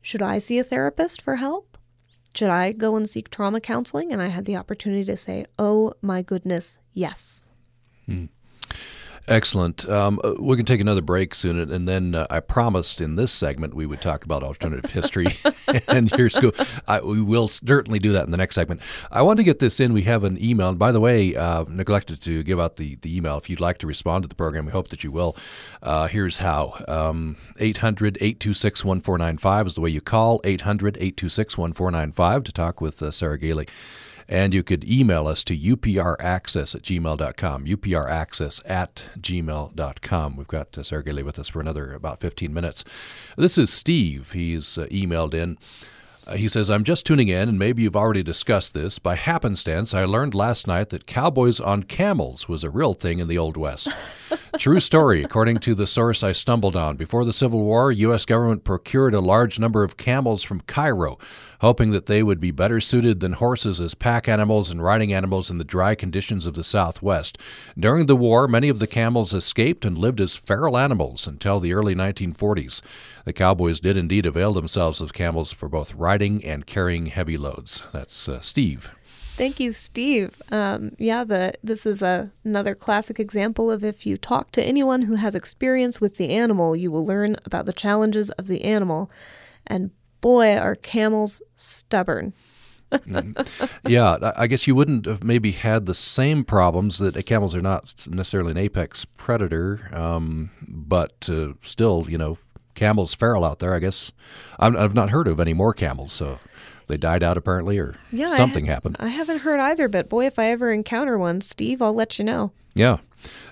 Should 0.01 0.21
I 0.21 0.37
see 0.37 0.59
a 0.59 0.63
therapist 0.63 1.21
for 1.21 1.35
help? 1.35 1.77
Should 2.33 2.49
I 2.49 2.71
go 2.71 2.95
and 2.95 3.09
seek 3.09 3.29
trauma 3.29 3.59
counseling? 3.59 4.13
And 4.13 4.21
I 4.21 4.27
had 4.27 4.45
the 4.45 4.55
opportunity 4.55 5.03
to 5.03 5.17
say, 5.17 5.45
Oh 5.59 5.93
my 6.01 6.21
goodness, 6.21 6.79
yes. 6.93 7.49
Excellent. 9.27 9.89
Um, 9.89 10.21
uh, 10.23 10.35
we 10.39 10.55
can 10.55 10.65
take 10.65 10.79
another 10.79 11.01
break 11.01 11.35
soon, 11.35 11.59
and- 11.59 11.87
then 11.87 12.15
uh, 12.15 12.27
I 12.29 12.39
promised 12.41 13.01
in 13.01 13.15
this 13.15 13.31
segment 13.31 13.73
we 13.73 13.85
would 13.85 14.01
talk 14.01 14.23
about 14.25 14.43
alternative 14.43 14.91
history 14.91 15.27
and 15.87 16.11
your 16.11 16.29
school. 16.29 16.51
I, 16.87 17.01
we 17.01 17.21
will 17.21 17.47
certainly 17.47 17.99
do 17.99 18.11
that 18.13 18.25
in 18.25 18.31
the 18.31 18.37
next 18.37 18.55
segment. 18.55 18.81
I 19.11 19.21
want 19.21 19.37
to 19.37 19.43
get 19.43 19.59
this 19.59 19.79
in. 19.79 19.93
We 19.93 20.03
have 20.03 20.23
an 20.23 20.41
email, 20.41 20.69
and 20.69 20.79
by 20.79 20.91
the 20.91 20.99
way, 20.99 21.35
uh, 21.35 21.65
neglected 21.67 22.21
to 22.23 22.43
give 22.43 22.59
out 22.59 22.75
the, 22.77 22.95
the 23.01 23.15
email. 23.15 23.37
If 23.37 23.49
you'd 23.49 23.59
like 23.61 23.77
to 23.79 23.87
respond 23.87 24.23
to 24.23 24.27
the 24.27 24.35
program, 24.35 24.65
we 24.65 24.71
hope 24.71 24.89
that 24.89 25.03
you 25.03 25.11
will. 25.11 25.35
Uh, 25.81 26.07
here's 26.07 26.37
how 26.37 26.83
um, 26.87 27.35
800 27.59 28.17
826 28.17 28.83
1495 28.85 29.67
is 29.67 29.75
the 29.75 29.81
way 29.81 29.89
you 29.89 30.01
call 30.01 30.39
800 30.45 30.97
826 30.97 31.57
1495 31.57 32.43
to 32.43 32.51
talk 32.51 32.81
with 32.81 33.01
uh, 33.01 33.11
Sarah 33.11 33.37
Gailey. 33.37 33.67
And 34.29 34.53
you 34.53 34.61
could 34.61 34.83
email 34.83 35.27
us 35.27 35.43
to 35.45 35.57
upraccess 35.57 36.75
at 36.75 36.81
gmail.com, 36.81 37.65
upraccess 37.65 38.61
at 38.65 39.05
gmail.com. 39.19 40.35
We've 40.35 40.47
got 40.47 40.77
uh, 40.77 40.83
Sarah 40.83 41.03
Gailey 41.03 41.23
with 41.23 41.39
us 41.39 41.49
for 41.49 41.61
another 41.61 41.93
about 41.93 42.19
15 42.19 42.53
minutes. 42.53 42.83
This 43.37 43.57
is 43.57 43.71
Steve. 43.71 44.33
He's 44.33 44.77
uh, 44.77 44.87
emailed 44.87 45.33
in. 45.33 45.57
Uh, 46.27 46.35
he 46.35 46.49
says, 46.49 46.69
I'm 46.69 46.83
just 46.83 47.05
tuning 47.05 47.29
in, 47.29 47.47
and 47.47 47.57
maybe 47.57 47.83
you've 47.83 47.95
already 47.95 48.21
discussed 48.21 48.73
this. 48.73 48.99
By 48.99 49.15
happenstance, 49.15 49.93
I 49.93 50.03
learned 50.03 50.35
last 50.35 50.67
night 50.67 50.89
that 50.89 51.07
cowboys 51.07 51.61
on 51.61 51.83
camels 51.83 52.49
was 52.49 52.65
a 52.65 52.69
real 52.69 52.93
thing 52.93 53.19
in 53.19 53.29
the 53.29 53.37
Old 53.37 53.55
West. 53.55 53.87
True 54.57 54.81
story. 54.81 55.23
According 55.23 55.59
to 55.59 55.73
the 55.73 55.87
source 55.87 56.23
I 56.23 56.33
stumbled 56.33 56.75
on, 56.75 56.97
before 56.97 57.23
the 57.23 57.31
Civil 57.31 57.63
War, 57.63 57.93
U.S. 57.93 58.25
government 58.25 58.65
procured 58.65 59.13
a 59.13 59.21
large 59.21 59.57
number 59.57 59.85
of 59.85 59.95
camels 59.95 60.43
from 60.43 60.59
Cairo, 60.61 61.17
hoping 61.61 61.91
that 61.91 62.05
they 62.05 62.23
would 62.23 62.39
be 62.39 62.51
better 62.51 62.79
suited 62.79 63.19
than 63.19 63.33
horses 63.33 63.79
as 63.79 63.95
pack 63.95 64.27
animals 64.27 64.69
and 64.69 64.83
riding 64.83 65.13
animals 65.13 65.49
in 65.49 65.57
the 65.57 65.63
dry 65.63 65.95
conditions 65.95 66.45
of 66.45 66.53
the 66.53 66.63
Southwest. 66.63 67.37
During 67.77 68.05
the 68.05 68.15
war, 68.15 68.47
many 68.47 68.69
of 68.69 68.79
the 68.79 68.87
camels 68.87 69.33
escaped 69.33 69.85
and 69.85 69.97
lived 69.97 70.21
as 70.21 70.35
feral 70.35 70.77
animals 70.77 71.27
until 71.27 71.59
the 71.59 71.73
early 71.73 71.95
1940s. 71.95 72.81
The 73.25 73.33
cowboys 73.33 73.79
did 73.79 73.97
indeed 73.97 74.25
avail 74.25 74.53
themselves 74.53 75.01
of 75.01 75.13
camels 75.13 75.53
for 75.53 75.67
both 75.69 75.93
riding 75.93 76.43
and 76.45 76.65
carrying 76.65 77.07
heavy 77.07 77.37
loads. 77.37 77.87
That's 77.91 78.29
uh, 78.29 78.41
Steve. 78.41 78.91
Thank 79.37 79.59
you, 79.59 79.71
Steve. 79.71 80.41
Um, 80.49 80.93
yeah, 80.97 81.23
the 81.23 81.53
this 81.63 81.85
is 81.85 82.01
a, 82.01 82.31
another 82.43 82.73
classic 82.73 83.19
example 83.19 83.69
of 83.69 83.83
if 83.83 84.03
you 84.03 84.17
talk 84.17 84.49
to 84.53 84.63
anyone 84.63 85.03
who 85.03 85.13
has 85.13 85.35
experience 85.35 86.01
with 86.01 86.15
the 86.15 86.31
animal, 86.31 86.75
you 86.75 86.89
will 86.89 87.05
learn 87.05 87.35
about 87.45 87.67
the 87.67 87.73
challenges 87.73 88.31
of 88.31 88.47
the 88.47 88.63
animal. 88.63 89.11
And 89.67 89.91
boy, 90.21 90.55
are 90.57 90.75
camels 90.75 91.41
stubborn. 91.55 92.33
mm-hmm. 92.91 93.65
Yeah, 93.87 94.31
I 94.37 94.47
guess 94.47 94.65
you 94.65 94.73
wouldn't 94.73 95.05
have 95.05 95.23
maybe 95.23 95.51
had 95.51 95.85
the 95.85 95.93
same 95.93 96.43
problems 96.45 96.99
that 96.99 97.21
camels 97.25 97.53
are 97.53 97.61
not 97.61 98.07
necessarily 98.09 98.51
an 98.51 98.57
apex 98.57 99.03
predator, 99.03 99.89
um, 99.91 100.51
but 100.67 101.29
uh, 101.29 101.53
still, 101.61 102.05
you 102.07 102.17
know, 102.17 102.37
camels 102.75 103.13
feral 103.13 103.43
out 103.43 103.59
there. 103.59 103.73
I 103.73 103.79
guess 103.79 104.11
i 104.59 104.69
have 104.69 104.93
not 104.93 105.09
heard 105.09 105.27
of 105.27 105.41
any 105.41 105.53
more 105.53 105.73
camels, 105.73 106.13
so 106.13 106.39
they 106.87 106.95
died 106.95 107.23
out 107.23 107.35
apparently, 107.35 107.77
or 107.77 107.95
yeah, 108.11 108.35
something 108.35 108.65
I 108.65 108.67
ha- 108.67 108.73
happened. 108.75 108.95
I 108.99 109.09
haven't 109.09 109.39
heard 109.39 109.59
either, 109.59 109.89
but 109.89 110.07
boy, 110.07 110.25
if 110.25 110.39
I 110.39 110.45
ever 110.45 110.71
encounter 110.71 111.17
one, 111.17 111.41
Steve, 111.41 111.81
I'll 111.81 111.93
let 111.93 112.17
you 112.17 112.23
know. 112.23 112.51
Yeah, 112.73 112.97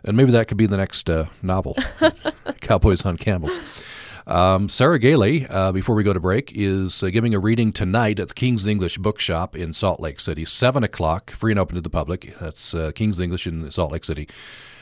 and 0.05 0.15
maybe 0.15 0.31
that 0.31 0.47
could 0.47 0.57
be 0.57 0.67
the 0.67 0.77
next 0.77 1.09
uh, 1.09 1.25
novel, 1.41 1.75
Cowboys 2.61 3.05
on 3.05 3.17
Camels. 3.17 3.59
Um, 4.27 4.69
Sarah 4.69 4.97
Gailey, 4.97 5.45
uh, 5.49 5.71
before 5.71 5.95
we 5.95 6.03
go 6.03 6.13
to 6.13 6.19
break, 6.19 6.51
is 6.55 7.03
uh, 7.03 7.09
giving 7.09 7.35
a 7.35 7.39
reading 7.39 7.71
tonight 7.71 8.19
at 8.19 8.29
the 8.29 8.33
King's 8.33 8.65
English 8.65 8.97
Bookshop 8.97 9.55
in 9.55 9.71
Salt 9.71 9.99
Lake 9.99 10.19
City, 10.19 10.45
7 10.45 10.83
o'clock, 10.83 11.29
free 11.31 11.51
and 11.51 11.59
open 11.59 11.75
to 11.75 11.81
the 11.81 11.91
public. 11.91 12.35
That's 12.39 12.73
uh, 12.73 12.91
King's 12.95 13.19
English 13.19 13.45
in 13.45 13.69
Salt 13.69 13.91
Lake 13.91 14.03
City. 14.03 14.27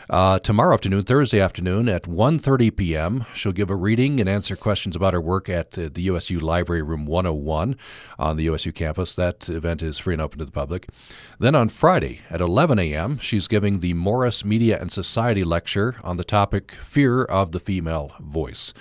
Uh, 0.09 0.39
tomorrow 0.39 0.73
afternoon, 0.73 1.01
Thursday 1.01 1.39
afternoon 1.39 1.89
at 1.89 2.03
1.30 2.03 2.75
p.m., 2.75 3.25
she'll 3.33 3.51
give 3.51 3.69
a 3.69 3.75
reading 3.75 4.19
and 4.19 4.29
answer 4.29 4.55
questions 4.55 4.95
about 4.95 5.13
her 5.13 5.21
work 5.21 5.49
at 5.49 5.77
uh, 5.77 5.89
the 5.93 6.03
USU 6.03 6.39
Library 6.39 6.81
Room 6.81 7.05
101 7.05 7.75
on 8.19 8.37
the 8.37 8.43
USU 8.43 8.71
campus. 8.71 9.15
That 9.15 9.49
event 9.49 9.81
is 9.81 9.99
free 9.99 10.13
and 10.13 10.21
open 10.21 10.39
to 10.39 10.45
the 10.45 10.51
public. 10.51 10.87
Then 11.39 11.55
on 11.55 11.69
Friday 11.69 12.21
at 12.29 12.41
11 12.41 12.79
a.m., 12.79 13.17
she's 13.17 13.47
giving 13.47 13.79
the 13.79 13.93
Morris 13.93 14.43
Media 14.45 14.79
and 14.79 14.91
Society 14.91 15.43
lecture 15.43 15.95
on 16.03 16.17
the 16.17 16.23
topic 16.23 16.73
Fear 16.85 17.23
of 17.23 17.51
the 17.51 17.59
Female 17.59 18.13
Voice. 18.19 18.73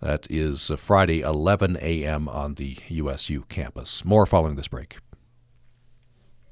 That 0.00 0.26
is 0.30 0.70
uh, 0.70 0.76
Friday, 0.76 1.20
11 1.20 1.76
a.m. 1.80 2.28
on 2.28 2.54
the 2.54 2.78
USU 2.88 3.42
campus. 3.48 4.04
More 4.04 4.26
following 4.26 4.56
this 4.56 4.68
break. 4.68 4.98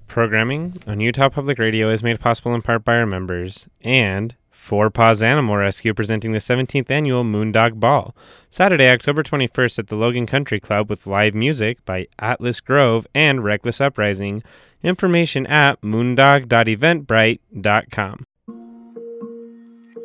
Programming 0.08 0.74
on 0.86 1.00
Utah 1.00 1.28
Public 1.28 1.58
Radio 1.58 1.90
is 1.90 2.02
made 2.02 2.18
possible 2.20 2.54
in 2.54 2.62
part 2.62 2.82
by 2.84 2.96
our 2.96 3.06
members 3.06 3.66
and 3.80 4.34
Four 4.50 4.90
Paws 4.90 5.22
Animal 5.22 5.56
Rescue 5.58 5.94
presenting 5.94 6.32
the 6.32 6.38
17th 6.38 6.90
annual 6.90 7.22
Moondog 7.22 7.78
Ball, 7.78 8.16
Saturday, 8.50 8.88
October 8.88 9.22
21st 9.22 9.78
at 9.78 9.86
the 9.88 9.94
Logan 9.94 10.26
Country 10.26 10.58
Club 10.58 10.90
with 10.90 11.06
live 11.06 11.34
music 11.34 11.84
by 11.84 12.08
Atlas 12.18 12.58
Grove 12.60 13.06
and 13.14 13.44
Reckless 13.44 13.80
Uprising. 13.80 14.42
Information 14.82 15.46
at 15.46 15.80
moondog.eventbrite.com. 15.82 18.25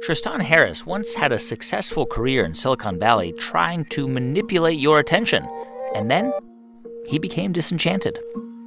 Tristan 0.01 0.39
Harris 0.39 0.83
once 0.83 1.13
had 1.13 1.31
a 1.31 1.37
successful 1.37 2.07
career 2.07 2.43
in 2.43 2.55
Silicon 2.55 2.97
Valley 2.97 3.33
trying 3.33 3.85
to 3.85 4.07
manipulate 4.07 4.79
your 4.79 4.97
attention, 4.97 5.47
and 5.93 6.09
then 6.09 6.33
he 7.05 7.19
became 7.19 7.51
disenchanted. 7.51 8.17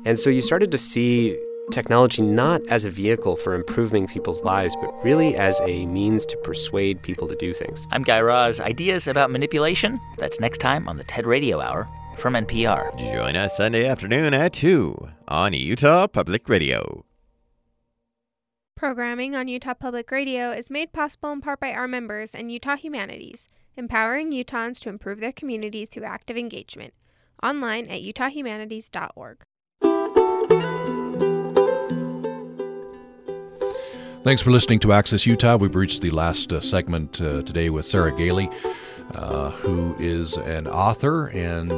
And 0.05 0.17
so 0.17 0.31
you 0.31 0.41
started 0.41 0.71
to 0.71 0.79
see 0.79 1.37
technology 1.73 2.23
not 2.23 2.61
as 2.69 2.85
a 2.85 2.91
vehicle 2.91 3.35
for 3.35 3.57
improving 3.57 4.07
people's 4.07 4.45
lives, 4.45 4.77
but 4.81 4.95
really 5.03 5.35
as 5.35 5.61
a 5.65 5.87
means 5.87 6.25
to 6.27 6.37
persuade 6.37 7.03
people 7.03 7.27
to 7.27 7.35
do 7.35 7.53
things. 7.53 7.89
I'm 7.91 8.05
Guy 8.05 8.21
Raz. 8.21 8.61
Ideas 8.61 9.09
about 9.09 9.33
manipulation? 9.33 9.99
That's 10.19 10.39
next 10.39 10.59
time 10.59 10.87
on 10.89 10.99
the 10.99 11.05
TED 11.05 11.27
Radio 11.27 11.61
Hour 11.61 11.89
from 12.17 12.35
NPR. 12.35 12.97
Join 12.97 13.35
us 13.35 13.57
Sunday 13.57 13.89
afternoon 13.89 14.35
at 14.35 14.53
2 14.53 15.09
on 15.27 15.53
Utah 15.53 16.07
Public 16.07 16.49
Radio. 16.49 17.05
Programming 18.77 19.37
on 19.37 19.47
Utah 19.47 19.75
Public 19.75 20.11
Radio 20.11 20.51
is 20.51 20.69
made 20.69 20.93
possible 20.93 21.31
in 21.31 21.41
part 21.41 21.61
by 21.61 21.73
our 21.73 21.87
members 21.87 22.31
and 22.35 22.51
Utah 22.51 22.75
Humanities, 22.77 23.47
empowering 23.77 24.33
Utahns 24.33 24.81
to 24.81 24.89
improve 24.89 25.21
their 25.21 25.31
communities 25.31 25.89
through 25.89 26.03
active 26.03 26.37
engagement. 26.37 26.93
Online 27.41 27.89
at 27.89 28.01
utahhumanities.org. 28.01 29.43
Thanks 34.25 34.43
for 34.43 34.51
listening 34.51 34.81
to 34.81 34.93
Access 34.93 35.25
Utah. 35.25 35.57
We've 35.57 35.77
reached 35.77 36.03
the 36.03 36.11
last 36.11 36.53
uh, 36.53 36.61
segment 36.61 37.21
uh, 37.21 37.43
today 37.43 37.71
with 37.71 37.87
Sarah 37.87 38.11
Gailey, 38.11 38.51
uh, 39.15 39.51
who 39.51 39.95
is 40.01 40.37
an 40.39 40.67
author 40.67 41.27
and 41.27 41.71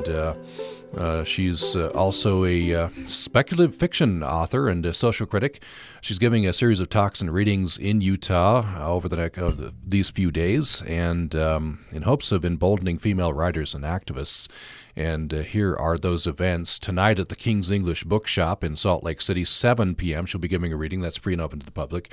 uh, 0.96 1.16
uh, 1.16 1.24
she's 1.24 1.76
uh, 1.76 1.88
also 1.94 2.44
a 2.44 2.90
speculative 3.06 3.74
fiction 3.74 4.22
author 4.22 4.68
and 4.68 4.84
a 4.84 4.92
social 4.92 5.26
critic. 5.26 5.62
She's 6.00 6.18
giving 6.18 6.46
a 6.46 6.52
series 6.52 6.80
of 6.80 6.88
talks 6.88 7.20
and 7.20 7.32
readings 7.32 7.78
in 7.78 8.00
Utah 8.00 8.86
over 8.86 9.08
the 9.08 9.16
next 9.16 9.40
these 9.86 10.10
few 10.10 10.30
days, 10.30 10.82
and 10.82 11.34
um, 11.34 11.84
in 11.92 12.02
hopes 12.02 12.32
of 12.32 12.44
emboldening 12.44 12.98
female 12.98 13.32
writers 13.32 13.74
and 13.74 13.84
activists. 13.84 14.48
And 14.94 15.32
uh, 15.32 15.38
here 15.38 15.76
are 15.76 15.98
those 15.98 16.26
events. 16.26 16.78
Tonight 16.78 17.18
at 17.18 17.28
the 17.28 17.36
King's 17.36 17.70
English 17.70 18.04
Bookshop 18.04 18.64
in 18.64 18.76
Salt 18.76 19.04
Lake 19.04 19.20
City, 19.20 19.44
7 19.44 19.94
p.m. 19.94 20.26
She'll 20.26 20.40
be 20.40 20.48
giving 20.48 20.72
a 20.72 20.76
reading 20.76 21.00
that's 21.00 21.18
free 21.18 21.34
and 21.34 21.42
open 21.42 21.60
to 21.60 21.66
the 21.66 21.72
public. 21.72 22.10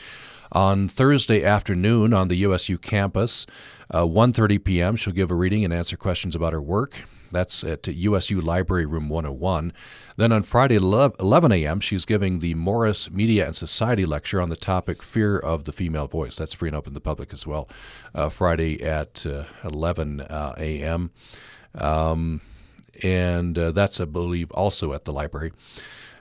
On 0.52 0.88
Thursday 0.88 1.44
afternoon 1.44 2.14
on 2.14 2.28
the 2.28 2.36
USU 2.38 2.78
campus, 2.78 3.46
uh, 3.90 4.04
1.30 4.04 4.64
p.m., 4.64 4.96
she'll 4.96 5.14
give 5.14 5.32
a 5.32 5.36
reading 5.36 5.64
and 5.64 5.74
answer 5.74 5.98
questions 5.98 6.36
about 6.36 6.54
her 6.54 6.62
work. 6.62 7.04
That's 7.34 7.64
at 7.64 7.88
USU 7.88 8.40
Library 8.40 8.86
Room 8.86 9.10
101. 9.10 9.74
Then 10.16 10.32
on 10.32 10.44
Friday, 10.44 10.76
11 10.76 11.52
a.m., 11.52 11.80
she's 11.80 12.06
giving 12.06 12.40
the 12.40 12.54
Morris 12.54 13.12
Media 13.12 13.46
and 13.46 13.56
Society 13.56 14.06
lecture 14.06 14.40
on 14.40 14.50
the 14.50 14.56
topic 14.56 15.04
Fear 15.04 15.40
of 15.40 15.66
the 15.66 15.74
Female 15.74 16.08
Voice. 16.08 16.38
That's 16.38 16.54
free 16.54 16.70
and 16.70 16.76
open 16.76 16.92
to 16.92 16.96
the 16.96 17.02
public 17.02 17.34
as 17.34 17.46
well. 17.46 17.68
Uh, 18.16 18.30
Friday 18.30 18.82
at 18.82 19.26
uh, 19.26 19.44
11 19.66 20.22
uh, 20.22 20.56
a.m. 20.58 21.12
Um, 21.76 22.42
and 23.02 23.58
uh, 23.58 23.72
that's, 23.72 24.00
I 24.00 24.06
believe, 24.06 24.52
also 24.52 24.94
at 24.94 25.06
the 25.06 25.14
library. 25.14 25.52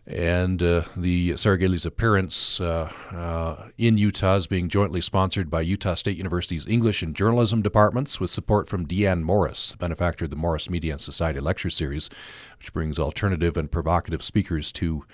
And 0.04 0.60
uh, 0.60 0.82
the 0.96 1.36
Sarah 1.36 1.58
Gailey's 1.58 1.86
appearance 1.86 2.60
uh, 2.60 2.90
uh, 3.12 3.68
in 3.78 3.98
Utah 3.98 4.34
is 4.34 4.48
being 4.48 4.68
jointly 4.68 5.00
sponsored 5.00 5.48
by 5.48 5.60
Utah 5.60 5.94
State 5.94 6.16
University's 6.16 6.66
English 6.66 7.02
and 7.02 7.14
Journalism 7.14 7.62
departments 7.62 8.18
with 8.18 8.30
support 8.30 8.68
from 8.68 8.84
Deanne 8.84 9.22
Morris, 9.22 9.76
benefactor 9.76 10.24
of 10.24 10.30
the 10.30 10.36
Morris 10.36 10.68
Media 10.68 10.92
and 10.92 11.00
Society 11.00 11.38
Lecture 11.38 11.70
Series, 11.70 12.10
which 12.58 12.72
brings 12.72 12.98
alternative 12.98 13.56
and 13.56 13.70
provocative 13.70 14.24
speakers 14.24 14.72
to 14.72 15.04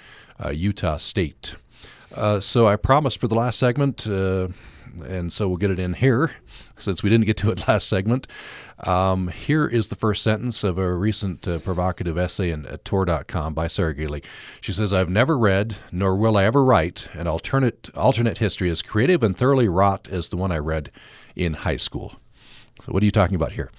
uh, 0.43 0.49
Utah 0.49 0.97
State. 0.97 1.57
Uh, 2.15 2.41
so 2.41 2.67
I 2.67 2.77
promised 2.77 3.21
for 3.21 3.29
the 3.29 3.35
last 3.35 3.59
segment, 3.59 4.07
uh, 4.07 4.49
and 5.07 5.31
so 5.31 5.49
we'll 5.49 5.59
get 5.59 5.71
it 5.71 5.79
in 5.79 5.93
here 5.93 6.33
since 6.79 7.03
we 7.03 7.11
didn't 7.11 7.27
get 7.27 7.37
to 7.39 7.51
it 7.51 7.69
last 7.69 7.89
segment. 7.89 8.27
Um, 8.81 9.29
here 9.29 9.67
is 9.67 9.89
the 9.89 9.97
first 9.97 10.23
sentence 10.23 10.63
of 10.63 10.79
a 10.79 10.95
recent 10.95 11.49
uh, 11.49 11.59
provocative 11.59 12.17
essay 12.17 12.51
in 12.51 12.65
uh, 12.67 12.77
Tor.com 12.85 13.53
by 13.53 13.67
Sarah 13.67 13.95
Gailey. 13.95 14.23
She 14.61 14.73
says, 14.73 14.93
I've 14.93 15.11
never 15.11 15.37
read, 15.37 15.79
nor 15.91 16.17
will 16.17 16.37
I 16.37 16.45
ever 16.45 16.65
write, 16.65 17.09
an 17.15 17.27
alternate, 17.27 17.91
alternate 17.97 18.39
history 18.39 18.71
as 18.71 18.83
creative 18.83 19.23
and 19.23 19.37
thoroughly 19.37 19.69
wrought 19.69 20.07
as 20.09 20.29
the 20.29 20.37
one 20.37 20.53
I 20.53 20.59
read 20.59 20.93
in 21.35 21.55
high 21.55 21.77
school. 21.77 22.15
So, 22.81 22.93
what 22.93 23.03
are 23.03 23.07
you 23.07 23.13
talking 23.13 23.35
about 23.35 23.53
here? 23.53 23.73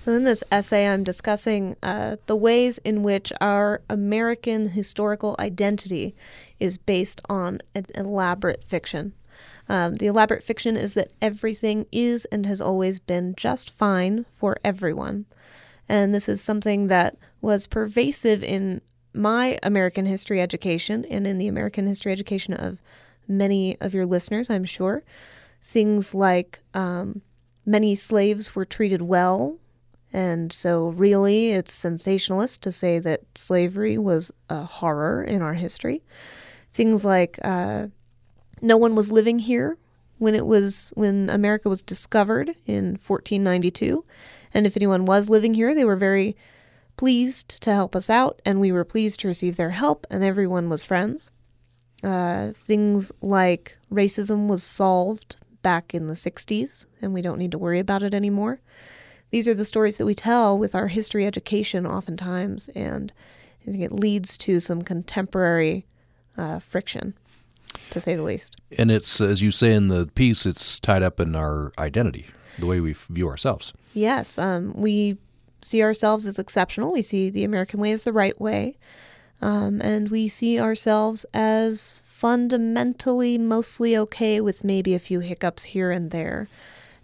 So, 0.00 0.12
in 0.12 0.24
this 0.24 0.42
essay, 0.50 0.88
I'm 0.88 1.04
discussing 1.04 1.76
uh, 1.82 2.16
the 2.24 2.36
ways 2.36 2.78
in 2.78 3.02
which 3.02 3.34
our 3.42 3.82
American 3.90 4.70
historical 4.70 5.36
identity 5.38 6.14
is 6.58 6.78
based 6.78 7.20
on 7.28 7.60
an 7.74 7.84
elaborate 7.94 8.64
fiction. 8.64 9.12
Um, 9.68 9.96
the 9.96 10.06
elaborate 10.06 10.42
fiction 10.42 10.76
is 10.76 10.94
that 10.94 11.12
everything 11.20 11.86
is 11.92 12.24
and 12.26 12.44
has 12.46 12.60
always 12.60 12.98
been 12.98 13.34
just 13.36 13.70
fine 13.70 14.26
for 14.32 14.56
everyone. 14.64 15.26
And 15.88 16.14
this 16.14 16.28
is 16.28 16.40
something 16.40 16.88
that 16.88 17.16
was 17.40 17.66
pervasive 17.66 18.42
in 18.42 18.80
my 19.12 19.58
American 19.62 20.06
history 20.06 20.40
education 20.40 21.04
and 21.04 21.26
in 21.26 21.38
the 21.38 21.48
American 21.48 21.86
history 21.86 22.12
education 22.12 22.54
of 22.54 22.80
many 23.26 23.80
of 23.80 23.94
your 23.94 24.06
listeners, 24.06 24.50
I'm 24.50 24.64
sure. 24.64 25.02
Things 25.62 26.14
like 26.14 26.60
um, 26.74 27.22
many 27.66 27.94
slaves 27.94 28.54
were 28.54 28.64
treated 28.64 29.02
well. 29.02 29.58
And 30.12 30.52
so, 30.52 30.88
really, 30.88 31.52
it's 31.52 31.72
sensationalist 31.72 32.62
to 32.64 32.72
say 32.72 32.98
that 32.98 33.22
slavery 33.36 33.96
was 33.96 34.32
a 34.48 34.64
horror 34.64 35.22
in 35.22 35.40
our 35.40 35.54
history. 35.54 36.02
Things 36.72 37.04
like 37.04 37.38
uh, 37.42 37.86
no 38.60 38.76
one 38.76 38.94
was 38.94 39.12
living 39.12 39.38
here 39.38 39.78
when 40.18 40.34
it 40.34 40.46
was 40.46 40.92
when 40.94 41.30
America 41.30 41.68
was 41.68 41.82
discovered 41.82 42.54
in 42.66 42.98
1492. 43.06 44.04
And 44.52 44.66
if 44.66 44.76
anyone 44.76 45.04
was 45.04 45.30
living 45.30 45.54
here, 45.54 45.74
they 45.74 45.84
were 45.84 45.96
very 45.96 46.36
pleased 46.96 47.62
to 47.62 47.72
help 47.72 47.96
us 47.96 48.10
out, 48.10 48.42
and 48.44 48.60
we 48.60 48.72
were 48.72 48.84
pleased 48.84 49.20
to 49.20 49.28
receive 49.28 49.56
their 49.56 49.70
help, 49.70 50.06
and 50.10 50.22
everyone 50.22 50.68
was 50.68 50.84
friends. 50.84 51.30
Uh, 52.02 52.50
things 52.52 53.12
like 53.22 53.78
racism 53.90 54.48
was 54.48 54.62
solved 54.62 55.36
back 55.62 55.94
in 55.94 56.08
the 56.08 56.14
60s, 56.14 56.84
and 57.00 57.14
we 57.14 57.22
don't 57.22 57.38
need 57.38 57.52
to 57.52 57.58
worry 57.58 57.78
about 57.78 58.02
it 58.02 58.12
anymore. 58.12 58.60
These 59.30 59.46
are 59.46 59.54
the 59.54 59.64
stories 59.64 59.98
that 59.98 60.06
we 60.06 60.14
tell 60.14 60.58
with 60.58 60.74
our 60.74 60.88
history 60.88 61.26
education, 61.26 61.86
oftentimes, 61.86 62.68
and 62.74 63.12
I 63.66 63.70
think 63.70 63.82
it 63.82 63.92
leads 63.92 64.36
to 64.38 64.60
some 64.60 64.82
contemporary 64.82 65.86
uh, 66.36 66.58
friction, 66.58 67.14
to 67.90 68.00
say 68.00 68.16
the 68.16 68.22
least. 68.22 68.56
And 68.78 68.90
it's, 68.90 69.20
as 69.20 69.42
you 69.42 69.50
say 69.50 69.72
in 69.74 69.88
the 69.88 70.06
piece, 70.14 70.46
it's 70.46 70.80
tied 70.80 71.02
up 71.02 71.20
in 71.20 71.34
our 71.34 71.72
identity, 71.78 72.26
the 72.58 72.66
way 72.66 72.80
we 72.80 72.94
view 73.08 73.28
ourselves. 73.28 73.72
Yes, 73.94 74.38
um, 74.38 74.72
we 74.74 75.18
see 75.62 75.82
ourselves 75.82 76.26
as 76.26 76.38
exceptional. 76.38 76.92
We 76.92 77.02
see 77.02 77.30
the 77.30 77.44
American 77.44 77.80
way 77.80 77.92
as 77.92 78.04
the 78.04 78.12
right 78.12 78.38
way. 78.40 78.76
Um, 79.42 79.80
and 79.80 80.10
we 80.10 80.28
see 80.28 80.60
ourselves 80.60 81.24
as 81.32 82.02
fundamentally 82.04 83.38
mostly 83.38 83.96
okay 83.96 84.40
with 84.40 84.62
maybe 84.62 84.94
a 84.94 84.98
few 84.98 85.20
hiccups 85.20 85.64
here 85.64 85.90
and 85.90 86.10
there. 86.10 86.48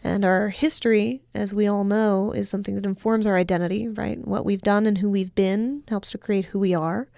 And 0.04 0.24
our 0.24 0.50
history, 0.50 1.22
as 1.34 1.54
we 1.54 1.66
all 1.66 1.84
know, 1.84 2.32
is 2.32 2.48
something 2.48 2.74
that 2.74 2.86
informs 2.86 3.26
our 3.26 3.36
identity, 3.36 3.88
right? 3.88 4.18
What 4.24 4.44
we've 4.44 4.62
done 4.62 4.86
and 4.86 4.98
who 4.98 5.10
we've 5.10 5.34
been 5.34 5.82
helps 5.88 6.10
to 6.10 6.18
create 6.18 6.46
who 6.46 6.60
we 6.60 6.74
are. 6.74 7.08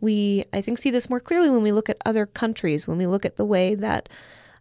We, 0.00 0.44
I 0.52 0.60
think, 0.60 0.78
see 0.78 0.90
this 0.90 1.10
more 1.10 1.20
clearly 1.20 1.50
when 1.50 1.62
we 1.62 1.72
look 1.72 1.88
at 1.88 1.96
other 2.06 2.26
countries, 2.26 2.86
when 2.86 2.98
we 2.98 3.06
look 3.06 3.24
at 3.24 3.36
the 3.36 3.44
way 3.44 3.74
that 3.74 4.08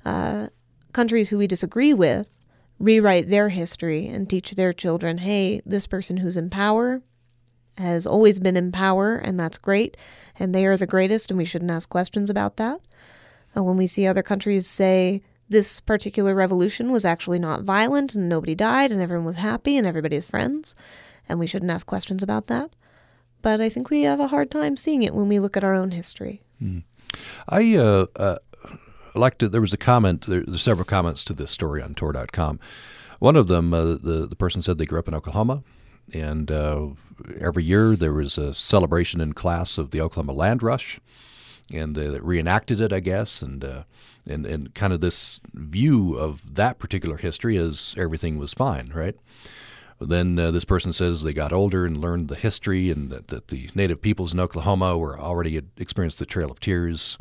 uh, 0.06 0.48
countries 0.94 1.30
who 1.30 1.38
we 1.38 1.48
disagree 1.48 1.94
with 1.94 2.46
rewrite 2.80 3.30
their 3.30 3.50
history 3.50 4.08
and 4.08 4.30
teach 4.30 4.52
their 4.52 4.74
children 4.74 5.20
hey, 5.20 5.62
this 5.66 5.88
person 5.88 6.18
who's 6.18 6.38
in 6.38 6.50
power 6.50 7.02
has 7.78 8.08
always 8.08 8.40
been 8.40 8.58
in 8.58 8.72
power, 8.72 9.18
and 9.18 9.40
that's 9.40 9.58
great, 9.60 9.96
and 10.40 10.54
they 10.54 10.66
are 10.66 10.78
the 10.78 10.88
greatest, 10.88 11.30
and 11.30 11.38
we 11.38 11.46
shouldn't 11.46 11.70
ask 11.70 11.90
questions 11.90 12.30
about 12.30 12.58
that. 12.58 12.80
Uh, 13.56 13.64
when 13.64 13.78
we 13.78 13.86
see 13.88 14.08
other 14.08 14.24
countries 14.24 14.68
say 14.68 15.22
this 15.50 15.80
particular 15.80 16.36
revolution 16.36 16.92
was 16.92 17.06
actually 17.06 17.40
not 17.40 17.64
violent 17.64 18.16
and 18.16 18.28
nobody 18.28 18.54
died 18.54 18.92
and 18.92 19.02
everyone 19.02 19.26
was 19.26 19.38
happy 19.38 19.78
and 19.78 19.88
everybody 19.88 20.16
is 20.16 20.30
friends, 20.30 20.76
and 21.30 21.40
we 21.40 21.48
shouldn't 21.48 21.72
ask 21.72 21.86
questions 21.86 22.24
about 22.24 22.48
that. 22.48 22.72
But 23.42 23.62
I 23.62 23.70
think 23.70 23.90
we 23.90 24.02
have 24.04 24.20
a 24.20 24.28
hard 24.28 24.52
time 24.52 24.78
seeing 24.78 25.04
it 25.04 25.14
when 25.14 25.28
we 25.28 25.40
look 25.40 25.56
at 25.56 25.64
our 25.64 25.74
own 25.74 25.92
history. 25.92 26.42
Hmm. 26.60 26.80
I 27.48 27.76
uh, 27.76 28.08
uh, 28.16 28.38
like 29.16 29.38
to. 29.40 29.50
There 29.50 29.62
was 29.62 29.74
a 29.74 29.78
comment. 29.78 30.26
There, 30.26 30.44
there's 30.46 30.62
several 30.62 30.86
comments 30.86 31.24
to 31.26 31.34
this 31.34 31.52
story 31.52 31.82
on 31.82 31.96
Tor.com. 31.96 32.60
One 33.20 33.36
of 33.36 33.48
them, 33.48 33.74
uh, 33.74 33.96
the 33.96 34.28
the 34.30 34.36
person 34.36 34.62
said 34.62 34.78
they 34.78 34.86
grew 34.86 35.00
up 35.00 35.08
in 35.08 35.16
Oklahoma, 35.16 35.64
and 36.14 36.52
uh, 36.52 36.90
every 37.40 37.64
year 37.64 37.96
there 37.96 38.14
was 38.14 38.38
a 38.38 38.54
celebration 38.54 39.22
in 39.22 39.34
class 39.34 39.78
of 39.78 39.92
the 39.92 40.02
Oklahoma 40.02 40.34
Land 40.34 40.62
Rush, 40.62 41.00
and 41.72 41.96
they 41.96 42.20
reenacted 42.20 42.80
it, 42.80 42.94
I 42.94 43.00
guess, 43.00 43.42
and 43.42 43.64
uh, 43.64 43.84
and 44.26 44.46
and 44.46 44.74
kind 44.76 44.94
of 44.94 45.02
this 45.02 45.40
view 45.54 46.16
of 46.16 46.56
that 46.56 46.80
particular 46.80 47.18
history 47.18 47.58
as 47.58 47.96
everything 47.98 48.38
was 48.38 48.54
fine, 48.54 48.92
right? 48.94 49.16
Then 50.00 50.38
uh, 50.38 50.52
this 50.52 50.66
person 50.66 50.94
says 50.94 51.24
they 51.24 51.34
got 51.34 51.52
older 51.52 51.86
and 51.86 51.98
learned 51.98 52.28
the 52.28 52.36
history, 52.36 52.92
and 52.92 53.10
that, 53.10 53.30
that 53.30 53.48
the 53.48 53.70
native 53.74 54.02
peoples 54.02 54.34
in 54.34 54.40
Oklahoma 54.40 54.98
were 54.98 55.20
already 55.20 55.56
had 55.56 55.70
experienced 55.78 56.20
the 56.20 56.26
Trail 56.26 56.52
of 56.52 56.60
Tears, 56.60 57.18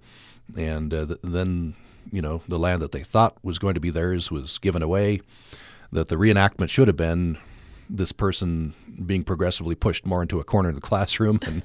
and 0.57 0.93
uh, 0.93 1.07
th- 1.07 1.21
then 1.23 1.75
you 2.13 2.21
know 2.21 2.43
the 2.47 2.59
land 2.59 2.83
that 2.83 2.93
they 2.93 3.03
thought 3.03 3.37
was 3.43 3.59
going 3.59 3.75
to 3.75 3.81
be 3.81 3.91
theirs 3.91 4.31
was 4.31 4.59
given 4.59 4.83
away. 4.83 5.21
That 5.91 6.09
the 6.09 6.17
reenactment 6.17 6.69
should 6.69 6.89
have 6.89 6.97
been 6.97 7.39
this 7.89 8.13
person 8.13 8.75
being 9.07 9.25
progressively 9.25 9.75
pushed 9.75 10.05
more 10.05 10.21
into 10.21 10.41
a 10.41 10.45
corner 10.45 10.69
of 10.69 10.75
the 10.75 10.81
classroom, 10.83 11.41
and 11.47 11.63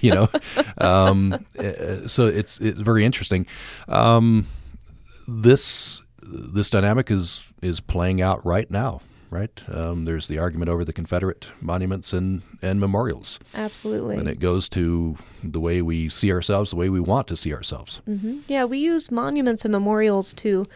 you 0.00 0.14
know, 0.14 0.28
um, 0.78 1.44
uh, 1.58 2.06
so 2.06 2.26
it's 2.26 2.60
it's 2.60 2.80
very 2.80 3.04
interesting. 3.04 3.46
Um, 3.88 4.46
this 5.26 6.02
this 6.22 6.70
dynamic 6.70 7.10
is 7.10 7.52
is 7.62 7.80
playing 7.80 8.22
out 8.22 8.46
right 8.46 8.70
now 8.70 9.00
right? 9.32 9.62
Um, 9.68 10.04
there's 10.04 10.28
the 10.28 10.38
argument 10.38 10.68
over 10.68 10.84
the 10.84 10.92
Confederate 10.92 11.48
monuments 11.60 12.12
and, 12.12 12.42
and 12.60 12.78
memorials. 12.78 13.40
Absolutely. 13.54 14.18
And 14.18 14.28
it 14.28 14.38
goes 14.38 14.68
to 14.70 15.16
the 15.42 15.58
way 15.58 15.80
we 15.82 16.08
see 16.08 16.30
ourselves, 16.30 16.70
the 16.70 16.76
way 16.76 16.90
we 16.90 17.00
want 17.00 17.26
to 17.28 17.36
see 17.36 17.52
ourselves. 17.52 18.00
Mm-hmm. 18.06 18.40
Yeah, 18.46 18.64
we 18.64 18.78
use 18.78 19.10
monuments 19.10 19.64
and 19.64 19.72
memorials 19.72 20.32
to 20.34 20.66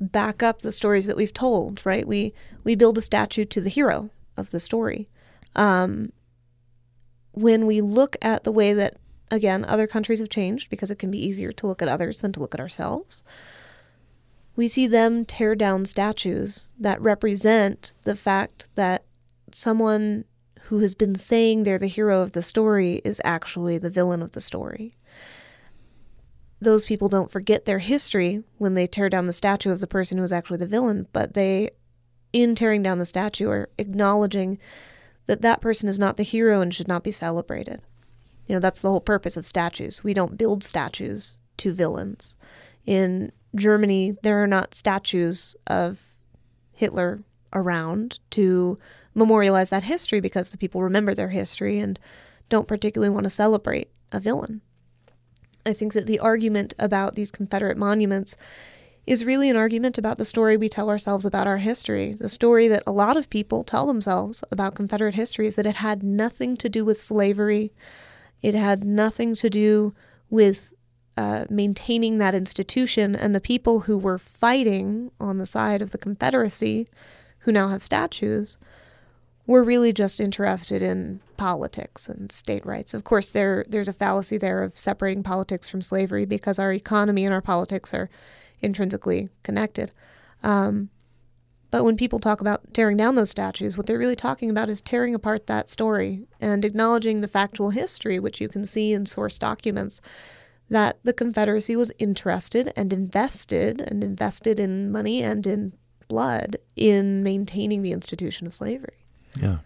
back 0.00 0.42
up 0.42 0.62
the 0.62 0.72
stories 0.72 1.06
that 1.06 1.16
we've 1.16 1.32
told, 1.32 1.86
right? 1.86 2.06
We 2.06 2.34
we 2.64 2.74
build 2.74 2.98
a 2.98 3.00
statue 3.00 3.44
to 3.46 3.60
the 3.60 3.70
hero 3.70 4.10
of 4.36 4.50
the 4.50 4.60
story. 4.60 5.08
Um, 5.54 6.12
when 7.32 7.66
we 7.66 7.80
look 7.80 8.16
at 8.20 8.44
the 8.44 8.52
way 8.52 8.74
that, 8.74 8.96
again, 9.30 9.64
other 9.64 9.86
countries 9.86 10.18
have 10.18 10.28
changed, 10.28 10.68
because 10.70 10.90
it 10.90 10.98
can 10.98 11.10
be 11.10 11.24
easier 11.24 11.52
to 11.52 11.66
look 11.66 11.80
at 11.82 11.88
others 11.88 12.20
than 12.20 12.32
to 12.32 12.40
look 12.40 12.54
at 12.54 12.60
ourselves 12.60 13.22
we 14.56 14.66
see 14.66 14.86
them 14.86 15.24
tear 15.24 15.54
down 15.54 15.84
statues 15.84 16.66
that 16.80 17.00
represent 17.00 17.92
the 18.02 18.16
fact 18.16 18.66
that 18.74 19.04
someone 19.52 20.24
who 20.62 20.78
has 20.78 20.94
been 20.94 21.14
saying 21.14 21.62
they're 21.62 21.78
the 21.78 21.86
hero 21.86 22.22
of 22.22 22.32
the 22.32 22.42
story 22.42 23.00
is 23.04 23.20
actually 23.24 23.78
the 23.78 23.90
villain 23.90 24.22
of 24.22 24.32
the 24.32 24.40
story. 24.40 24.94
Those 26.58 26.84
people 26.84 27.08
don't 27.08 27.30
forget 27.30 27.66
their 27.66 27.78
history 27.78 28.42
when 28.56 28.74
they 28.74 28.86
tear 28.86 29.10
down 29.10 29.26
the 29.26 29.32
statue 29.32 29.70
of 29.70 29.80
the 29.80 29.86
person 29.86 30.18
who 30.18 30.24
is 30.24 30.32
actually 30.32 30.58
the 30.58 30.66
villain, 30.66 31.06
but 31.12 31.34
they, 31.34 31.70
in 32.32 32.54
tearing 32.54 32.82
down 32.82 32.98
the 32.98 33.04
statue, 33.04 33.48
are 33.48 33.68
acknowledging 33.76 34.58
that 35.26 35.42
that 35.42 35.60
person 35.60 35.88
is 35.88 35.98
not 35.98 36.16
the 36.16 36.22
hero 36.22 36.62
and 36.62 36.72
should 36.72 36.88
not 36.88 37.04
be 37.04 37.10
celebrated. 37.10 37.82
You 38.46 38.54
know, 38.54 38.60
that's 38.60 38.80
the 38.80 38.88
whole 38.88 39.00
purpose 39.00 39.36
of 39.36 39.44
statues. 39.44 40.02
We 40.02 40.14
don't 40.14 40.38
build 40.38 40.64
statues 40.64 41.36
to 41.58 41.72
villains. 41.72 42.36
In 42.86 43.32
Germany, 43.54 44.16
there 44.22 44.42
are 44.42 44.46
not 44.46 44.74
statues 44.74 45.56
of 45.66 46.02
Hitler 46.72 47.20
around 47.52 48.18
to 48.30 48.78
memorialize 49.14 49.70
that 49.70 49.84
history 49.84 50.20
because 50.20 50.50
the 50.50 50.58
people 50.58 50.82
remember 50.82 51.14
their 51.14 51.30
history 51.30 51.78
and 51.78 51.98
don't 52.48 52.68
particularly 52.68 53.12
want 53.12 53.24
to 53.24 53.30
celebrate 53.30 53.90
a 54.12 54.20
villain. 54.20 54.60
I 55.64 55.72
think 55.72 55.94
that 55.94 56.06
the 56.06 56.20
argument 56.20 56.74
about 56.78 57.14
these 57.14 57.30
Confederate 57.30 57.76
monuments 57.76 58.36
is 59.06 59.24
really 59.24 59.48
an 59.48 59.56
argument 59.56 59.98
about 59.98 60.18
the 60.18 60.24
story 60.24 60.56
we 60.56 60.68
tell 60.68 60.90
ourselves 60.90 61.24
about 61.24 61.46
our 61.46 61.58
history. 61.58 62.12
The 62.12 62.28
story 62.28 62.68
that 62.68 62.82
a 62.86 62.92
lot 62.92 63.16
of 63.16 63.30
people 63.30 63.64
tell 63.64 63.86
themselves 63.86 64.42
about 64.50 64.74
Confederate 64.74 65.14
history 65.14 65.46
is 65.46 65.56
that 65.56 65.66
it 65.66 65.76
had 65.76 66.02
nothing 66.02 66.56
to 66.58 66.68
do 66.68 66.84
with 66.84 67.00
slavery, 67.00 67.72
it 68.42 68.54
had 68.54 68.84
nothing 68.84 69.34
to 69.36 69.48
do 69.48 69.94
with 70.28 70.74
uh, 71.16 71.46
maintaining 71.48 72.18
that 72.18 72.34
institution, 72.34 73.16
and 73.16 73.34
the 73.34 73.40
people 73.40 73.80
who 73.80 73.96
were 73.96 74.18
fighting 74.18 75.10
on 75.18 75.38
the 75.38 75.46
side 75.46 75.80
of 75.80 75.90
the 75.90 75.98
Confederacy, 75.98 76.88
who 77.40 77.52
now 77.52 77.68
have 77.68 77.82
statues, 77.82 78.58
were 79.46 79.64
really 79.64 79.92
just 79.92 80.20
interested 80.20 80.82
in 80.82 81.20
politics 81.36 82.08
and 82.08 82.30
state 82.32 82.66
rights. 82.66 82.92
Of 82.94 83.04
course, 83.04 83.28
there 83.30 83.64
there's 83.68 83.88
a 83.88 83.92
fallacy 83.92 84.36
there 84.36 84.62
of 84.62 84.76
separating 84.76 85.22
politics 85.22 85.68
from 85.68 85.82
slavery 85.82 86.26
because 86.26 86.58
our 86.58 86.72
economy 86.72 87.24
and 87.24 87.32
our 87.32 87.40
politics 87.40 87.94
are 87.94 88.10
intrinsically 88.60 89.28
connected. 89.42 89.92
Um, 90.42 90.90
but 91.70 91.84
when 91.84 91.96
people 91.96 92.18
talk 92.18 92.40
about 92.40 92.72
tearing 92.74 92.96
down 92.96 93.16
those 93.16 93.30
statues, 93.30 93.76
what 93.76 93.86
they're 93.86 93.98
really 93.98 94.16
talking 94.16 94.50
about 94.50 94.68
is 94.68 94.80
tearing 94.80 95.14
apart 95.14 95.46
that 95.46 95.68
story 95.68 96.26
and 96.40 96.64
acknowledging 96.64 97.20
the 97.20 97.28
factual 97.28 97.70
history, 97.70 98.18
which 98.18 98.40
you 98.40 98.48
can 98.48 98.64
see 98.64 98.92
in 98.92 99.04
source 99.06 99.38
documents 99.38 100.00
that 100.68 100.98
the 101.04 101.12
Confederacy 101.12 101.76
was 101.76 101.92
interested 101.98 102.72
and 102.76 102.92
invested 102.92 103.80
and 103.80 104.02
invested 104.02 104.58
in 104.58 104.90
money 104.90 105.22
and 105.22 105.46
in 105.46 105.72
blood 106.08 106.56
in 106.74 107.22
maintaining 107.22 107.82
the 107.82 107.92
institution 107.92 108.46
of 108.46 108.54
slavery. 108.54 109.04
Yeah. 109.40 109.58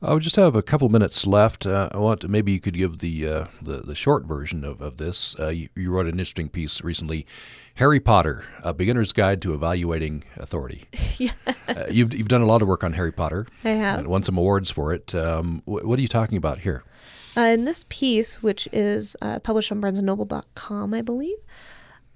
I 0.00 0.14
would 0.14 0.22
just 0.22 0.36
have 0.36 0.54
a 0.54 0.62
couple 0.62 0.88
minutes 0.88 1.26
left. 1.26 1.66
Uh, 1.66 1.88
I 1.90 1.98
want 1.98 2.20
to, 2.20 2.28
maybe 2.28 2.52
you 2.52 2.60
could 2.60 2.74
give 2.74 2.98
the 2.98 3.26
uh, 3.26 3.44
the, 3.60 3.78
the, 3.78 3.96
short 3.96 4.26
version 4.26 4.64
of, 4.64 4.80
of 4.80 4.96
this. 4.96 5.34
Uh, 5.38 5.48
you, 5.48 5.68
you, 5.74 5.90
wrote 5.90 6.06
an 6.06 6.12
interesting 6.12 6.48
piece 6.48 6.82
recently, 6.82 7.26
Harry 7.74 7.98
Potter: 7.98 8.44
A 8.62 8.72
Beginner's 8.72 9.12
Guide 9.12 9.42
to 9.42 9.54
Evaluating 9.54 10.22
Authority. 10.36 10.84
yeah. 11.18 11.32
Uh, 11.66 11.86
you've 11.90 12.14
you've 12.14 12.28
done 12.28 12.42
a 12.42 12.46
lot 12.46 12.62
of 12.62 12.68
work 12.68 12.84
on 12.84 12.92
Harry 12.92 13.10
Potter. 13.10 13.48
I 13.64 13.70
have. 13.70 13.98
And 13.98 14.08
won 14.08 14.22
some 14.22 14.38
awards 14.38 14.70
for 14.70 14.92
it. 14.92 15.16
Um, 15.16 15.62
wh- 15.64 15.84
what 15.84 15.98
are 15.98 16.02
you 16.02 16.06
talking 16.06 16.38
about 16.38 16.60
here? 16.60 16.84
Uh, 17.38 17.42
in 17.42 17.64
this 17.64 17.84
piece, 17.88 18.42
which 18.42 18.68
is 18.72 19.14
uh, 19.22 19.38
published 19.38 19.70
on 19.70 19.80
BarnesandNoble.com, 19.80 20.92
I 20.92 21.02
believe, 21.02 21.36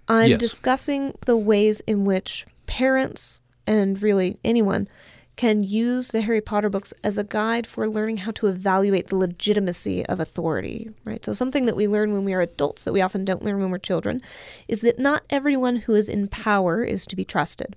I'm 0.08 0.30
yes. 0.30 0.40
discussing 0.40 1.14
the 1.26 1.36
ways 1.36 1.78
in 1.86 2.04
which 2.04 2.44
parents 2.66 3.40
and 3.64 4.02
really 4.02 4.40
anyone 4.42 4.88
can 5.36 5.62
use 5.62 6.08
the 6.08 6.22
Harry 6.22 6.40
Potter 6.40 6.68
books 6.68 6.92
as 7.04 7.18
a 7.18 7.24
guide 7.24 7.68
for 7.68 7.88
learning 7.88 8.16
how 8.16 8.32
to 8.32 8.48
evaluate 8.48 9.06
the 9.06 9.16
legitimacy 9.16 10.04
of 10.06 10.18
authority, 10.18 10.90
right? 11.04 11.24
So, 11.24 11.32
something 11.34 11.66
that 11.66 11.76
we 11.76 11.86
learn 11.86 12.12
when 12.12 12.24
we 12.24 12.34
are 12.34 12.40
adults 12.40 12.82
that 12.82 12.92
we 12.92 13.00
often 13.00 13.24
don't 13.24 13.44
learn 13.44 13.60
when 13.60 13.70
we're 13.70 13.78
children 13.78 14.22
is 14.66 14.80
that 14.80 14.98
not 14.98 15.22
everyone 15.30 15.76
who 15.76 15.94
is 15.94 16.08
in 16.08 16.26
power 16.26 16.82
is 16.82 17.06
to 17.06 17.14
be 17.14 17.24
trusted. 17.24 17.76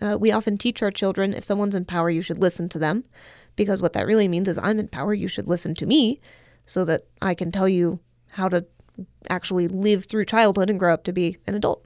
Uh, 0.00 0.16
we 0.20 0.30
often 0.30 0.56
teach 0.56 0.84
our 0.84 0.92
children 0.92 1.34
if 1.34 1.42
someone's 1.42 1.74
in 1.74 1.84
power, 1.84 2.10
you 2.10 2.22
should 2.22 2.38
listen 2.38 2.68
to 2.68 2.78
them, 2.78 3.02
because 3.56 3.82
what 3.82 3.92
that 3.94 4.06
really 4.06 4.28
means 4.28 4.46
is 4.46 4.56
I'm 4.56 4.78
in 4.78 4.86
power, 4.86 5.12
you 5.12 5.26
should 5.26 5.48
listen 5.48 5.74
to 5.74 5.86
me 5.86 6.20
so 6.66 6.84
that 6.84 7.02
I 7.22 7.34
can 7.34 7.50
tell 7.50 7.68
you 7.68 8.00
how 8.28 8.48
to 8.48 8.66
actually 9.30 9.68
live 9.68 10.04
through 10.04 10.24
childhood 10.26 10.68
and 10.68 10.78
grow 10.78 10.92
up 10.92 11.04
to 11.04 11.12
be 11.12 11.38
an 11.46 11.54
adult. 11.54 11.84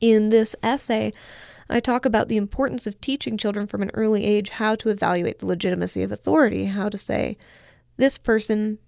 In 0.00 0.28
this 0.28 0.54
essay, 0.62 1.12
I 1.68 1.80
talk 1.80 2.04
about 2.04 2.28
the 2.28 2.36
importance 2.36 2.86
of 2.86 3.00
teaching 3.00 3.36
children 3.36 3.66
from 3.66 3.82
an 3.82 3.90
early 3.94 4.24
age 4.24 4.50
how 4.50 4.76
to 4.76 4.90
evaluate 4.90 5.38
the 5.38 5.46
legitimacy 5.46 6.02
of 6.02 6.12
authority, 6.12 6.66
how 6.66 6.88
to 6.88 6.98
say, 6.98 7.36
this 7.96 8.18
person 8.18 8.78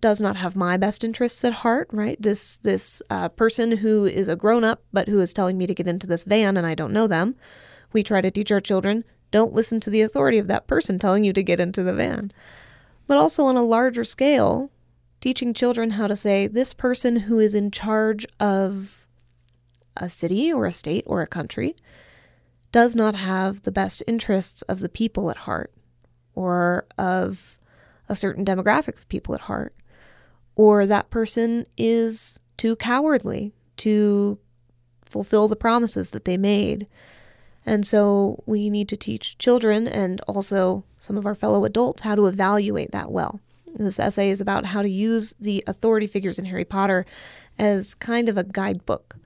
does 0.00 0.20
not 0.20 0.36
have 0.36 0.56
my 0.56 0.76
best 0.76 1.04
interests 1.04 1.44
at 1.44 1.52
heart, 1.52 1.88
right? 1.92 2.20
This 2.22 2.56
this 2.58 3.02
uh, 3.10 3.28
person 3.28 3.72
who 3.72 4.06
is 4.06 4.28
a 4.28 4.36
grown 4.36 4.64
up 4.64 4.82
but 4.92 5.08
who 5.08 5.20
is 5.20 5.34
telling 5.34 5.58
me 5.58 5.66
to 5.66 5.74
get 5.74 5.88
into 5.88 6.06
this 6.06 6.24
van 6.24 6.56
and 6.56 6.66
I 6.66 6.74
don't 6.74 6.92
know 6.92 7.06
them. 7.06 7.36
We 7.92 8.02
try 8.02 8.22
to 8.22 8.30
teach 8.30 8.50
our 8.50 8.60
children 8.60 9.04
don't 9.30 9.52
listen 9.52 9.80
to 9.80 9.90
the 9.90 10.02
authority 10.02 10.38
of 10.38 10.48
that 10.48 10.66
person 10.66 10.98
telling 10.98 11.24
you 11.24 11.32
to 11.32 11.42
get 11.42 11.60
into 11.60 11.82
the 11.82 11.94
van. 11.94 12.32
But 13.10 13.18
also 13.18 13.46
on 13.46 13.56
a 13.56 13.64
larger 13.64 14.04
scale, 14.04 14.70
teaching 15.20 15.52
children 15.52 15.90
how 15.90 16.06
to 16.06 16.14
say 16.14 16.46
this 16.46 16.72
person 16.72 17.16
who 17.16 17.40
is 17.40 17.56
in 17.56 17.72
charge 17.72 18.24
of 18.38 19.04
a 19.96 20.08
city 20.08 20.52
or 20.52 20.64
a 20.64 20.70
state 20.70 21.02
or 21.08 21.20
a 21.20 21.26
country 21.26 21.74
does 22.70 22.94
not 22.94 23.16
have 23.16 23.62
the 23.62 23.72
best 23.72 24.04
interests 24.06 24.62
of 24.62 24.78
the 24.78 24.88
people 24.88 25.28
at 25.28 25.38
heart 25.38 25.74
or 26.36 26.86
of 26.98 27.58
a 28.08 28.14
certain 28.14 28.44
demographic 28.44 28.96
of 28.96 29.08
people 29.08 29.34
at 29.34 29.40
heart, 29.40 29.74
or 30.54 30.86
that 30.86 31.10
person 31.10 31.66
is 31.76 32.38
too 32.58 32.76
cowardly 32.76 33.52
to 33.78 34.38
fulfill 35.04 35.48
the 35.48 35.56
promises 35.56 36.12
that 36.12 36.26
they 36.26 36.36
made. 36.36 36.86
And 37.66 37.86
so 37.86 38.42
we 38.46 38.70
need 38.70 38.88
to 38.88 38.96
teach 38.96 39.38
children 39.38 39.86
and 39.86 40.20
also 40.22 40.84
some 40.98 41.16
of 41.16 41.26
our 41.26 41.34
fellow 41.34 41.64
adults 41.64 42.02
how 42.02 42.14
to 42.14 42.26
evaluate 42.26 42.92
that 42.92 43.10
well. 43.10 43.40
This 43.74 43.98
essay 43.98 44.30
is 44.30 44.40
about 44.40 44.66
how 44.66 44.82
to 44.82 44.88
use 44.88 45.34
the 45.40 45.62
authority 45.66 46.06
figures 46.06 46.38
in 46.38 46.46
Harry 46.46 46.64
Potter 46.64 47.06
as 47.58 47.94
kind 47.94 48.28
of 48.28 48.36
a 48.36 48.44
guidebook 48.44 49.16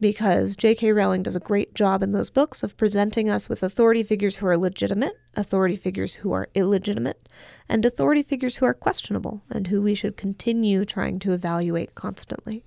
because 0.00 0.54
J.K. 0.54 0.92
Rowling 0.92 1.22
does 1.22 1.34
a 1.34 1.40
great 1.40 1.74
job 1.74 2.02
in 2.02 2.12
those 2.12 2.30
books 2.30 2.62
of 2.62 2.76
presenting 2.76 3.28
us 3.28 3.48
with 3.48 3.62
authority 3.62 4.02
figures 4.02 4.36
who 4.36 4.46
are 4.46 4.56
legitimate, 4.56 5.14
authority 5.34 5.76
figures 5.76 6.14
who 6.14 6.32
are 6.32 6.48
illegitimate, 6.54 7.28
and 7.68 7.84
authority 7.84 8.22
figures 8.22 8.58
who 8.58 8.66
are 8.66 8.74
questionable 8.74 9.42
and 9.50 9.66
who 9.66 9.82
we 9.82 9.94
should 9.94 10.16
continue 10.16 10.84
trying 10.84 11.18
to 11.18 11.32
evaluate 11.32 11.94
constantly. 11.94 12.64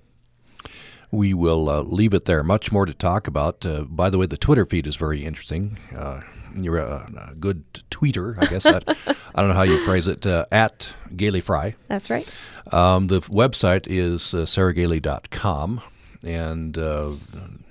We 1.12 1.34
will 1.34 1.68
uh, 1.68 1.82
leave 1.82 2.14
it 2.14 2.24
there. 2.24 2.42
Much 2.42 2.72
more 2.72 2.86
to 2.86 2.94
talk 2.94 3.28
about. 3.28 3.64
Uh, 3.64 3.82
by 3.82 4.10
the 4.10 4.18
way, 4.18 4.26
the 4.26 4.36
Twitter 4.36 4.66
feed 4.66 4.86
is 4.86 4.96
very 4.96 5.24
interesting. 5.24 5.78
Uh, 5.96 6.22
you're 6.56 6.78
a, 6.78 7.30
a, 7.30 7.34
good 7.34 7.64
tweeter, 7.90 8.36
I 8.42 8.46
guess. 8.46 8.66
I, 8.66 8.80
I, 9.06 9.40
don't 9.40 9.48
know 9.48 9.54
how 9.54 9.62
you 9.62 9.82
phrase 9.84 10.08
it. 10.08 10.26
Uh, 10.26 10.46
at 10.50 10.92
Gailey 11.14 11.40
Frey. 11.40 11.76
That's 11.88 12.10
right. 12.10 12.28
Um, 12.72 13.06
the 13.06 13.20
website 13.20 13.86
is 13.86 14.34
uh, 14.34 14.38
sarahgailey.com 14.38 15.82
and 16.24 16.78
uh, 16.78 17.12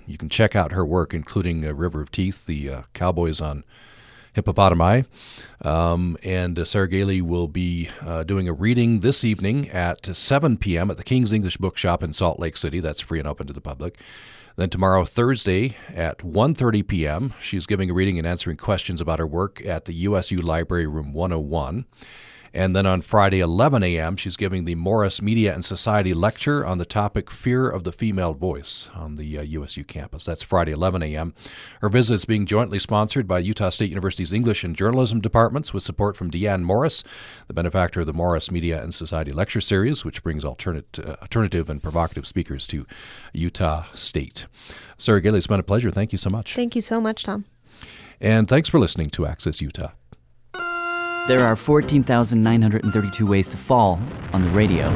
you 0.08 0.18
can 0.18 0.30
check 0.30 0.56
out 0.56 0.72
her 0.72 0.86
work, 0.86 1.14
including 1.14 1.66
uh, 1.66 1.74
River 1.74 2.02
of 2.02 2.12
Teeth, 2.12 2.46
the 2.46 2.70
uh, 2.70 2.82
Cowboys 2.94 3.42
on 3.42 3.64
Hippopotami. 4.36 5.06
Um, 5.64 6.18
and 6.24 6.58
uh, 6.58 6.66
Sarah 6.66 6.88
Gailey 6.88 7.22
will 7.22 7.48
be 7.48 7.90
uh, 8.02 8.24
doing 8.24 8.48
a 8.48 8.54
reading 8.54 9.02
this 9.02 9.24
evening 9.24 9.70
at 9.70 10.16
7 10.16 10.58
p.m. 10.58 10.90
at 10.90 10.98
the 10.98 11.04
King's 11.04 11.34
English 11.34 11.58
Bookshop 11.58 12.02
in 12.02 12.14
Salt 12.14 12.40
Lake 12.40 12.58
City. 12.58 12.80
That's 12.80 13.02
free 13.02 13.20
and 13.20 13.28
open 13.28 13.48
to 13.48 13.54
the 13.54 13.62
public. 13.62 13.98
Then 14.56 14.70
tomorrow, 14.70 15.06
Thursday 15.06 15.76
at 15.94 16.20
1:30 16.20 16.86
p.m., 16.86 17.34
she's 17.42 17.66
giving 17.66 17.90
a 17.90 17.94
reading 17.94 18.18
and 18.18 18.28
answering 18.28 18.58
questions 18.58 19.00
about 19.00 19.20
her 19.20 19.28
work 19.28 19.66
at 19.66 19.86
the 19.86 19.94
USU 19.94 20.38
Library 20.38 20.88
Room 20.88 21.14
101. 21.14 21.86
And 22.54 22.76
then 22.76 22.86
on 22.86 23.02
Friday, 23.02 23.40
11 23.40 23.82
a.m., 23.84 24.18
she's 24.18 24.36
giving 24.36 24.66
the 24.66 24.76
Morris 24.76 25.22
Media 25.22 25.54
and 25.54 25.64
Society 25.64 26.14
lecture 26.14 26.66
on 26.66 26.78
the 26.78 26.86
topic 26.86 27.32
Fear 27.32 27.70
of 27.70 27.86
the 27.86 27.94
Female 27.94 28.34
Voice 28.34 28.90
on 28.94 29.16
the 29.16 29.38
uh, 29.38 29.42
USU 29.42 29.86
campus. 29.86 30.26
That's 30.26 30.44
Friday, 30.44 30.72
11 30.72 31.02
a.m. 31.04 31.34
Her 31.80 31.88
visit 31.88 32.16
is 32.16 32.26
being 32.26 32.46
jointly 32.46 32.80
sponsored 32.80 33.26
by 33.28 33.40
Utah 33.40 33.70
State 33.70 33.90
University's 33.90 34.34
English 34.34 34.64
and 34.66 34.76
Journalism 34.76 35.22
departments 35.22 35.74
with 35.74 35.84
support 35.84 36.18
from 36.18 36.30
Deanne 36.30 36.64
Morris, 36.64 37.04
the 37.48 37.54
benefactor 37.54 38.02
of 38.02 38.08
the 38.08 38.14
Morris 38.14 38.52
Media 38.52 38.84
and 38.84 38.94
Society 38.94 39.32
lecture 39.32 39.62
series, 39.62 40.04
which 40.04 40.22
brings 40.22 40.44
alternate, 40.44 41.00
uh, 41.00 41.16
alternative 41.22 41.70
and 41.70 41.82
provocative 41.82 42.28
speakers 42.28 42.68
to 42.68 42.86
Utah 43.32 43.86
State. 43.94 44.48
Sarah 44.98 45.22
Gailey, 45.22 45.38
it's 45.38 45.48
been 45.48 45.60
a 45.60 45.64
pleasure. 45.64 45.90
Thank 45.90 46.12
you 46.12 46.18
so 46.18 46.30
much. 46.30 46.56
Thank 46.56 46.76
you 46.76 46.82
so 46.82 47.00
much, 47.00 47.24
Tom. 47.24 47.46
And 48.20 48.48
thanks 48.48 48.70
for 48.70 48.78
listening 48.78 49.10
to 49.12 49.26
Access 49.26 49.62
Utah. 49.62 49.92
There 51.28 51.46
are 51.46 51.56
14,932 51.56 53.28
ways 53.28 53.48
to 53.50 53.58
fall 53.58 54.00
on 54.34 54.42
the 54.42 54.50
radio. 54.50 54.88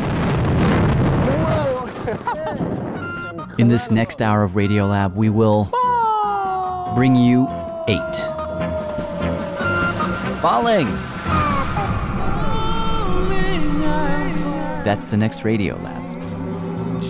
In 3.57 3.67
this 3.67 3.91
next 3.91 4.21
hour 4.21 4.43
of 4.43 4.51
Radiolab, 4.51 5.13
we 5.13 5.30
will 5.30 5.69
bring 6.95 7.15
you 7.15 7.47
eight. 7.88 8.15
Falling! 10.41 10.88
That's 14.84 15.11
the 15.11 15.17
next 15.17 15.41
Radiolab. 15.41 16.03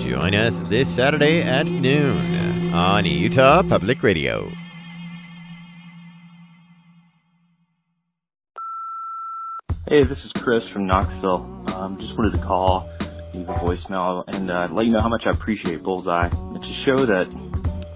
Join 0.04 0.36
us 0.36 0.54
this 0.70 0.94
Saturday 0.94 1.42
at 1.42 1.66
noon 1.66 2.74
on 2.74 3.06
Utah 3.06 3.64
Public 3.64 4.04
Radio. 4.04 4.52
Hey, 9.88 10.02
this 10.02 10.18
is 10.26 10.32
Chris 10.42 10.72
from 10.72 10.88
Knoxville. 10.88 11.64
Um, 11.76 12.00
just 12.00 12.18
wanted 12.18 12.34
to 12.34 12.40
call, 12.40 12.90
leave 13.36 13.48
a 13.48 13.54
voicemail, 13.54 14.24
and 14.36 14.50
uh, 14.50 14.66
let 14.72 14.88
you 14.88 14.92
know 14.92 15.00
how 15.00 15.10
much 15.10 15.28
I 15.28 15.30
appreciate 15.30 15.84
Bullseye. 15.84 16.26
It's 16.56 16.70
a 16.70 16.84
show 16.86 16.96
that 17.06 17.32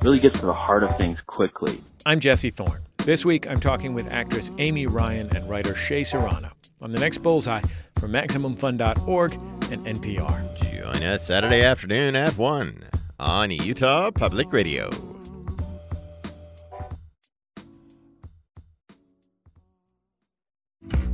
really 0.04 0.20
gets 0.20 0.40
to 0.42 0.46
the 0.46 0.54
heart 0.54 0.84
of 0.84 0.96
things 0.98 1.18
quickly. 1.26 1.80
I'm 2.06 2.20
Jesse 2.20 2.52
Thorn. 2.52 2.84
This 2.98 3.26
week, 3.26 3.50
I'm 3.50 3.60
talking 3.60 3.96
with 3.96 4.08
actress 4.12 4.52
Amy 4.60 4.86
Ryan 4.86 5.36
and 5.36 5.50
writer 5.50 5.74
Shea 5.74 6.04
Serrano 6.04 6.52
on 6.80 6.92
the 6.92 7.00
next 7.00 7.24
Bullseye 7.24 7.62
from 7.96 8.12
MaximumFun.org 8.12 9.34
and 9.72 9.86
NPR. 9.88 10.62
Join 10.62 11.04
us 11.04 11.26
Saturday 11.26 11.64
afternoon 11.64 12.16
at 12.16 12.38
1 12.38 12.84
on 13.20 13.50
Utah 13.50 14.12
Public 14.12 14.54
Radio. 14.54 14.92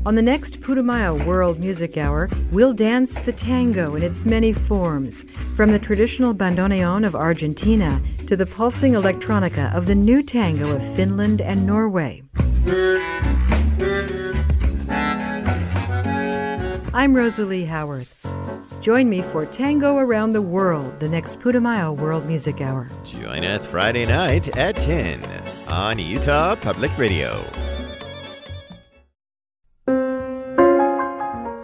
On 0.08 0.14
the 0.14 0.22
next 0.22 0.62
Putumayo 0.62 1.26
World 1.26 1.60
Music 1.60 1.98
Hour, 1.98 2.30
we'll 2.52 2.74
dance 2.74 3.22
the 3.22 3.32
tango 3.32 3.96
in 3.96 4.04
its 4.04 4.24
many 4.24 4.54
forms, 4.54 5.24
from 5.56 5.72
the 5.72 5.80
traditional 5.80 6.32
bandoneon 6.32 7.08
of 7.08 7.16
Argentina 7.16 8.00
to 8.28 8.36
the 8.38 8.46
pulsing 8.46 8.94
electronica 8.94 9.76
of 9.76 9.88
the 9.88 9.96
new 9.96 10.22
tango 10.22 10.72
of 10.72 10.96
Finland 10.96 11.42
and 11.42 11.66
Norway. 11.66 12.22
I'm 16.94 17.16
Rosalie 17.16 17.66
Howarth. 17.66 18.14
Join 18.82 19.10
me 19.10 19.24
for 19.24 19.48
Tango 19.48 19.98
Around 19.98 20.34
the 20.34 20.42
World, 20.44 21.00
the 21.00 21.10
next 21.10 21.40
Putumayo 21.40 21.98
World 21.98 22.28
Music 22.28 22.62
Hour. 22.62 22.88
Join 23.06 23.44
us 23.44 23.66
Friday 23.66 24.06
night 24.06 24.56
at 24.56 24.76
10 24.76 25.20
on 25.68 25.98
Utah 25.98 26.56
Public 26.56 26.96
Radio. 26.96 27.44